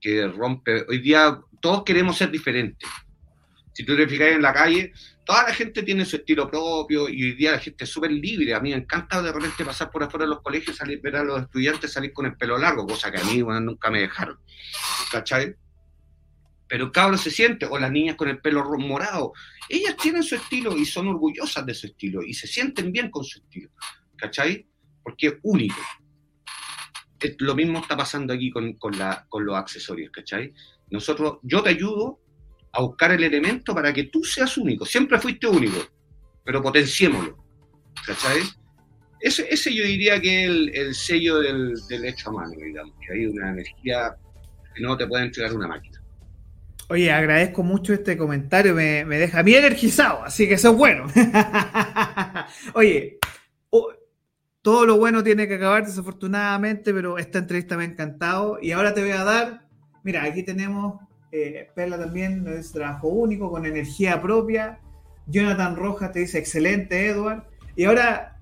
que 0.00 0.26
rompe. 0.28 0.84
Hoy 0.88 0.98
día 0.98 1.40
todos 1.60 1.82
queremos 1.84 2.16
ser 2.16 2.30
diferentes. 2.30 2.88
Si 3.72 3.84
tú 3.84 3.96
te 3.96 4.06
fijas 4.06 4.28
en 4.28 4.42
la 4.42 4.52
calle, 4.52 4.92
toda 5.24 5.44
la 5.44 5.54
gente 5.54 5.82
tiene 5.82 6.04
su 6.04 6.16
estilo 6.16 6.50
propio 6.50 7.08
y 7.08 7.22
hoy 7.22 7.32
día 7.34 7.52
la 7.52 7.58
gente 7.58 7.84
es 7.84 7.90
súper 7.90 8.10
libre. 8.10 8.54
A 8.54 8.60
mí 8.60 8.70
me 8.70 8.76
encanta 8.76 9.22
de 9.22 9.32
repente 9.32 9.64
pasar 9.64 9.90
por 9.90 10.02
afuera 10.02 10.26
de 10.26 10.30
los 10.30 10.42
colegios, 10.42 10.76
salir 10.76 11.00
ver 11.00 11.16
a 11.16 11.24
los 11.24 11.42
estudiantes 11.42 11.92
salir 11.92 12.12
con 12.12 12.26
el 12.26 12.36
pelo 12.36 12.58
largo, 12.58 12.86
cosa 12.86 13.10
que 13.10 13.18
a 13.18 13.24
mí 13.24 13.38
nunca 13.38 13.90
me 13.90 14.00
dejaron. 14.00 14.38
¿Cachai? 15.10 15.54
Pero 16.68 16.86
el 16.86 16.90
cabro 16.90 17.18
se 17.18 17.30
siente, 17.30 17.66
o 17.66 17.78
las 17.78 17.90
niñas 17.90 18.16
con 18.16 18.28
el 18.28 18.40
pelo 18.40 18.64
morado, 18.78 19.32
ellas 19.68 19.96
tienen 19.96 20.22
su 20.22 20.36
estilo 20.36 20.76
y 20.76 20.84
son 20.84 21.08
orgullosas 21.08 21.64
de 21.66 21.74
su 21.74 21.86
estilo 21.86 22.22
y 22.22 22.34
se 22.34 22.46
sienten 22.46 22.92
bien 22.92 23.10
con 23.10 23.24
su 23.24 23.40
estilo. 23.40 23.70
¿Cachai? 24.16 24.66
Porque 25.02 25.26
es 25.28 25.34
único. 25.42 25.80
lo 27.38 27.54
mismo 27.54 27.78
está 27.80 27.96
pasando 27.96 28.32
aquí 28.32 28.50
con, 28.50 28.74
con, 28.74 28.98
la, 28.98 29.26
con 29.28 29.44
los 29.44 29.56
accesorios, 29.56 30.10
¿cachai? 30.12 30.52
Nosotros, 30.90 31.38
yo 31.42 31.62
te 31.62 31.70
ayudo 31.70 32.21
a 32.72 32.80
buscar 32.80 33.12
el 33.12 33.22
elemento 33.22 33.74
para 33.74 33.92
que 33.92 34.04
tú 34.04 34.24
seas 34.24 34.56
único. 34.56 34.84
Siempre 34.84 35.18
fuiste 35.18 35.46
único, 35.46 35.78
pero 36.44 36.62
potenciémoslo. 36.62 37.36
¿Cachai? 38.06 38.40
Ese, 39.20 39.46
ese 39.48 39.72
yo 39.74 39.84
diría 39.84 40.20
que 40.20 40.44
es 40.44 40.50
el, 40.74 40.94
sello 40.94 41.38
del, 41.38 42.04
hecho 42.04 42.30
a 42.30 42.32
mano, 42.32 42.50
digamos, 42.50 42.94
que 43.06 43.12
hay 43.12 43.26
una 43.26 43.50
energía 43.50 44.16
que 44.74 44.82
no 44.82 44.96
te 44.96 45.06
puede 45.06 45.26
entregar 45.26 45.54
una 45.54 45.68
máquina. 45.68 46.02
Oye, 46.88 47.10
agradezco 47.12 47.62
mucho 47.62 47.92
este 47.92 48.16
comentario, 48.16 48.74
me, 48.74 49.04
deja 49.04 49.42
bien 49.42 49.64
energizado, 49.64 50.24
así 50.24 50.48
que 50.48 50.54
eso 50.54 50.72
es 50.72 50.76
bueno. 50.76 51.06
Oye, 52.74 53.18
todo 54.60 54.86
lo 54.86 54.96
bueno 54.96 55.22
tiene 55.22 55.46
que 55.46 55.54
acabar 55.54 55.86
desafortunadamente, 55.86 56.92
pero 56.92 57.18
esta 57.18 57.38
entrevista 57.38 57.76
me 57.76 57.84
ha 57.84 57.86
encantado 57.86 58.58
y 58.60 58.72
ahora 58.72 58.92
te 58.92 59.02
voy 59.02 59.12
a 59.12 59.24
dar, 59.24 59.68
mira, 60.02 60.24
aquí 60.24 60.42
tenemos 60.42 61.00
eh, 61.32 61.70
Perla 61.74 61.98
también, 61.98 62.46
es 62.46 62.72
trabajo 62.72 63.08
único, 63.08 63.50
con 63.50 63.66
energía 63.66 64.20
propia. 64.20 64.78
Jonathan 65.26 65.76
Rojas 65.76 66.12
te 66.12 66.20
dice, 66.20 66.38
excelente, 66.38 67.06
Edward. 67.06 67.44
Y 67.74 67.84
ahora 67.84 68.38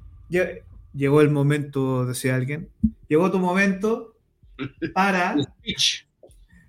llegó 0.93 1.21
el 1.21 1.31
momento, 1.31 2.05
decía 2.05 2.35
alguien, 2.35 2.69
llegó 3.09 3.31
tu 3.31 3.39
momento 3.39 4.17
para 4.95 5.37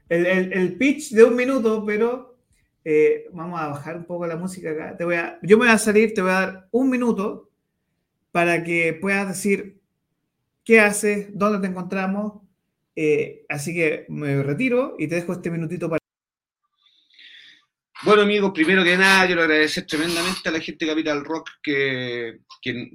el, 0.10 0.76
pitch 0.78 1.12
de 1.12 1.24
un 1.24 1.36
minuto, 1.36 1.84
pero 1.86 2.38
eh, 2.84 3.26
vamos 3.34 3.60
a 3.60 3.68
bajar 3.68 3.98
un 3.98 4.06
poco 4.06 4.28
la 4.28 4.36
música 4.36 4.72
acá. 4.72 4.98
Te 4.98 5.06
voy 5.06 5.16
a, 5.16 5.40
yo 5.42 5.58
me 5.58 5.66
voy 5.66 5.74
a 5.74 5.78
salir, 5.78 6.14
te 6.14 6.22
voy 6.22 6.32
a 6.32 6.34
dar 6.34 6.68
un 6.72 6.90
minuto 6.90 7.50
para 8.32 8.64
que 8.64 8.94
puedas 8.94 9.28
decir 9.28 9.82
qué 10.64 10.80
haces, 10.80 11.30
dónde 11.34 11.60
te 11.60 11.68
encontramos. 11.68 12.42
Eh, 12.96 13.46
así 13.50 13.74
que 13.74 14.06
me 14.10 14.44
retiro 14.44 14.96
y 15.00 15.08
te 15.08 15.16
dejo 15.16 15.34
este 15.34 15.50
minutito 15.50 15.90
para... 15.90 16.01
Bueno, 18.04 18.24
amigos, 18.24 18.52
primero 18.52 18.84
que 18.84 18.98
nada, 18.98 19.28
quiero 19.28 19.44
agradecer 19.44 19.86
tremendamente 19.86 20.50
a 20.50 20.52
la 20.52 20.60
gente 20.60 20.86
de 20.86 20.92
Capital 20.92 21.24
Rock 21.24 21.52
que, 21.62 22.40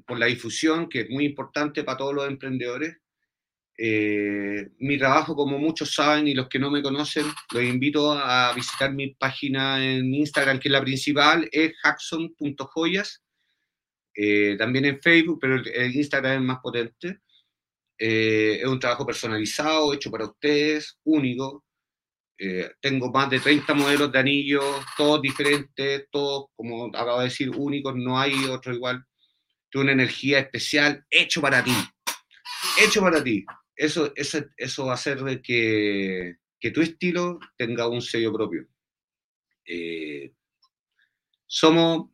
por 0.04 0.18
la 0.18 0.26
difusión, 0.26 0.88
que 0.88 1.02
es 1.02 1.10
muy 1.10 1.24
importante 1.26 1.84
para 1.84 1.98
todos 1.98 2.12
los 2.12 2.26
emprendedores. 2.26 2.96
Eh, 3.78 4.70
mi 4.80 4.98
trabajo, 4.98 5.36
como 5.36 5.58
muchos 5.58 5.94
saben 5.94 6.26
y 6.26 6.34
los 6.34 6.48
que 6.48 6.58
no 6.58 6.72
me 6.72 6.82
conocen, 6.82 7.26
los 7.52 7.62
invito 7.62 8.12
a 8.12 8.52
visitar 8.52 8.92
mi 8.92 9.14
página 9.14 9.84
en 9.84 10.12
Instagram, 10.12 10.58
que 10.58 10.68
es 10.68 10.72
la 10.72 10.82
principal, 10.82 11.48
es 11.52 11.72
jackson.joyas. 11.84 13.22
Eh, 14.12 14.56
también 14.58 14.86
en 14.86 15.00
Facebook, 15.00 15.38
pero 15.40 15.54
el, 15.54 15.94
Instagram 15.94 16.40
es 16.40 16.42
más 16.42 16.58
potente. 16.60 17.20
Eh, 17.96 18.58
es 18.60 18.66
un 18.66 18.80
trabajo 18.80 19.06
personalizado, 19.06 19.94
hecho 19.94 20.10
para 20.10 20.24
ustedes, 20.24 20.98
único. 21.04 21.65
Tengo 22.80 23.10
más 23.10 23.30
de 23.30 23.40
30 23.40 23.74
modelos 23.74 24.12
de 24.12 24.18
anillos, 24.18 24.64
todos 24.96 25.22
diferentes, 25.22 26.06
todos, 26.10 26.46
como 26.54 26.86
acabo 26.86 27.18
de 27.18 27.24
decir, 27.24 27.50
únicos, 27.50 27.94
no 27.96 28.18
hay 28.18 28.32
otro 28.46 28.74
igual. 28.74 29.04
Tiene 29.70 29.84
una 29.84 29.92
energía 29.92 30.38
especial, 30.38 31.04
hecho 31.10 31.40
para 31.40 31.64
ti. 31.64 31.74
Hecho 32.78 33.00
para 33.00 33.22
ti 33.22 33.44
eso, 33.76 34.12
eso, 34.16 34.44
eso 34.56 34.86
va 34.86 34.92
a 34.92 34.94
hacer 34.94 35.22
de 35.22 35.42
que, 35.42 36.36
que 36.58 36.70
tu 36.70 36.80
estilo 36.80 37.38
tenga 37.56 37.86
un 37.86 38.00
sello 38.00 38.32
propio. 38.32 38.66
Eh, 39.66 40.32
somos, 41.46 42.10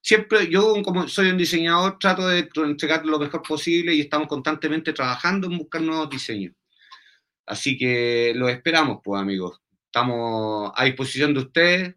siempre, 0.00 0.48
yo 0.48 0.82
como 0.82 1.06
soy 1.06 1.28
un 1.28 1.36
diseñador, 1.36 1.98
trato 1.98 2.26
de 2.26 2.48
entregar 2.56 3.04
lo 3.04 3.18
mejor 3.18 3.42
posible 3.42 3.94
y 3.94 4.00
estamos 4.00 4.28
constantemente 4.28 4.92
trabajando 4.92 5.46
en 5.46 5.58
buscar 5.58 5.82
nuevos 5.82 6.08
diseños. 6.08 6.54
Así 7.46 7.76
que 7.76 8.32
los 8.34 8.50
esperamos, 8.50 9.00
pues 9.02 9.20
amigos. 9.20 9.60
Estamos 9.86 10.72
a 10.74 10.84
disposición 10.84 11.34
de 11.34 11.40
ustedes. 11.40 11.94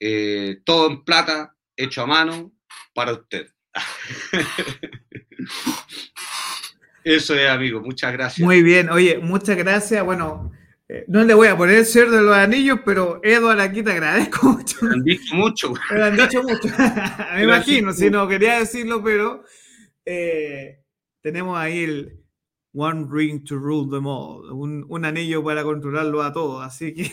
Eh, 0.00 0.60
todo 0.64 0.90
en 0.90 1.04
plata, 1.04 1.56
hecho 1.76 2.02
a 2.02 2.06
mano, 2.06 2.52
para 2.94 3.12
usted. 3.12 3.48
Eso 7.04 7.34
es, 7.34 7.48
amigo. 7.48 7.80
Muchas 7.80 8.12
gracias. 8.12 8.44
Muy 8.44 8.62
bien. 8.62 8.90
Oye, 8.90 9.18
muchas 9.18 9.56
gracias. 9.56 10.04
Bueno, 10.04 10.52
eh, 10.88 11.04
no 11.08 11.22
le 11.24 11.34
voy 11.34 11.48
a 11.48 11.56
poner 11.56 11.76
el 11.76 11.86
ser 11.86 12.10
de 12.10 12.22
los 12.22 12.34
anillos, 12.34 12.80
pero 12.84 13.20
Eduardo, 13.22 13.62
aquí 13.62 13.82
te 13.82 13.92
agradezco 13.92 14.46
mucho. 14.52 14.76
Me 14.82 14.94
han 14.94 15.04
dicho 15.04 15.34
mucho. 15.34 15.74
Me 15.90 16.02
han 16.02 16.16
dicho 16.16 16.42
mucho. 16.42 16.68
Me 17.34 17.44
imagino, 17.44 17.92
si 17.92 18.10
no 18.10 18.26
quería 18.26 18.58
decirlo, 18.58 19.02
pero 19.02 19.44
eh, 20.04 20.82
tenemos 21.20 21.58
ahí 21.58 21.84
el 21.84 22.24
One 22.74 23.06
Ring 23.10 23.44
to 23.44 23.56
Rule 23.56 23.88
them 23.88 24.06
all. 24.06 24.52
Un, 24.52 24.84
un 24.88 25.04
anillo 25.04 25.42
para 25.42 25.62
controlarlo 25.62 26.22
a 26.22 26.32
todos. 26.32 26.64
Así 26.64 26.94
que. 26.94 27.10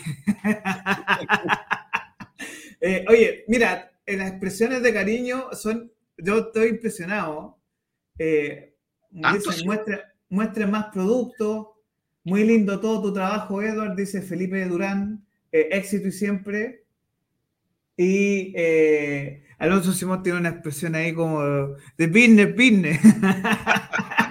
eh, 2.80 3.04
oye, 3.08 3.44
mira, 3.48 3.90
las 4.06 4.30
expresiones 4.30 4.82
de 4.82 4.92
cariño 4.92 5.48
son. 5.52 5.90
Yo 6.18 6.38
estoy 6.38 6.68
impresionado. 6.68 7.58
Eh, 8.18 8.74
muestre, 9.10 10.66
más 10.66 10.86
productos. 10.92 11.68
Muy 12.24 12.44
lindo 12.44 12.80
todo 12.80 13.02
tu 13.02 13.12
trabajo, 13.12 13.62
Edward, 13.62 13.94
dice 13.94 14.20
Felipe 14.20 14.64
Durán. 14.64 15.24
Eh, 15.52 15.68
éxito 15.72 16.08
y 16.08 16.12
siempre. 16.12 16.84
Y 17.96 18.52
eh, 18.56 19.44
Alonso 19.58 19.92
Simón 19.92 20.22
tiene 20.22 20.40
una 20.40 20.50
expresión 20.50 20.94
ahí 20.94 21.14
como 21.14 21.42
de 21.42 22.06
business, 22.08 22.54
business. 22.54 23.00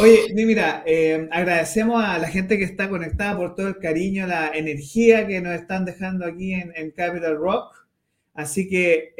Oye, 0.00 0.32
mira, 0.34 0.82
eh, 0.86 1.28
agradecemos 1.32 2.02
a 2.02 2.18
la 2.18 2.28
gente 2.28 2.56
que 2.56 2.64
está 2.64 2.88
conectada 2.88 3.36
por 3.36 3.54
todo 3.54 3.68
el 3.68 3.78
cariño, 3.78 4.26
la 4.26 4.48
energía 4.48 5.26
que 5.26 5.40
nos 5.40 5.54
están 5.54 5.84
dejando 5.84 6.24
aquí 6.24 6.54
en, 6.54 6.90
Capital 6.92 7.36
Rock. 7.36 7.86
Así 8.34 8.68
que 8.68 9.14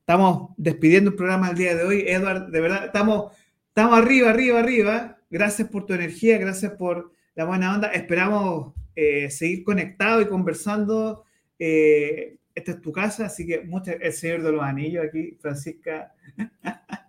estamos 0.00 0.50
despidiendo 0.56 1.10
el 1.10 1.16
programa 1.16 1.50
el 1.50 1.56
día 1.56 1.74
de 1.74 1.84
hoy. 1.84 2.04
Edward, 2.06 2.50
de 2.50 2.60
verdad, 2.60 2.86
estamos 2.86 3.32
Estamos 3.76 3.98
arriba, 3.98 4.30
arriba, 4.30 4.58
arriba. 4.58 5.18
Gracias 5.28 5.68
por 5.68 5.84
tu 5.84 5.92
energía, 5.92 6.38
gracias 6.38 6.72
por 6.72 7.12
la 7.34 7.44
buena 7.44 7.74
onda. 7.74 7.88
Esperamos 7.88 8.72
eh, 8.94 9.28
seguir 9.28 9.64
conectados 9.64 10.24
y 10.24 10.28
conversando. 10.28 11.24
Eh, 11.58 12.38
esta 12.54 12.70
es 12.70 12.80
tu 12.80 12.90
casa, 12.90 13.26
así 13.26 13.46
que 13.46 13.60
mucho, 13.60 13.90
el 13.90 14.14
Señor 14.14 14.44
de 14.44 14.52
los 14.52 14.62
Anillos 14.62 15.04
aquí, 15.04 15.36
Francisca. 15.38 16.14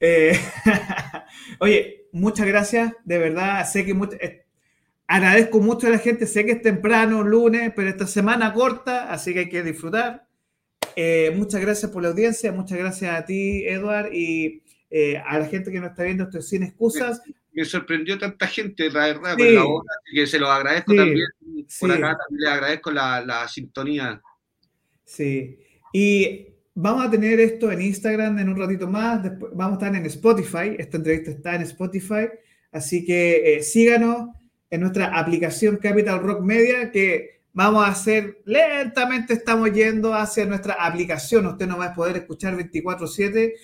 Eh, 0.00 0.38
oye, 1.60 2.06
muchas 2.12 2.46
gracias, 2.46 2.92
de 3.04 3.18
verdad. 3.18 3.64
Sé 3.70 3.84
que 3.84 4.44
agradezco 5.06 5.60
mucho 5.60 5.86
a 5.86 5.90
la 5.90 5.98
gente. 5.98 6.26
Sé 6.26 6.44
que 6.44 6.52
es 6.52 6.62
temprano, 6.62 7.22
lunes, 7.22 7.72
pero 7.76 7.88
esta 7.88 8.06
semana 8.06 8.52
corta, 8.52 9.12
así 9.12 9.32
que 9.32 9.40
hay 9.40 9.48
que 9.48 9.62
disfrutar. 9.62 10.26
muchas 11.34 11.60
gracias 11.60 11.90
por 11.92 12.02
la 12.02 12.08
audiencia, 12.08 12.50
muchas 12.50 12.78
gracias 12.78 13.14
a 13.14 13.24
ti, 13.24 13.64
Edward, 13.66 14.12
y 14.12 14.62
eh, 14.92 15.22
a 15.24 15.38
la 15.38 15.46
gente 15.46 15.70
que 15.70 15.78
nos 15.78 15.90
está 15.90 16.02
viendo 16.02 16.24
esto 16.24 16.42
sin 16.42 16.64
excusas. 16.64 17.22
Me, 17.52 17.64
sorprendió 17.64 18.18
tanta 18.18 18.46
gente, 18.48 18.90
la 18.90 19.06
verdad, 19.06 19.36
con 19.36 19.54
la 19.54 19.64
hora, 19.64 19.92
así 20.02 20.16
que 20.16 20.26
se 20.26 20.38
lo 20.38 20.50
agradezco 20.50 20.94
también. 20.94 21.26
Por 21.78 21.92
acá 21.92 22.16
también 22.18 22.40
le 22.40 22.48
agradezco 22.48 22.90
la, 22.90 23.20
la, 23.20 23.46
sintonía. 23.46 24.20
Sí, 25.04 25.58
y 25.92 26.46
vamos 26.80 27.04
a 27.04 27.10
tener 27.10 27.40
esto 27.40 27.70
en 27.70 27.82
Instagram 27.82 28.38
en 28.38 28.48
un 28.48 28.56
ratito 28.56 28.88
más, 28.88 29.22
después 29.22 29.52
vamos 29.54 29.78
a 29.78 29.86
estar 29.86 29.96
en 29.96 30.06
Spotify, 30.06 30.76
esta 30.78 30.96
entrevista 30.96 31.30
está 31.30 31.54
en 31.54 31.62
Spotify, 31.62 32.28
así 32.72 33.04
que 33.04 33.56
eh, 33.56 33.62
síganos 33.62 34.30
en 34.70 34.80
nuestra 34.80 35.18
aplicación 35.18 35.76
Capital 35.76 36.20
Rock 36.20 36.42
Media, 36.42 36.90
que 36.90 37.40
vamos 37.52 37.84
a 37.84 37.88
hacer 37.88 38.38
lentamente, 38.44 39.34
estamos 39.34 39.72
yendo 39.72 40.14
hacia 40.14 40.46
nuestra 40.46 40.74
aplicación, 40.74 41.46
usted 41.46 41.66
no 41.66 41.78
va 41.78 41.86
a 41.86 41.94
poder 41.94 42.16
escuchar 42.16 42.56
24/7 42.56 43.54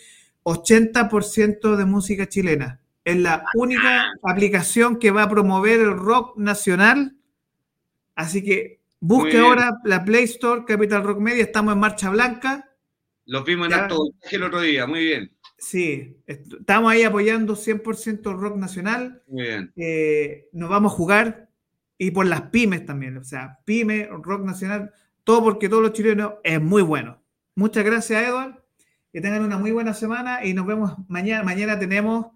80% 0.46 1.74
de 1.74 1.84
música 1.84 2.28
chilena. 2.28 2.80
Es 3.04 3.16
la 3.16 3.44
única 3.54 4.12
aplicación 4.22 4.96
que 5.00 5.10
va 5.10 5.24
a 5.24 5.28
promover 5.28 5.80
el 5.80 5.96
rock 5.96 6.38
nacional. 6.38 7.16
Así 8.14 8.44
que 8.44 8.80
busque 9.00 9.40
ahora 9.40 9.78
la 9.82 10.04
Play 10.04 10.22
Store, 10.24 10.64
Capital 10.64 11.02
Rock 11.02 11.18
Media. 11.18 11.42
Estamos 11.42 11.74
en 11.74 11.80
Marcha 11.80 12.10
Blanca. 12.10 12.65
Los 13.26 13.44
vimos 13.44 13.66
en 13.66 13.74
acto 13.74 14.08
el 14.30 14.42
otro 14.42 14.60
día, 14.60 14.86
muy 14.86 15.04
bien. 15.04 15.32
Sí, 15.58 16.16
estamos 16.26 16.92
ahí 16.92 17.02
apoyando 17.02 17.56
100% 17.56 18.30
el 18.30 18.38
rock 18.38 18.56
nacional. 18.56 19.22
Muy 19.26 19.42
bien. 19.42 19.72
Eh, 19.76 20.48
nos 20.52 20.70
vamos 20.70 20.92
a 20.92 20.96
jugar 20.96 21.48
y 21.98 22.10
por 22.10 22.26
las 22.26 22.42
pymes 22.42 22.86
también. 22.86 23.16
O 23.16 23.24
sea, 23.24 23.58
pyme, 23.64 24.08
rock 24.10 24.44
nacional, 24.44 24.92
todo 25.24 25.42
porque 25.42 25.68
todos 25.68 25.82
los 25.82 25.92
chilenos 25.92 26.34
es 26.44 26.60
muy 26.60 26.82
bueno. 26.82 27.22
Muchas 27.54 27.84
gracias, 27.84 28.28
Eduardo. 28.28 28.64
Que 29.12 29.20
tengan 29.20 29.42
una 29.42 29.58
muy 29.58 29.72
buena 29.72 29.94
semana 29.94 30.44
y 30.44 30.52
nos 30.52 30.66
vemos 30.66 30.92
mañana. 31.08 31.42
Mañana 31.42 31.78
tenemos 31.78 32.26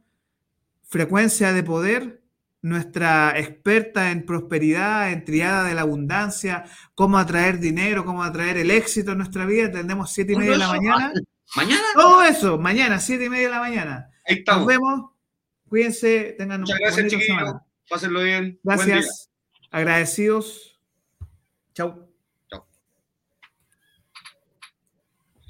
Frecuencia 0.82 1.52
de 1.52 1.62
Poder, 1.62 2.19
nuestra 2.62 3.38
experta 3.38 4.10
en 4.10 4.26
prosperidad, 4.26 5.12
en 5.12 5.24
triada 5.24 5.64
de 5.64 5.74
la 5.74 5.82
abundancia, 5.82 6.64
cómo 6.94 7.18
atraer 7.18 7.58
dinero, 7.58 8.04
cómo 8.04 8.22
atraer 8.22 8.58
el 8.58 8.70
éxito 8.70 9.12
en 9.12 9.18
nuestra 9.18 9.46
vida. 9.46 9.70
Tenemos 9.70 10.12
siete 10.12 10.34
y 10.34 10.36
media 10.36 10.52
de 10.52 10.58
la 10.58 10.68
mañana. 10.68 11.12
¿Mañana? 11.56 11.82
Todo 11.94 12.22
eso, 12.22 12.58
mañana, 12.58 13.00
siete 13.00 13.24
y 13.24 13.28
media 13.28 13.48
de 13.48 13.54
la 13.54 13.60
mañana. 13.60 14.10
Ahí 14.26 14.36
estamos. 14.36 14.60
Nos 14.60 14.68
vemos. 14.68 15.10
Cuídense, 15.68 16.34
tengan 16.36 16.60
Muchas 16.60 16.78
gracias, 16.78 17.06
chiquillos. 17.08 17.54
Pásenlo 17.88 18.22
bien. 18.22 18.58
Gracias. 18.62 19.30
Agradecidos. 19.70 20.80
Chau. 21.74 22.09